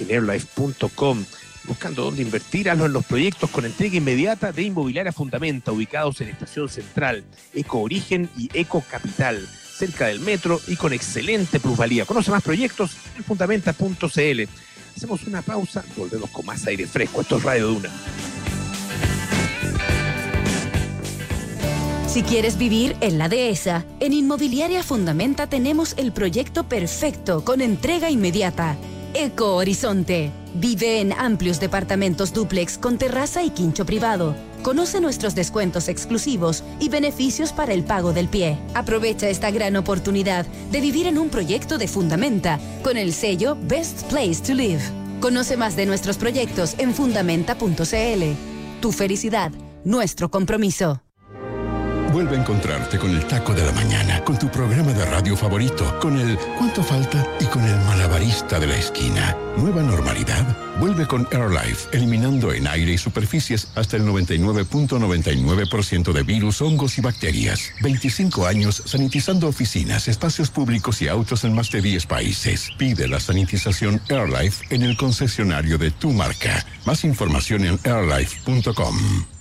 en 0.00 0.10
airlife.com. 0.10 1.24
Buscando 1.66 2.04
dónde 2.04 2.22
invertir, 2.22 2.70
hazlo 2.70 2.86
en 2.86 2.92
los 2.92 3.04
proyectos 3.04 3.50
con 3.50 3.64
entrega 3.64 3.96
inmediata 3.96 4.52
de 4.52 4.62
Inmobiliaria 4.62 5.12
Fundamenta, 5.12 5.72
ubicados 5.72 6.20
en 6.20 6.28
Estación 6.28 6.68
Central, 6.68 7.24
Eco 7.52 7.80
Origen 7.80 8.30
y 8.36 8.48
Eco 8.52 8.84
Capital 8.88 9.46
cerca 9.76 10.06
del 10.06 10.20
metro 10.20 10.60
y 10.68 10.76
con 10.76 10.92
excelente 10.92 11.60
plusvalía. 11.60 12.06
Conoce 12.06 12.30
más 12.30 12.42
proyectos 12.42 12.96
en 13.16 13.24
fundamenta.cl. 13.24 14.42
Hacemos 14.96 15.24
una 15.26 15.42
pausa, 15.42 15.84
volvemos 15.96 16.30
con 16.30 16.46
más 16.46 16.66
aire 16.66 16.86
fresco. 16.86 17.20
Esto 17.20 17.36
es 17.36 17.42
Radio 17.42 17.68
Duna. 17.68 17.90
Si 22.06 22.22
quieres 22.22 22.56
vivir 22.56 22.96
en 23.02 23.18
la 23.18 23.28
dehesa, 23.28 23.84
en 24.00 24.14
Inmobiliaria 24.14 24.82
Fundamenta 24.82 25.48
tenemos 25.48 25.94
el 25.98 26.12
proyecto 26.12 26.66
perfecto 26.66 27.44
con 27.44 27.60
entrega 27.60 28.08
inmediata. 28.08 28.78
Eco 29.16 29.56
Horizonte. 29.56 30.30
Vive 30.54 31.00
en 31.00 31.12
amplios 31.12 31.60
departamentos 31.60 32.32
duplex 32.32 32.78
con 32.78 32.98
terraza 32.98 33.42
y 33.42 33.50
quincho 33.50 33.84
privado 33.84 34.34
Conoce 34.66 35.00
nuestros 35.00 35.36
descuentos 35.36 35.88
exclusivos 35.88 36.64
y 36.80 36.88
beneficios 36.88 37.52
para 37.52 37.72
el 37.72 37.84
pago 37.84 38.12
del 38.12 38.26
pie. 38.26 38.58
Aprovecha 38.74 39.28
esta 39.28 39.52
gran 39.52 39.76
oportunidad 39.76 40.44
de 40.72 40.80
vivir 40.80 41.06
en 41.06 41.18
un 41.18 41.28
proyecto 41.28 41.78
de 41.78 41.86
Fundamenta 41.86 42.58
con 42.82 42.96
el 42.96 43.12
sello 43.12 43.56
Best 43.62 44.02
Place 44.10 44.42
to 44.44 44.54
Live. 44.54 44.82
Conoce 45.20 45.56
más 45.56 45.76
de 45.76 45.86
nuestros 45.86 46.18
proyectos 46.18 46.74
en 46.78 46.94
fundamenta.cl. 46.94 48.24
Tu 48.80 48.90
felicidad, 48.90 49.52
nuestro 49.84 50.32
compromiso. 50.32 51.05
Vuelve 52.16 52.34
a 52.34 52.40
encontrarte 52.40 52.98
con 52.98 53.10
el 53.10 53.26
taco 53.26 53.52
de 53.52 53.62
la 53.62 53.72
mañana, 53.72 54.24
con 54.24 54.38
tu 54.38 54.48
programa 54.48 54.94
de 54.94 55.04
radio 55.04 55.36
favorito, 55.36 55.98
con 56.00 56.18
el 56.18 56.38
¿Cuánto 56.56 56.82
falta? 56.82 57.22
y 57.38 57.44
con 57.44 57.62
el 57.62 57.76
malabarista 57.80 58.58
de 58.58 58.66
la 58.66 58.78
esquina. 58.78 59.36
Nueva 59.58 59.82
normalidad. 59.82 60.56
Vuelve 60.80 61.06
con 61.06 61.28
AirLife, 61.30 61.94
eliminando 61.94 62.54
en 62.54 62.68
aire 62.68 62.92
y 62.92 62.96
superficies 62.96 63.68
hasta 63.74 63.98
el 63.98 64.04
99.99% 64.04 66.14
de 66.14 66.22
virus, 66.22 66.62
hongos 66.62 66.96
y 66.96 67.02
bacterias. 67.02 67.70
25 67.82 68.46
años 68.46 68.82
sanitizando 68.86 69.46
oficinas, 69.46 70.08
espacios 70.08 70.48
públicos 70.48 71.02
y 71.02 71.08
autos 71.08 71.44
en 71.44 71.54
más 71.54 71.70
de 71.70 71.82
10 71.82 72.06
países. 72.06 72.70
Pide 72.78 73.08
la 73.08 73.20
sanitización 73.20 74.00
AirLife 74.08 74.74
en 74.74 74.84
el 74.84 74.96
concesionario 74.96 75.76
de 75.76 75.90
tu 75.90 76.12
marca. 76.12 76.64
Más 76.86 77.04
información 77.04 77.66
en 77.66 77.78
airlife.com. 77.84 79.36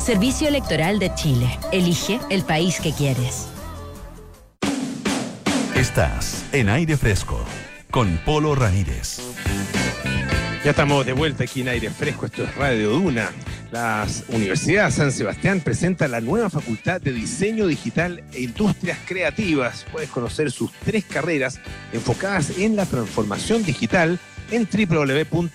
Servicio 0.00 0.48
Electoral 0.48 0.98
de 0.98 1.14
Chile. 1.14 1.46
Elige 1.72 2.20
el 2.30 2.42
país 2.42 2.80
que 2.80 2.92
quieres. 2.92 3.48
Estás 5.76 6.42
en 6.52 6.70
aire 6.70 6.96
fresco 6.96 7.38
con 7.90 8.18
Polo 8.24 8.54
Ramírez. 8.54 9.20
Ya 10.64 10.70
estamos 10.70 11.04
de 11.04 11.12
vuelta 11.12 11.44
aquí 11.44 11.60
en 11.60 11.68
aire 11.68 11.90
fresco, 11.90 12.26
esto 12.26 12.44
es 12.44 12.54
Radio 12.54 12.90
Duna. 12.90 13.30
La 13.72 14.06
Universidad 14.28 14.90
San 14.90 15.12
Sebastián 15.12 15.60
presenta 15.60 16.08
la 16.08 16.20
nueva 16.20 16.48
Facultad 16.48 17.00
de 17.00 17.12
Diseño 17.12 17.66
Digital 17.66 18.24
e 18.32 18.40
Industrias 18.40 18.98
Creativas. 19.06 19.84
Puedes 19.92 20.08
conocer 20.08 20.50
sus 20.50 20.72
tres 20.84 21.04
carreras 21.04 21.60
enfocadas 21.92 22.58
en 22.58 22.74
la 22.74 22.86
transformación 22.86 23.62
digital 23.64 24.18
en 24.50 24.66
www.uss.cl. 24.66 25.50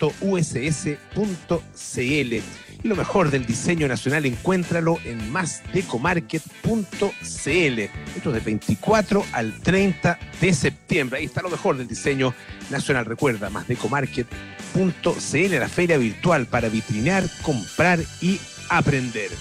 Y 2.86 2.88
lo 2.88 2.96
mejor 2.96 3.32
del 3.32 3.48
diseño 3.48 3.88
nacional, 3.88 4.28
encuéntralo 4.28 5.00
en 5.06 5.32
másdecomarket.cl. 5.32 7.50
Esto 7.50 8.30
es 8.30 8.32
del 8.32 8.44
24 8.44 9.26
al 9.32 9.60
30 9.60 10.20
de 10.40 10.54
septiembre. 10.54 11.18
Ahí 11.18 11.26
está 11.26 11.42
lo 11.42 11.50
mejor 11.50 11.78
del 11.78 11.88
diseño 11.88 12.36
nacional. 12.70 13.06
Recuerda, 13.06 13.50
másdecomarket.cl, 13.50 15.60
la 15.60 15.68
feria 15.68 15.98
virtual 15.98 16.46
para 16.46 16.70
vitrinar, 16.70 17.24
comprar 17.42 18.00
y 18.22 18.40
aprender. 18.70 19.32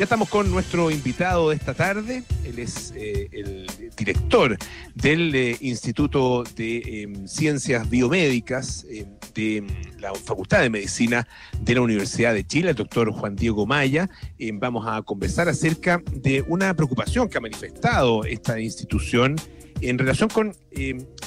Ya 0.00 0.04
estamos 0.04 0.30
con 0.30 0.50
nuestro 0.50 0.90
invitado 0.90 1.50
de 1.50 1.56
esta 1.56 1.74
tarde. 1.74 2.22
Él 2.42 2.58
es 2.58 2.90
eh, 2.96 3.28
el 3.32 3.66
director 3.98 4.56
del 4.94 5.34
eh, 5.34 5.58
Instituto 5.60 6.42
de 6.56 7.02
em, 7.02 7.28
Ciencias 7.28 7.86
Biomédicas 7.90 8.86
em, 8.88 9.06
de 9.34 9.58
em, 9.58 9.66
la 9.98 10.14
Facultad 10.14 10.62
de 10.62 10.70
Medicina 10.70 11.28
de 11.60 11.74
la 11.74 11.82
Universidad 11.82 12.32
de 12.32 12.46
Chile, 12.46 12.70
el 12.70 12.76
doctor 12.76 13.12
Juan 13.12 13.36
Diego 13.36 13.66
Maya. 13.66 14.08
vamos 14.54 14.86
a 14.88 15.02
conversar 15.02 15.50
acerca 15.50 16.02
de 16.10 16.46
una 16.48 16.72
preocupación 16.72 17.28
que 17.28 17.36
ha 17.36 17.42
manifestado 17.42 18.24
esta 18.24 18.58
institución 18.58 19.36
en 19.82 19.98
relación 19.98 20.30
con 20.30 20.56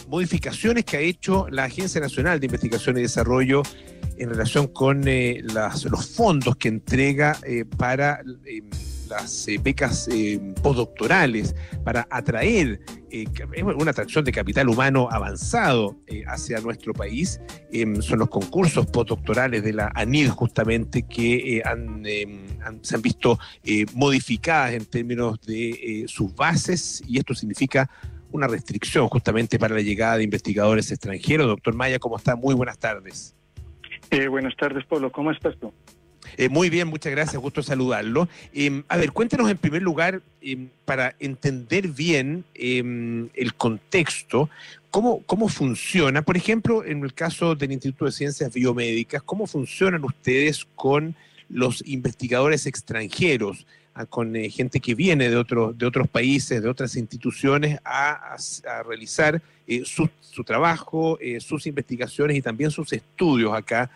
modificaciones 0.07 0.83
que 0.83 0.97
ha 0.97 1.01
hecho 1.01 1.45
la 1.51 1.65
Agencia 1.65 2.01
Nacional 2.01 2.39
de 2.39 2.47
Investigación 2.47 2.97
y 2.97 3.01
Desarrollo 3.01 3.61
en 4.17 4.29
relación 4.29 4.67
con 4.67 5.07
eh, 5.07 5.41
los 5.43 6.07
fondos 6.07 6.55
que 6.55 6.67
entrega 6.67 7.37
eh, 7.45 7.65
para 7.65 8.21
eh, 8.45 8.61
las 9.09 9.47
becas 9.61 10.09
postdoctorales, 10.63 11.55
para 11.83 12.07
atraer 12.09 12.79
una 13.77 13.91
atracción 13.91 14.25
de 14.25 14.31
capital 14.31 14.69
humano 14.69 15.07
avanzado 15.11 15.99
hacia 16.25 16.59
nuestro 16.61 16.93
país. 16.93 17.39
son 17.99 18.19
los 18.19 18.29
concursos 18.29 18.87
postdoctorales 18.87 19.63
de 19.63 19.73
la 19.73 19.91
ANID 19.93 20.29
justamente 20.29 21.03
que 21.03 21.61
se 22.81 22.95
han 22.95 23.01
visto 23.03 23.37
modificadas 23.93 24.73
en 24.73 24.85
términos 24.85 25.39
de 25.41 26.05
sus 26.07 26.33
bases 26.33 27.03
y 27.05 27.19
esto 27.19 27.35
significa 27.35 27.87
una 28.31 28.47
restricción 28.47 29.07
justamente 29.09 29.59
para 29.59 29.75
la 29.75 29.81
llegada 29.81 30.17
de 30.17 30.23
investigadores 30.23 30.89
extranjeros. 30.91 31.45
Doctor 31.45 31.75
Maya, 31.75 31.99
¿cómo 31.99 32.17
está? 32.17 32.35
Muy 32.35 32.55
buenas 32.55 32.79
tardes. 32.79 33.35
Eh, 34.13 34.27
buenas 34.27 34.55
tardes, 34.55 34.85
Pablo. 34.85 35.11
¿Cómo 35.11 35.31
estás 35.31 35.57
tú? 35.57 35.73
Eh, 36.37 36.47
muy 36.47 36.69
bien, 36.69 36.87
muchas 36.87 37.11
gracias, 37.11 37.41
gusto 37.41 37.63
saludarlo. 37.63 38.29
Em, 38.53 38.83
a 38.87 38.97
ver, 38.97 39.11
cuéntenos 39.11 39.49
en 39.49 39.57
primer 39.57 39.81
lugar, 39.81 40.21
em, 40.39 40.69
para 40.85 41.15
entender 41.19 41.87
bien 41.87 42.45
em, 42.53 43.29
el 43.33 43.55
contexto, 43.55 44.51
cómo, 44.91 45.23
cómo 45.25 45.47
funciona, 45.47 46.21
por 46.21 46.37
ejemplo, 46.37 46.85
en 46.85 47.03
el 47.03 47.15
caso 47.15 47.55
del 47.55 47.71
Instituto 47.71 48.05
de 48.05 48.11
Ciencias 48.11 48.53
Biomédicas, 48.53 49.23
cómo 49.23 49.47
funcionan 49.47 50.03
ustedes 50.03 50.67
con 50.75 51.15
los 51.49 51.83
investigadores 51.87 52.67
extranjeros, 52.67 53.65
con 54.09 54.35
eh, 54.35 54.49
gente 54.49 54.79
que 54.79 54.95
viene 54.95 55.29
de, 55.29 55.35
otros 55.37 55.77
de 55.77 55.85
otros 55.85 56.07
países, 56.07 56.61
de 56.61 56.69
otras 56.69 56.95
instituciones, 56.95 57.79
a, 57.85 58.35
realizar 58.85 59.41
eh, 59.67 59.83
su, 59.85 60.09
su, 60.19 60.43
trabajo, 60.43 61.17
eh, 61.21 61.39
sus 61.39 61.67
investigaciones 61.67 62.37
y 62.37 62.41
también 62.41 62.71
sus 62.71 62.91
estudios 62.93 63.53
acá 63.53 63.89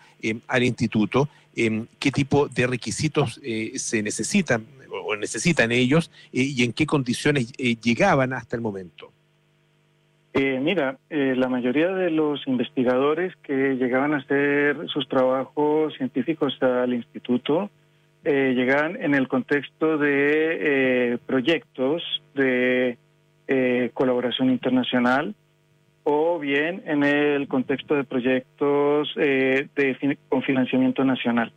al 0.46 0.62
instituto. 0.62 1.28
¿Qué 1.54 2.12
tipo 2.12 2.46
de 2.46 2.68
requisitos 2.68 3.40
se 3.74 4.00
necesitan 4.00 4.64
o 5.04 5.16
necesitan 5.16 5.72
ellos 5.72 6.08
y 6.30 6.62
en 6.62 6.72
qué 6.72 6.86
condiciones 6.86 7.52
llegaban 7.52 8.32
hasta 8.32 8.54
el 8.54 8.62
momento? 8.62 9.10
mira, 10.34 10.96
la 11.10 11.48
mayoría 11.48 11.88
de 11.88 12.12
los 12.12 12.46
investigadores 12.46 13.34
que 13.42 13.74
llegaban 13.74 14.14
a 14.14 14.18
hacer 14.18 14.76
sus 14.86 15.08
trabajos 15.08 15.94
científicos 15.94 16.56
al 16.62 16.94
instituto 16.94 17.70
eh, 18.30 18.96
en 19.00 19.14
el 19.14 19.26
contexto 19.26 19.96
de 19.96 21.12
eh, 21.14 21.18
proyectos 21.24 22.02
de 22.34 22.98
eh, 23.46 23.90
colaboración 23.94 24.50
internacional 24.50 25.34
o 26.04 26.38
bien 26.38 26.82
en 26.84 27.04
el 27.04 27.48
contexto 27.48 27.94
de 27.94 28.04
proyectos 28.04 29.14
de, 29.16 30.18
con 30.28 30.42
financiamiento 30.42 31.04
nacional. 31.04 31.52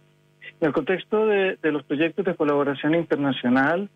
En 0.62 0.68
el 0.68 0.74
contexto 0.74 1.26
de, 1.26 1.58
los 1.64 1.84
proyectos 1.84 2.24
de 2.24 2.36
colaboración 2.36 2.96
internacional, 2.96 3.90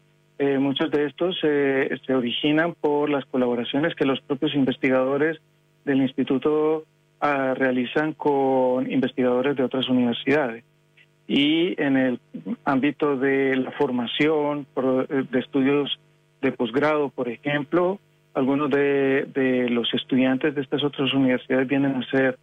muchos 0.60 0.92
de 0.92 1.06
estos 1.06 1.38
se 1.40 2.14
originan 2.14 2.74
por 2.74 3.10
las 3.10 3.26
colaboraciones 3.26 3.96
que 3.96 4.06
los 4.06 4.20
propios 4.22 4.54
investigadores 4.54 5.40
del 5.86 6.02
instituto 6.02 6.84
ah, 7.22 7.54
realizan 7.54 8.14
con 8.14 8.92
investigadores 8.92 9.56
de 9.56 9.64
otras 9.64 9.88
universidades 9.90 10.64
y 11.28 11.82
en 11.82 11.98
el 11.98 12.20
ámbito 12.64 13.18
de 13.18 13.56
la 13.56 13.72
formación, 13.72 14.68
eh, 14.76 15.24
de 15.30 15.40
estudios 15.40 16.00
de 16.42 16.52
posgrado, 16.52 17.10
por 17.10 17.30
ejemplo, 17.30 18.00
algunos 18.34 18.70
de, 18.70 19.68
los 19.70 19.92
estudiantes 19.94 20.54
de 20.54 20.62
estas 20.62 20.84
otras 20.84 21.14
universidades 21.14 21.68
vienen 21.68 21.96
a 21.96 22.00
hacer 22.00 22.38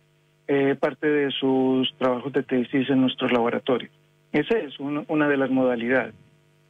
eh, 0.48 0.74
parte 0.78 1.06
de 1.06 1.30
sus 1.30 1.94
trabajos 1.98 2.32
de 2.32 2.42
tesis 2.42 2.88
en 2.90 3.02
nuestros 3.02 3.30
laboratorios. 3.30 3.92
Esa 4.32 4.58
es 4.58 4.78
una 4.80 5.28
de 5.28 5.36
las 5.36 5.50
modalidades. 5.50 6.14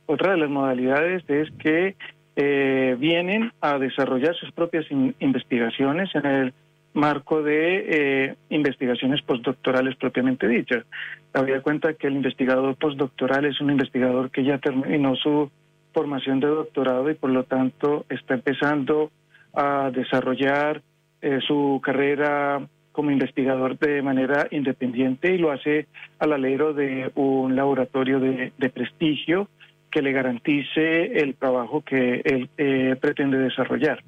Otra 0.06 0.32
de 0.32 0.38
las 0.38 0.50
modalidades 0.50 1.22
es 1.28 1.50
que 1.52 1.94
eh, 2.34 2.96
vienen 2.98 3.52
a 3.60 3.78
desarrollar 3.78 4.34
sus 4.36 4.50
propias 4.52 4.86
investigaciones 5.20 6.10
en 6.14 6.26
el 6.26 6.54
marco 6.95 7.43
de 7.43 7.86
eh, 7.88 8.34
investigaciones 8.51 9.22
postdoctorales 9.22 9.97
propiamente 9.97 10.47
dichas. 10.47 10.84
Había 11.32 11.62
cuenta 11.62 11.95
que 11.95 12.07
el 12.07 12.14
investigador 12.14 12.76
postdoctoral 12.76 13.45
es 13.47 13.61
un 13.61 13.70
investigador 13.70 14.30
que 14.30 14.45
ya 14.45 14.59
terminó 14.59 15.16
su 15.16 15.51
formación 15.93 16.40
de 16.40 16.49
doctorado 16.49 17.11
y 17.11 17.14
por 17.14 17.30
lo 17.30 17.45
tanto 17.45 18.05
está 18.09 18.34
empezando 18.34 19.11
a 19.55 19.90
desarrollar 19.93 20.82
eh, 21.20 21.38
su 21.47 21.80
carrera 21.82 22.66
como 22.93 23.11
investigador 23.11 23.78
de 23.78 24.03
manera 24.03 24.49
independiente 24.51 25.34
y 25.34 25.38
lo 25.38 25.51
hace 25.51 25.86
al 26.18 26.32
alero 26.32 26.74
de 26.74 27.11
un 27.14 27.57
laboratorio 27.57 28.20
de, 28.20 28.53
prestigio 28.70 29.49
que 29.90 30.03
le 30.03 30.12
garantice 30.12 31.18
el 31.20 31.34
trabajo 31.34 31.82
que 31.82 32.20
él 32.24 32.49
eh, 32.59 32.97
pretende 33.01 33.38
desarrollar. 33.38 34.03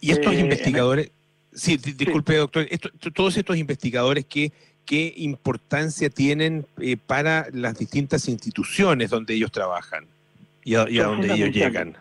Y, 0.00 0.10
estos 0.10 0.34
investigadores, 0.34 1.12
Sí, 1.58 1.76
disculpe, 1.76 2.36
doctor. 2.36 2.66
todos 3.12 3.36
estos 3.36 3.56
investigadores, 3.56 4.24
¿qué, 4.26 4.52
qué 4.86 5.12
importancia 5.16 6.08
tienen 6.08 6.66
eh, 6.80 6.96
para 6.96 7.46
las 7.52 7.76
distintas 7.76 8.28
instituciones 8.28 9.10
donde 9.10 9.34
ellos 9.34 9.50
trabajan 9.50 10.04
y 10.62 10.76
a, 10.76 10.84
donde 10.84 11.34
ellos 11.34 11.50
llegan? 11.50 11.96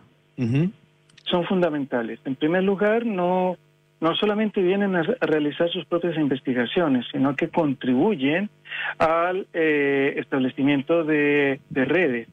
Son 1.23 1.43
fundamentales. 1.45 2.19
En 2.25 2.35
primer 2.35 2.63
lugar, 2.63 3.03
no, 3.03 3.57
no 3.99 4.15
solamente 4.15 4.61
vienen 4.61 4.95
a, 4.95 5.01
realizar 5.21 5.69
sus 5.71 5.85
propias 5.85 6.15
investigaciones, 6.17 7.07
sino 7.11 7.35
que 7.35 7.49
contribuyen 7.49 8.51
al 8.99 9.47
eh, 9.53 10.13
establecimiento 10.17 11.03
de, 11.03 11.59
de 11.71 11.85
redes, 11.85 12.27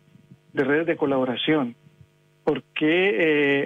de 0.52 0.64
redes 0.64 0.86
de 0.86 0.96
colaboración 0.96 1.74
porque 2.44 3.10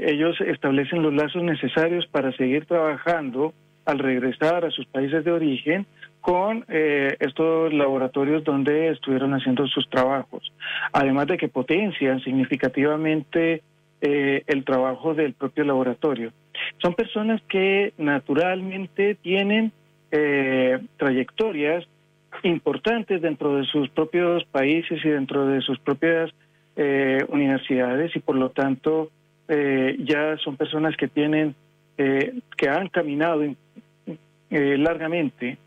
eh, 0.05 0.13
ellos 0.13 0.41
establecen 0.41 1.03
los 1.03 1.13
lazos 1.13 1.43
necesarios 1.43 2.07
para 2.07 2.33
seguir 2.33 2.65
trabajando 2.67 3.53
al 3.85 3.99
regresar 3.99 4.65
a 4.65 4.71
sus 4.71 4.87
países 4.87 5.25
de 5.25 5.33
origen 5.33 5.87
con 6.21 6.65
eh, 6.69 7.17
estos 7.21 7.73
laboratorios 7.73 8.45
donde 8.45 8.89
estuvieron 8.89 9.35
haciendo 9.35 9.67
sus 9.67 9.89
trabajos. 9.91 10.53
Además 10.93 11.27
de 11.27 11.39
que 11.39 11.49
potencian 11.49 12.21
significativamente 12.21 13.63
eh, 14.01 14.43
el 14.47 14.65
trabajo 14.65 15.15
del 15.15 15.33
propio 15.33 15.65
laboratorio. 15.65 16.33
Son 16.81 16.95
personas 16.95 17.41
que 17.49 17.93
naturalmente 17.99 19.17
tienen 19.17 19.73
trayectorias 20.97 21.85
importantes 22.43 23.21
dentro 23.21 23.57
de 23.57 23.65
sus 23.65 23.91
propios 23.91 24.43
países 24.45 25.05
y 25.05 25.09
dentro 25.09 25.47
de 25.47 25.61
sus 25.61 25.79
propias 25.81 26.31
eh, 26.81 27.25
universidades 27.31 28.15
y 28.15 28.21
por 28.21 28.37
lo 28.37 28.51
tanto 28.51 29.11
eh, 29.49 29.97
ya 29.99 30.37
son 30.37 30.57
personas 30.57 30.97
que 30.97 31.09
tienen, 31.09 31.57
eh, 31.97 32.39
que 32.57 32.69
han 32.69 32.89
caminado 32.89 33.43
largamente 34.49 35.59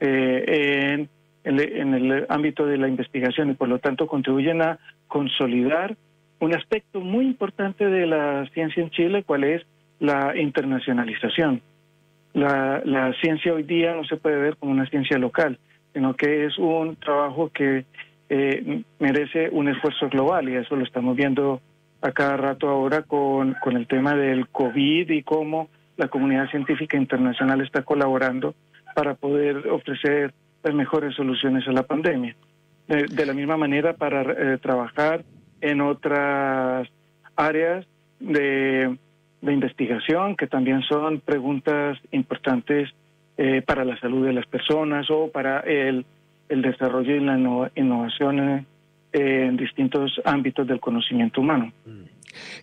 en, 0.00 1.10
en, 1.44 1.94
el 1.94 2.26
ámbito 2.30 2.64
de 2.64 2.78
la 2.78 2.88
investigación 2.88 3.50
y 3.50 3.54
por 3.54 3.68
lo 3.68 3.78
tanto 3.78 4.06
contribuyen 4.06 4.62
a 4.62 4.78
consolidar 5.06 5.94
un 6.40 6.54
aspecto 6.54 7.00
muy 7.00 7.26
importante 7.26 7.84
de 7.84 8.06
la 8.06 8.48
ciencia 8.54 8.82
en 8.82 8.88
Chile, 8.88 9.22
cuál 9.22 9.44
es 9.44 9.66
la 10.00 10.34
internacionalización. 10.34 11.60
La 12.32 13.12
ciencia 13.20 13.52
hoy 13.52 13.64
día 13.64 13.94
no 13.94 14.04
se 14.04 14.16
puede 14.16 14.36
ver 14.36 14.56
como 14.56 14.72
una 14.72 14.86
ciencia 14.86 15.18
local, 15.18 15.58
sino 15.92 16.14
que 16.16 16.46
es 16.46 16.56
un 16.56 16.96
trabajo 16.96 17.50
que 17.50 17.84
eh, 18.28 18.82
merece 18.98 19.48
un 19.50 19.68
esfuerzo 19.68 20.08
global 20.08 20.48
y 20.48 20.56
eso 20.56 20.76
lo 20.76 20.84
estamos 20.84 21.16
viendo 21.16 21.60
a 22.00 22.12
cada 22.12 22.36
rato 22.36 22.68
ahora 22.68 23.02
con, 23.02 23.54
con 23.62 23.76
el 23.76 23.86
tema 23.86 24.14
del 24.14 24.48
COVID 24.48 25.10
y 25.10 25.22
cómo 25.22 25.68
la 25.96 26.08
comunidad 26.08 26.48
científica 26.50 26.96
internacional 26.96 27.60
está 27.60 27.82
colaborando 27.82 28.54
para 28.94 29.14
poder 29.14 29.68
ofrecer 29.68 30.32
las 30.62 30.74
mejores 30.74 31.14
soluciones 31.14 31.66
a 31.68 31.72
la 31.72 31.82
pandemia. 31.82 32.34
De, 32.86 33.24
la 33.24 33.32
misma 33.32 33.56
manera 33.56 33.94
para 33.94 34.22
eh, 34.22 34.58
trabajar 34.58 35.24
en 35.62 35.80
otras 35.80 36.86
áreas 37.34 37.86
de, 38.20 38.94
de, 39.40 39.52
investigación 39.52 40.36
que 40.36 40.46
también 40.46 40.82
son 40.82 41.20
preguntas 41.20 41.98
importantes 42.12 42.90
eh, 43.38 43.62
para 43.62 43.86
la 43.86 43.98
salud 44.00 44.26
de 44.26 44.34
las 44.34 44.46
personas 44.46 45.10
o 45.10 45.30
para 45.32 45.60
el 45.60 46.04
el 46.48 46.62
desarrollo 46.62 47.14
y 47.16 47.20
la 47.20 47.36
innovación 47.74 48.66
eh, 49.12 49.46
en 49.46 49.56
distintos 49.56 50.20
ámbitos 50.24 50.66
del 50.66 50.80
conocimiento 50.80 51.40
humano. 51.40 51.72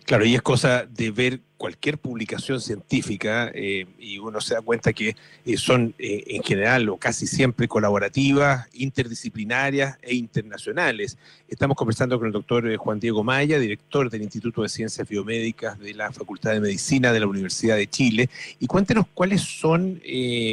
Claro, 0.04 0.24
y 0.24 0.34
es 0.34 0.42
cosa 0.42 0.86
de 0.86 1.10
ver 1.10 1.40
cualquier 1.62 1.96
publicación 1.96 2.60
científica 2.60 3.48
eh, 3.54 3.86
y 3.96 4.18
uno 4.18 4.40
se 4.40 4.54
da 4.54 4.62
cuenta 4.62 4.92
que 4.92 5.14
eh, 5.44 5.56
son 5.56 5.94
eh, 5.96 6.24
en 6.26 6.42
general 6.42 6.88
o 6.88 6.96
casi 6.96 7.28
siempre 7.28 7.68
colaborativas, 7.68 8.66
interdisciplinarias 8.72 9.96
e 10.02 10.16
internacionales. 10.16 11.16
Estamos 11.46 11.76
conversando 11.76 12.18
con 12.18 12.26
el 12.26 12.32
doctor 12.32 12.76
Juan 12.76 12.98
Diego 12.98 13.22
Maya, 13.22 13.60
director 13.60 14.10
del 14.10 14.22
Instituto 14.22 14.62
de 14.62 14.68
Ciencias 14.68 15.08
Biomédicas 15.08 15.78
de 15.78 15.94
la 15.94 16.10
Facultad 16.10 16.50
de 16.50 16.60
Medicina 16.60 17.12
de 17.12 17.20
la 17.20 17.28
Universidad 17.28 17.76
de 17.76 17.86
Chile. 17.86 18.28
Y 18.58 18.66
cuéntenos 18.66 19.06
cuáles 19.14 19.42
son 19.42 20.02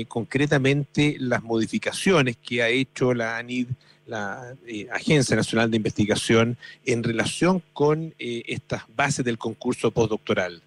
concretamente 0.07 1.15
las 1.17 1.41
modificaciones 1.41 2.37
que 2.37 2.61
ha 2.61 2.69
hecho 2.69 3.15
la 3.15 3.37
ANID 3.37 3.67
la 4.09 4.55
eh, 4.67 4.87
Agencia 4.91 5.35
Nacional 5.35 5.69
de 5.71 5.77
Investigación 5.77 6.57
en 6.85 7.03
relación 7.03 7.61
con 7.73 8.13
eh, 8.19 8.43
estas 8.47 8.83
bases 8.95 9.23
del 9.23 9.37
concurso 9.37 9.91
postdoctoral? 9.91 10.61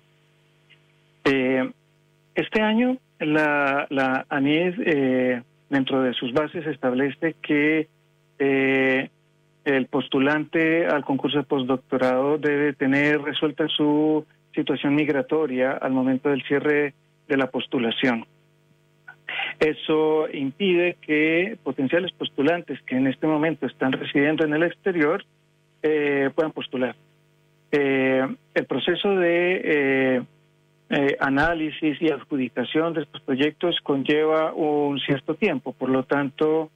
Eh, 1.24 1.70
este 2.34 2.62
año 2.62 2.96
la, 3.18 3.86
la 3.90 4.26
ANID, 4.28 5.42
dentro 5.68 6.02
de 6.02 6.12
sus 6.14 6.32
bases, 6.32 6.66
establece 6.66 7.36
que 7.42 7.88
el 8.38 9.86
postulante 9.86 10.86
al 10.86 11.04
concurso 11.04 11.38
de 11.38 11.44
postdoctorado 11.44 12.38
debe 12.38 12.72
tener 12.72 13.20
resuelta 13.22 13.68
su 13.68 14.26
situación 14.54 14.96
migratoria 14.96 15.72
al 15.72 15.92
momento 15.92 16.30
del 16.30 16.42
cierre 16.42 16.94
de 17.28 17.36
la 17.36 17.48
postulación. 17.48 18.26
Eso 19.60 20.28
impide 20.32 20.96
que 21.00 21.56
potenciales 21.62 22.12
postulantes 22.12 22.80
que 22.82 22.96
en 22.96 23.06
este 23.06 23.26
momento 23.26 23.66
están 23.66 23.92
residiendo 23.92 24.44
en 24.44 24.54
el 24.54 24.64
exterior 24.64 25.24
eh, 25.82 26.30
puedan 26.34 26.52
postular. 26.52 26.94
Eh, 27.70 28.26
el 28.54 28.66
proceso 28.66 29.16
de 29.16 30.22
eh, 30.90 31.16
análisis 31.20 32.00
y 32.00 32.10
adjudicación 32.10 32.94
de 32.94 33.02
estos 33.02 33.20
proyectos 33.22 33.76
conlleva 33.82 34.52
un 34.52 34.98
cierto 35.00 35.34
tiempo, 35.34 35.72
por 35.72 35.88
lo 35.88 36.04
tanto, 36.04 36.70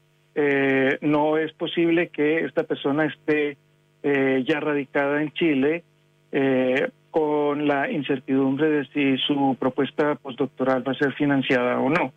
no 1.01 1.39
es 1.39 1.53
posible 1.55 2.09
que 2.09 2.45
esta 2.45 2.65
persona 2.65 3.07
esté 3.07 3.57
ya 4.03 4.61
radicada 4.61 5.23
en 5.23 5.33
Chile 5.33 5.83
con 7.11 7.67
la 7.67 7.91
incertidumbre 7.91 8.69
de 8.69 8.85
si 8.89 9.17
su 9.27 9.57
propuesta 9.59 10.15
postdoctoral 10.17 10.87
va 10.87 10.93
a 10.93 10.97
ser 10.97 11.15
financiada 11.15 11.79
o 11.81 11.89
no 11.89 12.13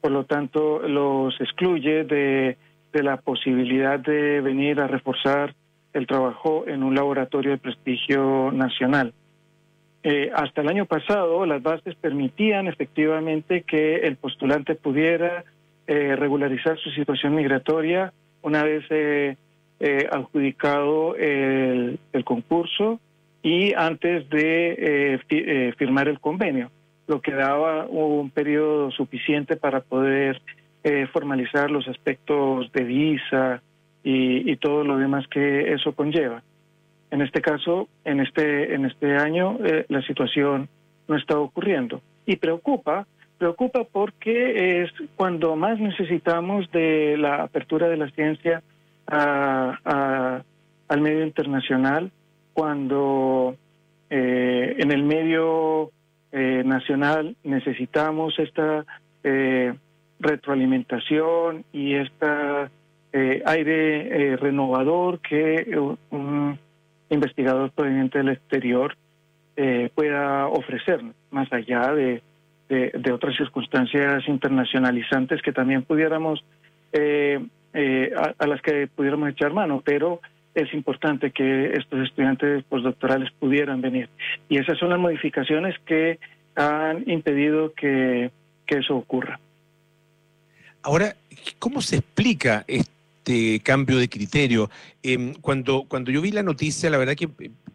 por 0.00 0.10
lo 0.10 0.24
tanto 0.24 0.80
los 0.80 1.38
excluye 1.40 2.04
de, 2.04 2.56
la 2.92 3.18
posibilidad 3.18 4.00
de 4.00 4.40
venir 4.40 4.80
a 4.80 4.88
reforzar 4.88 5.54
el 5.92 6.06
trabajo 6.06 6.64
en 6.66 6.82
un 6.82 6.94
laboratorio 6.94 7.52
de 7.52 7.58
prestigio 7.58 8.50
nacional. 8.52 9.12
Eh, 10.02 10.30
hasta 10.34 10.62
el 10.62 10.68
año 10.68 10.86
pasado 10.86 11.44
las 11.44 11.62
bases 11.62 11.94
permitían 11.96 12.66
efectivamente 12.68 13.62
que 13.62 13.96
el 13.96 14.16
postulante 14.16 14.74
pudiera 14.74 15.44
eh, 15.86 16.16
regularizar 16.16 16.78
su 16.78 16.90
situación 16.90 17.34
migratoria 17.34 18.12
una 18.40 18.64
vez 18.64 18.84
eh, 18.90 19.36
adjudicado 20.10 21.16
el, 21.16 21.98
concurso 22.24 22.98
y 23.42 23.74
antes 23.74 24.28
de 24.30 25.74
firmar 25.76 26.08
el 26.08 26.20
convenio 26.20 26.70
lo 27.10 27.20
que 27.20 27.32
daba 27.32 27.86
un 27.86 28.30
periodo 28.30 28.92
suficiente 28.92 29.56
para 29.56 29.80
poder 29.80 30.40
eh, 30.84 31.08
formalizar 31.12 31.68
los 31.68 31.88
aspectos 31.88 32.70
de 32.72 32.84
visa 32.84 33.62
y, 34.04 34.56
todo 34.58 34.84
lo 34.84 34.96
demás 34.96 35.26
que 35.26 35.72
eso 35.72 35.92
conlleva. 35.92 36.42
En 37.10 37.20
este 37.20 37.42
caso, 37.42 37.88
en 38.04 38.20
este, 38.20 38.74
en 38.74 38.84
este 38.86 39.16
año, 39.16 39.58
eh, 39.64 39.86
la 39.88 40.02
situación 40.02 40.68
no 41.08 41.16
está 41.16 41.36
ocurriendo. 41.36 42.00
Y 42.26 42.36
preocupa, 42.36 43.08
preocupa 43.38 43.82
porque 43.90 44.82
es 44.82 44.90
cuando 45.16 45.56
más 45.56 45.80
necesitamos 45.80 46.70
de 46.70 47.16
la 47.18 47.42
apertura 47.42 47.88
de 47.88 47.96
la 47.96 48.08
ciencia 48.10 48.62
al 49.06 51.00
medio 51.00 51.24
internacional, 51.24 52.12
cuando 52.52 53.56
eh, 54.08 54.76
en 54.78 54.92
el 54.92 55.02
medio 55.02 55.90
eh, 56.32 56.62
nacional 56.64 57.36
necesitamos 57.42 58.38
esta 58.38 58.84
eh, 59.24 59.74
retroalimentación 60.18 61.64
y 61.72 61.94
este 61.94 62.26
aire 63.44 64.36
renovador 64.36 65.18
que 65.18 65.76
un 66.10 66.56
investigador 67.08 67.72
proveniente 67.72 68.18
del 68.18 68.28
exterior 68.28 68.94
pueda 69.96 70.46
ofrecer, 70.46 71.00
más 71.32 71.52
allá 71.52 71.92
de, 71.92 72.22
de, 72.68 73.12
otras 73.12 73.36
circunstancias 73.36 74.22
internacionalizantes 74.28 75.42
que 75.42 75.52
también 75.52 75.82
pudiéramos, 75.82 76.44
a, 76.94 78.46
las 78.46 78.62
que 78.62 78.86
pudiéramos 78.86 79.30
echar 79.30 79.52
mano, 79.52 79.82
pero 79.84 80.20
es 80.60 80.72
importante 80.74 81.30
que 81.30 81.72
estos 81.74 82.00
estudiantes 82.00 82.64
postdoctorales 82.64 83.30
pudieran 83.38 83.80
venir. 83.80 84.08
Y 84.48 84.58
esas 84.58 84.78
son 84.78 84.90
las 84.90 84.98
modificaciones 84.98 85.74
que 85.86 86.18
han 86.54 87.08
impedido 87.08 87.72
que, 87.74 88.30
eso 88.66 88.94
ocurra. 88.94 89.40
Ahora, 90.82 91.16
¿cómo 91.58 91.82
se 91.82 91.96
explica 91.96 92.64
este 92.68 93.58
cambio 93.64 93.98
de 93.98 94.08
criterio? 94.08 94.70
Em, 95.02 95.34
cuando, 95.34 95.86
cuando 95.88 96.12
yo 96.12 96.22
vi 96.22 96.30
la 96.30 96.44
noticia, 96.44 96.88
la 96.88 96.96
verdad 96.96 97.16
que 97.16 97.28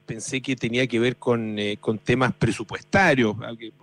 pensé 0.05 0.41
que 0.41 0.55
tenía 0.55 0.87
que 0.87 0.97
ver 0.97 1.17
con, 1.17 1.59
eh, 1.59 1.75
con 1.81 1.97
temas 1.97 2.31
presupuestarios, 2.31 3.35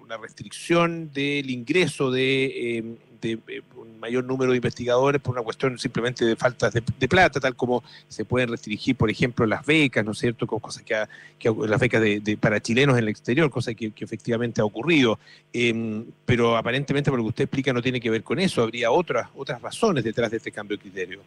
una 0.03 0.16
restricción 0.16 1.12
del 1.12 1.50
ingreso 1.50 2.11
de 2.11 2.78
em, 2.78 2.96
de 3.23 3.39
eh, 3.49 3.62
un 3.77 3.99
mayor 3.99 4.25
número 4.25 4.51
de 4.51 4.57
investigadores 4.57 5.20
por 5.23 5.35
una 5.35 5.43
cuestión 5.43 5.79
simplemente 5.79 6.25
de 6.25 6.37
falta 6.37 6.70
de, 6.70 7.09
plata, 7.09 7.41
tal 7.41 7.57
como 7.57 7.83
se 8.09 8.25
pueden 8.25 8.51
restringir, 8.51 8.97
por 8.97 9.11
ejemplo, 9.11 9.47
las 9.47 9.64
becas, 9.64 10.05
¿no 10.05 10.12
es 10.12 10.18
cierto?, 10.18 10.47
con 10.47 10.59
cosas 10.59 10.83
que, 10.83 10.95
las 11.66 11.81
becas 11.81 12.03
de, 12.03 12.39
para 12.41 12.61
chilenos 12.61 12.97
en 12.99 13.05
el 13.05 13.09
exterior, 13.09 13.51
cosa 13.51 13.73
que, 13.75 13.93
efectivamente 13.97 14.61
ha 14.61 14.64
ocurrido. 14.64 15.18
Em, 15.53 16.05
pero 16.27 16.57
aparentemente, 16.57 17.11
por 17.11 17.18
lo 17.18 17.25
que 17.25 17.31
usted 17.31 17.45
explica, 17.45 17.73
no 17.73 17.81
tiene 17.81 18.01
que 18.01 18.11
ver 18.11 18.23
con 18.23 18.39
eso, 18.39 18.62
habría 18.62 18.91
otras, 18.91 19.29
otras 19.35 19.62
razones 19.62 20.05
detrás 20.05 20.31
de 20.31 20.39
este 20.39 20.51
cambio 20.51 20.77
de 20.77 20.83
criterio. 20.83 21.20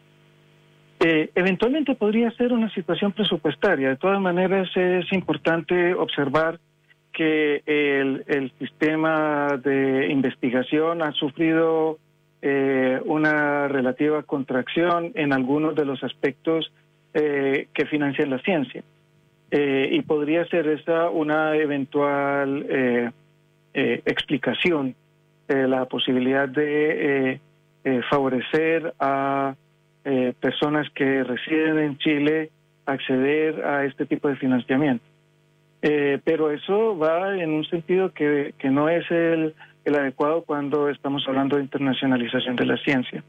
Eh, 0.99 1.29
eventualmente 1.35 1.95
podría 1.95 2.31
ser 2.31 2.53
una 2.53 2.73
situación 2.73 3.11
presupuestaria. 3.11 3.89
De 3.89 3.97
todas 3.97 4.19
maneras, 4.21 4.69
es 4.75 5.11
importante 5.11 5.93
observar 5.93 6.59
que 7.15 7.63
el, 7.65 8.51
sistema 8.59 9.47
de 9.63 10.07
investigación 10.11 11.01
ha 11.01 11.11
sufrido 11.13 11.97
eh, 12.41 12.99
una 13.05 13.67
relativa 13.69 14.21
contracción 14.23 15.11
en 15.15 15.31
algunos 15.31 15.75
de 15.75 15.85
los 15.85 16.03
aspectos 16.03 16.71
eh, 17.13 17.67
que 17.73 17.85
financian 17.85 18.29
la 18.29 18.39
ciencia. 18.39 18.83
Eh, 19.49 19.89
y 19.93 20.01
podría 20.01 20.45
ser 20.45 20.67
esa 20.67 21.09
una 21.09 21.55
eventual 21.55 23.13
explicación, 23.73 24.95
la 25.47 25.85
posibilidad 25.85 26.47
de 26.47 27.39
favorecer 28.09 28.93
a 28.99 29.55
personas 30.39 30.89
que 30.93 31.23
residen 31.23 31.79
en 31.79 31.97
Chile 31.97 32.51
acceder 32.85 33.65
a 33.65 33.85
este 33.85 34.05
tipo 34.05 34.27
de 34.29 34.37
financiamiento. 34.37 35.14
Eh, 35.87 36.19
pero 36.23 36.49
eso 36.49 36.97
va 36.97 37.37
en 37.37 37.51
un 37.51 37.63
sentido 37.65 38.11
que, 38.11 38.55
no 38.63 38.89
es 38.89 39.05
el, 39.11 39.53
adecuado 39.85 40.41
cuando 40.41 40.89
estamos 40.89 41.23
hablando 41.27 41.57
de 41.57 41.61
internacionalización 41.61 42.55
de 42.55 42.65
la 42.65 42.77
ciencia. 42.77 43.23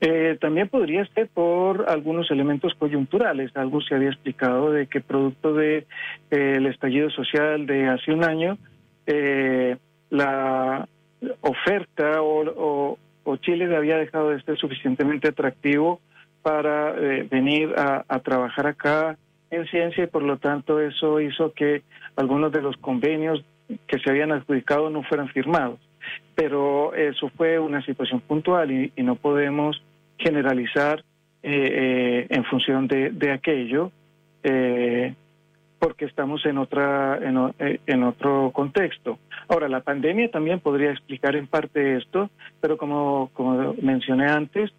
Eh, 0.00 0.38
también 0.40 0.68
podría 0.68 1.04
ser 1.06 1.26
por 1.26 1.90
algunos 1.90 2.30
elementos 2.30 2.74
coyunturales. 2.74 3.50
Algo 3.56 3.80
se 3.80 3.96
había 3.96 4.10
explicado 4.10 4.70
de 4.70 4.86
que 4.86 5.00
producto 5.00 5.52
del 5.52 5.84
de, 6.30 6.54
el 6.54 6.66
estallido 6.66 7.10
social 7.10 7.66
de 7.66 7.88
hace 7.88 8.12
un 8.12 8.22
año, 8.22 8.56
eh, 9.08 9.76
la 10.10 10.86
oferta 11.40 12.22
o, 12.22 12.98
Chile 13.40 13.74
había 13.76 13.96
dejado 13.96 14.30
de 14.30 14.42
ser 14.42 14.56
suficientemente 14.58 15.28
atractivo 15.28 16.00
para 16.42 16.92
venir 17.30 17.72
a 17.76 18.18
trabajar 18.20 18.66
acá 18.66 19.16
en 19.50 19.66
ciencia 19.66 20.04
y 20.04 20.06
por 20.06 20.22
lo 20.22 20.38
tanto 20.38 20.80
eso 20.80 21.20
hizo 21.20 21.52
que 21.52 21.82
algunos 22.16 22.52
de 22.52 22.62
los 22.62 22.76
convenios 22.76 23.44
que 23.86 23.98
se 23.98 24.10
habían 24.10 24.32
adjudicado 24.32 24.90
no 24.90 25.02
fueran 25.02 25.28
firmados. 25.28 25.78
Pero 26.34 26.94
eso 26.94 27.28
fue 27.36 27.58
una 27.58 27.84
situación 27.84 28.20
puntual 28.20 28.70
y, 28.70 28.92
no 29.02 29.16
podemos 29.16 29.82
generalizar 30.18 31.04
eh, 31.42 31.50
eh, 31.52 32.26
en 32.30 32.44
función 32.44 32.86
de, 32.86 33.32
aquello 33.32 33.90
eh, 34.42 35.14
porque 35.78 36.04
estamos 36.04 36.44
en 36.44 36.58
otra 36.58 37.18
en, 37.22 37.54
en, 37.86 38.02
otro 38.02 38.50
contexto. 38.52 39.18
Ahora 39.48 39.68
la 39.68 39.80
pandemia 39.80 40.30
también 40.30 40.60
podría 40.60 40.90
explicar 40.90 41.36
en 41.36 41.46
parte 41.46 41.96
esto, 41.96 42.30
pero 42.60 42.76
como 42.76 43.30
como 43.32 43.74
mencioné 43.80 44.26
antes, 44.26 44.70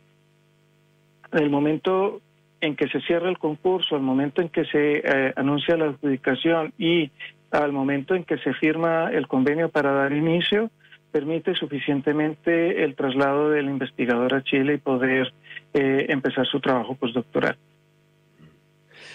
en 1.32 1.44
el 1.44 1.50
momento 1.50 2.22
en 2.62 2.76
que 2.76 2.88
se 2.88 3.02
cierra 3.02 3.30
el 3.30 3.38
concurso, 3.38 3.96
al 3.96 4.02
momento 4.02 4.42
en 4.42 4.50
que 4.50 4.66
se 4.66 5.02
eh, 5.04 5.34
anuncia 5.36 5.76
la 5.76 5.86
adjudicación 5.86 6.74
y 6.78 7.12
al 7.52 7.72
momento 7.74 8.16
en 8.16 8.24
que 8.24 8.38
se 8.38 8.54
firma 8.54 9.10
el 9.12 9.28
convenio 9.28 9.70
para 9.70 9.92
dar 9.92 10.14
inicio, 10.14 10.70
permite 11.12 11.54
suficientemente 11.56 12.84
el 12.84 12.96
traslado 12.96 13.50
del 13.50 13.66
investigador 13.66 14.34
a 14.34 14.44
Chile 14.44 14.76
y 14.76 14.78
poder 14.78 15.34
eh, 15.74 16.06
empezar 16.10 16.46
su 16.46 16.60
trabajo 16.62 16.96
postdoctoral. 16.96 17.58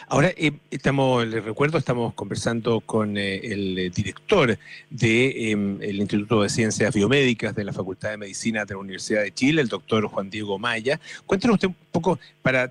Ahora, 0.09 0.33
eh, 0.37 0.53
estamos, 0.71 1.27
les 1.27 1.45
recuerdo, 1.45 1.79
estamos 1.79 2.15
conversando 2.15 2.81
con 2.81 3.17
eh, 3.17 3.41
el 3.43 3.91
director 3.93 4.47
del 4.49 4.59
de, 4.91 5.51
em, 5.51 5.83
Instituto 5.83 6.43
de 6.43 6.49
Ciencias 6.49 6.95
Biomédicas 6.95 7.57
de 7.57 7.65
la 7.65 7.73
Facultad 7.73 8.11
de 8.11 8.17
Medicina 8.17 8.65
de 8.65 8.75
la 8.75 8.79
Universidad 8.79 9.23
de 9.23 9.35
Chile, 9.35 9.63
el 9.63 9.69
doctor 9.69 10.07
Juan 10.07 10.31
Diego 10.31 10.61
Maya. 10.61 11.01
Cuéntenos 11.27 11.55
usted 11.55 11.69
un 11.69 11.77
poco, 11.91 12.21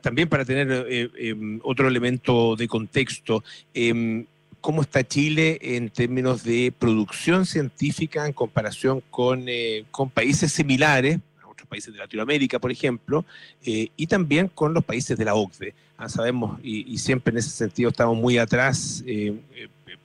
también 0.01 0.29
para 0.29 0.45
tener 0.45 0.87
em, 1.17 1.59
otro 1.63 1.89
elemento 1.89 2.55
de 2.55 2.69
contexto, 2.69 3.43
em, 3.73 4.25
cómo 4.61 4.81
está 4.81 5.03
Chile 5.03 5.59
en 5.61 5.89
términos 5.89 6.43
de 6.43 6.73
producción 6.79 7.45
científica 7.45 8.25
en 8.25 8.33
comparación 8.33 9.03
eh, 9.45 9.83
con 9.91 10.09
países 10.09 10.53
similares, 10.53 11.19
otros 11.55 11.67
países 11.67 11.93
de 11.93 11.99
Latinoamérica, 11.99 12.59
por 12.59 12.71
ejemplo, 12.71 13.25
eh, 13.65 13.89
y 13.95 14.07
también 14.07 14.49
con 14.49 14.73
los 14.73 14.83
países 14.83 15.17
de 15.17 15.25
la 15.25 15.33
OCDE. 15.33 15.73
Ah, 15.97 16.09
sabemos, 16.09 16.59
y, 16.61 16.97
siempre 16.97 17.31
en 17.31 17.37
ese 17.37 17.49
sentido 17.49 17.89
estamos 17.89 18.17
muy 18.17 18.37
atrás, 18.37 19.03
eh, 19.07 19.33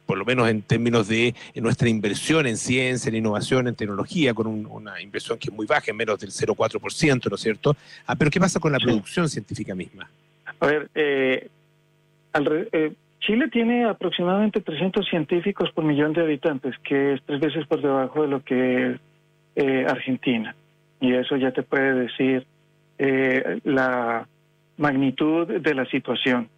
por 0.07 0.17
lo 0.17 0.25
menos 0.25 0.49
en 0.49 0.63
términos 0.63 1.09
de 1.09 1.35
nuestra 1.57 1.89
inversión 1.89 2.47
en 2.47 2.57
ciencia, 2.57 3.09
en 3.09 3.17
innovación, 3.17 3.69
en 3.69 3.75
tecnología, 3.75 4.33
con 4.33 4.47
una 4.47 5.01
inversión 5.01 5.39
que 5.39 5.49
es 5.49 5.55
muy 5.55 5.67
baja, 5.67 5.91
en 5.91 5.97
menos 5.97 6.19
del 6.21 6.31
0,4%, 6.31 7.29
¿no 7.29 7.35
es 7.35 7.41
cierto? 7.41 7.77
Ah, 8.07 8.15
pero 8.15 8.31
¿qué 8.31 8.41
pasa 8.41 8.61
con 8.61 8.73
la 8.73 8.79
producción 8.79 9.29
científica 9.29 9.75
misma? 9.75 10.09
A 10.61 10.67
ver, 10.67 10.91
eh, 10.95 11.49
Chile 13.21 13.49
tiene 13.49 13.85
aproximadamente 13.85 14.61
300 14.61 15.07
científicos 15.09 15.71
por 15.73 15.85
millón 15.85 16.13
de 16.13 16.23
habitantes, 16.23 16.75
que 16.85 17.15
es 17.15 17.23
tres 17.25 17.41
veces 17.41 17.67
por 17.67 17.83
debajo 17.83 18.23
de 18.23 18.29
lo 18.29 18.43
que 18.43 18.93
es 18.93 19.01
eh, 19.57 19.85
Argentina. 19.89 20.55
Y 21.01 21.15
eso 21.15 21.37
ya 21.37 21.53
te 21.53 21.63
puede 21.63 21.95
decir 21.95 22.47
eh, 22.99 23.61
la 23.65 24.27
magnitud 24.77 25.47
de 25.47 25.75
la 25.75 25.85
situación. 25.87 26.49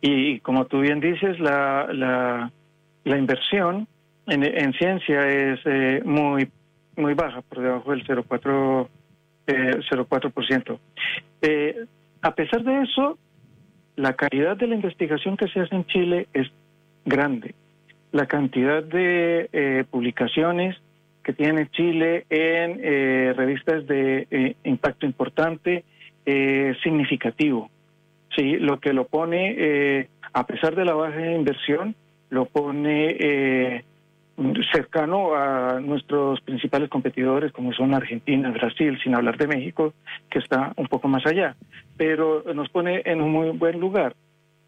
Y 0.00 0.40
como 0.40 0.66
tú 0.66 0.80
bien 0.80 1.00
dices, 1.00 1.38
la, 1.40 1.88
la, 1.92 2.50
la 3.04 3.18
inversión 3.18 3.86
en, 4.26 4.42
en, 4.44 4.72
ciencia 4.72 5.28
es 5.28 5.60
eh, 5.64 6.02
muy, 6.04 6.50
muy 6.96 7.14
baja, 7.14 7.42
por 7.42 7.60
debajo 7.60 7.90
del 7.90 8.06
0,4%. 8.06 8.88
Eh, 9.46 9.80
0,4%. 9.90 10.78
Eh, 11.42 11.84
a 12.22 12.34
pesar 12.34 12.64
de 12.64 12.82
eso, 12.82 13.18
la 13.96 14.14
calidad 14.14 14.56
de 14.56 14.66
la 14.66 14.74
investigación 14.74 15.36
que 15.36 15.48
se 15.48 15.60
hace 15.60 15.74
en 15.74 15.84
Chile 15.86 16.28
es 16.32 16.48
grande. 17.04 17.54
La 18.12 18.26
cantidad 18.26 18.82
de 18.82 19.50
eh, 19.52 19.84
publicaciones 19.90 20.76
que 21.24 21.32
tiene 21.32 21.70
Chile 21.70 22.26
en 22.28 22.80
eh, 22.82 23.32
revistas 23.34 23.86
de 23.86 24.28
eh, 24.30 24.56
impacto 24.64 25.06
importante 25.06 25.84
es 26.24 26.78
significativo. 26.82 27.70
Sí, 28.36 28.56
lo 28.56 28.78
que 28.78 28.92
lo 28.92 29.06
pone, 29.06 30.08
a 30.32 30.46
pesar 30.46 30.74
de 30.74 30.84
la 30.84 30.94
baja 30.94 31.32
inversión, 31.32 31.94
lo 32.30 32.46
pone 32.46 33.84
cercano 34.72 35.34
a 35.34 35.80
nuestros 35.80 36.40
principales 36.40 36.88
competidores 36.88 37.52
como 37.52 37.72
son 37.72 37.94
Argentina, 37.94 38.50
Brasil, 38.50 38.98
sin 39.02 39.14
hablar 39.14 39.36
de 39.36 39.46
México, 39.46 39.94
que 40.30 40.40
está 40.40 40.72
un 40.76 40.88
poco 40.88 41.06
más 41.06 41.24
allá, 41.26 41.54
pero 41.96 42.42
nos 42.54 42.68
pone 42.70 43.02
en 43.04 43.20
un 43.20 43.30
muy 43.30 43.50
buen 43.50 43.78
lugar, 43.78 44.14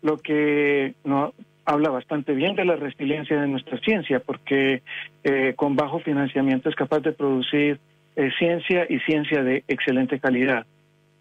lo 0.03 0.19
que 0.19 0.95
no 1.05 1.33
habla 1.67 1.91
bastante 1.91 2.33
bien 2.33 2.55
de 2.55 2.65
la 2.65 2.77
resiliencia 2.77 3.41
de 3.41 3.49
nuestra 3.49 3.79
ciencia, 3.79 4.21
porque 4.21 4.83
eh, 5.25 5.53
con 5.57 5.75
bajo 5.75 5.99
financiamiento 5.99 6.69
es 6.69 6.77
capaz 6.77 7.01
de 7.01 7.13
producir 7.13 7.81
eh, 8.15 8.31
ciencia 8.39 8.87
y 8.89 9.01
ciencia 9.01 9.43
de 9.43 9.65
excelente 9.67 10.21
calidad, 10.21 10.65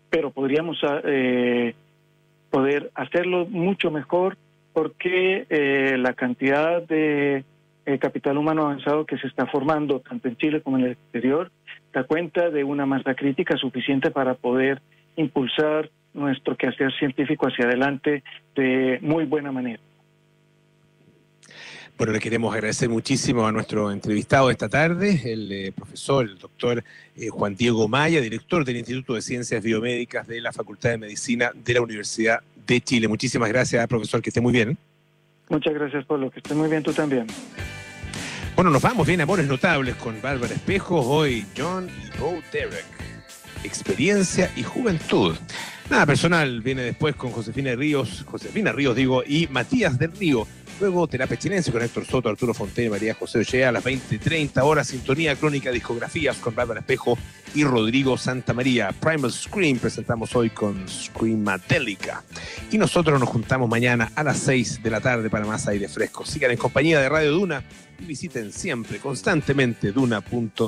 pero 0.10 0.30
podríamos 0.30 0.78
eh, 1.04 1.74
poder 2.52 2.91
hacerlo 2.93 3.48
mucho 3.48 3.89
mejor 3.91 4.38
porque 4.72 5.46
la 5.98 6.14
cantidad 6.14 6.82
de 6.84 7.46
capital 8.00 8.38
humano 8.38 8.64
avanzado 8.64 9.06
que 9.06 9.18
se 9.18 9.28
está 9.28 9.46
formando 9.46 10.02
tanto 10.02 10.28
en 10.28 10.36
Chile 10.36 10.62
como 10.62 10.78
en 10.78 10.86
el 10.86 10.91
exterior 10.91 11.50
da 11.93 12.04
cuenta 12.04 12.50
de 12.50 12.66
una 12.66 12.86
masa 12.86 13.16
crítica 13.16 13.56
suficiente 13.56 14.12
para 14.12 14.34
poder 14.34 14.82
impulsar 15.16 15.89
nuestro 16.14 16.58
quehacer 16.58 16.91
científico 17.00 17.48
hacia 17.48 17.66
adelante 17.66 18.22
de 18.54 19.00
muy 19.02 19.24
buena 19.24 19.54
manera. 19.54 19.80
Bueno, 21.98 22.12
le 22.12 22.20
queremos 22.20 22.54
agradecer 22.54 22.89
muchísimo 22.89 23.48
a 23.48 23.54
nuestro 23.54 23.89
entrevistado 23.89 24.52
esta 24.52 24.68
tarde, 24.68 25.22
el 25.32 25.50
eh, 25.50 25.72
profesor, 25.72 26.26
el 26.26 26.38
doctor 26.38 26.84
eh, 27.16 27.30
Juan 27.30 27.56
Diego 27.56 27.88
Maya, 27.88 28.20
director 28.20 28.66
del 28.66 28.76
Instituto 28.76 29.14
de 29.14 29.22
Ciencias 29.22 29.64
Biomédicas 29.64 30.28
de 30.28 30.41
la 30.41 30.52
Facultad 30.52 30.89
de 30.89 30.98
Medicina 30.98 31.52
de 31.56 31.74
la 31.74 31.80
Universidad 31.80 32.41
de 32.68 32.82
Chile. 32.82 33.08
Muchísimas 33.08 33.48
gracias, 33.48 33.88
profesor, 33.88 34.22
que 34.22 34.30
esté 34.30 34.41
muy 34.41 34.52
bien. 34.52 34.78
Muchas 35.48 35.74
gracias, 35.74 36.04
Pablo, 36.04 36.30
que 36.30 36.39
esté 36.39 36.54
muy 36.54 36.70
bien 36.70 36.84
tú 36.84 36.91
también. 36.91 37.28
Bueno, 38.58 38.72
nos 38.72 38.82
vamos 38.82 39.08
bien, 39.08 39.22
amores 39.22 39.48
notables 39.48 39.96
con 39.96 40.22
Bárbara 40.22 40.54
Espejo, 40.54 41.00
hoy 41.00 41.46
John 41.58 41.88
y 41.88 42.20
Bo 42.20 42.41
Derek. 42.52 42.86
Experiencia 43.64 44.52
y 44.58 44.64
juventud. 44.64 45.34
Nada 45.89 46.06
personal, 46.06 46.62
viene 46.62 46.82
después 46.82 47.16
con 47.16 47.32
Josefina 47.32 47.74
Ríos, 47.74 48.26
Josefina 48.28 48.74
Ríos 48.74 48.98
digo, 48.98 49.24
y 49.26 49.48
Matías 49.48 49.98
del 49.98 50.12
Río. 50.12 50.46
Luego 50.80 51.07
Terapia 51.07 51.38
Chilense 51.38 51.71
con 51.71 51.82
Héctor 51.82 52.05
Soto, 52.05 52.30
Arturo 52.30 52.53
Fonte, 52.53 52.89
María 52.89 53.13
José 53.13 53.39
Ochea 53.39 53.69
a 53.69 53.71
las 53.71 53.84
20.30 53.84 54.61
horas. 54.63 54.88
Sintonía 54.88 55.36
Crónica 55.36 55.71
Discografías 55.71 56.38
con 56.38 56.53
Bárbara 56.53 56.82
Espejo 56.82 57.17
y 57.53 57.63
Rodrigo 57.63 58.17
Santa 58.17 58.53
María. 58.53 58.91
Primal 58.91 59.32
Scream 59.32 59.80
presentamos 59.80 60.36
hoy 60.36 60.49
con 60.49 60.88
Screamadelica. 60.88 62.23
Y 62.71 62.78
nosotros 62.78 63.19
nos 63.19 63.30
juntamos 63.30 63.69
mañana 63.69 64.11
a 64.15 64.23
las 64.23 64.39
6 64.39 64.84
de 64.84 64.89
la 64.89 64.99
tarde 64.99 65.30
para 65.30 65.45
más 65.45 65.67
aire 65.67 65.88
fresco. 65.88 66.26
Sigan 66.26 66.51
en 66.51 66.57
compañía 66.57 66.99
de 66.99 67.07
Radio 67.07 67.32
Duna 67.32 67.63
y 67.99 68.05
visiten 68.05 68.51
siempre, 68.51 68.99
constantemente, 68.99 69.93
duna.cl. 69.93 70.59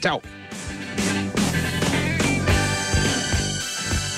Chao. 0.00 0.20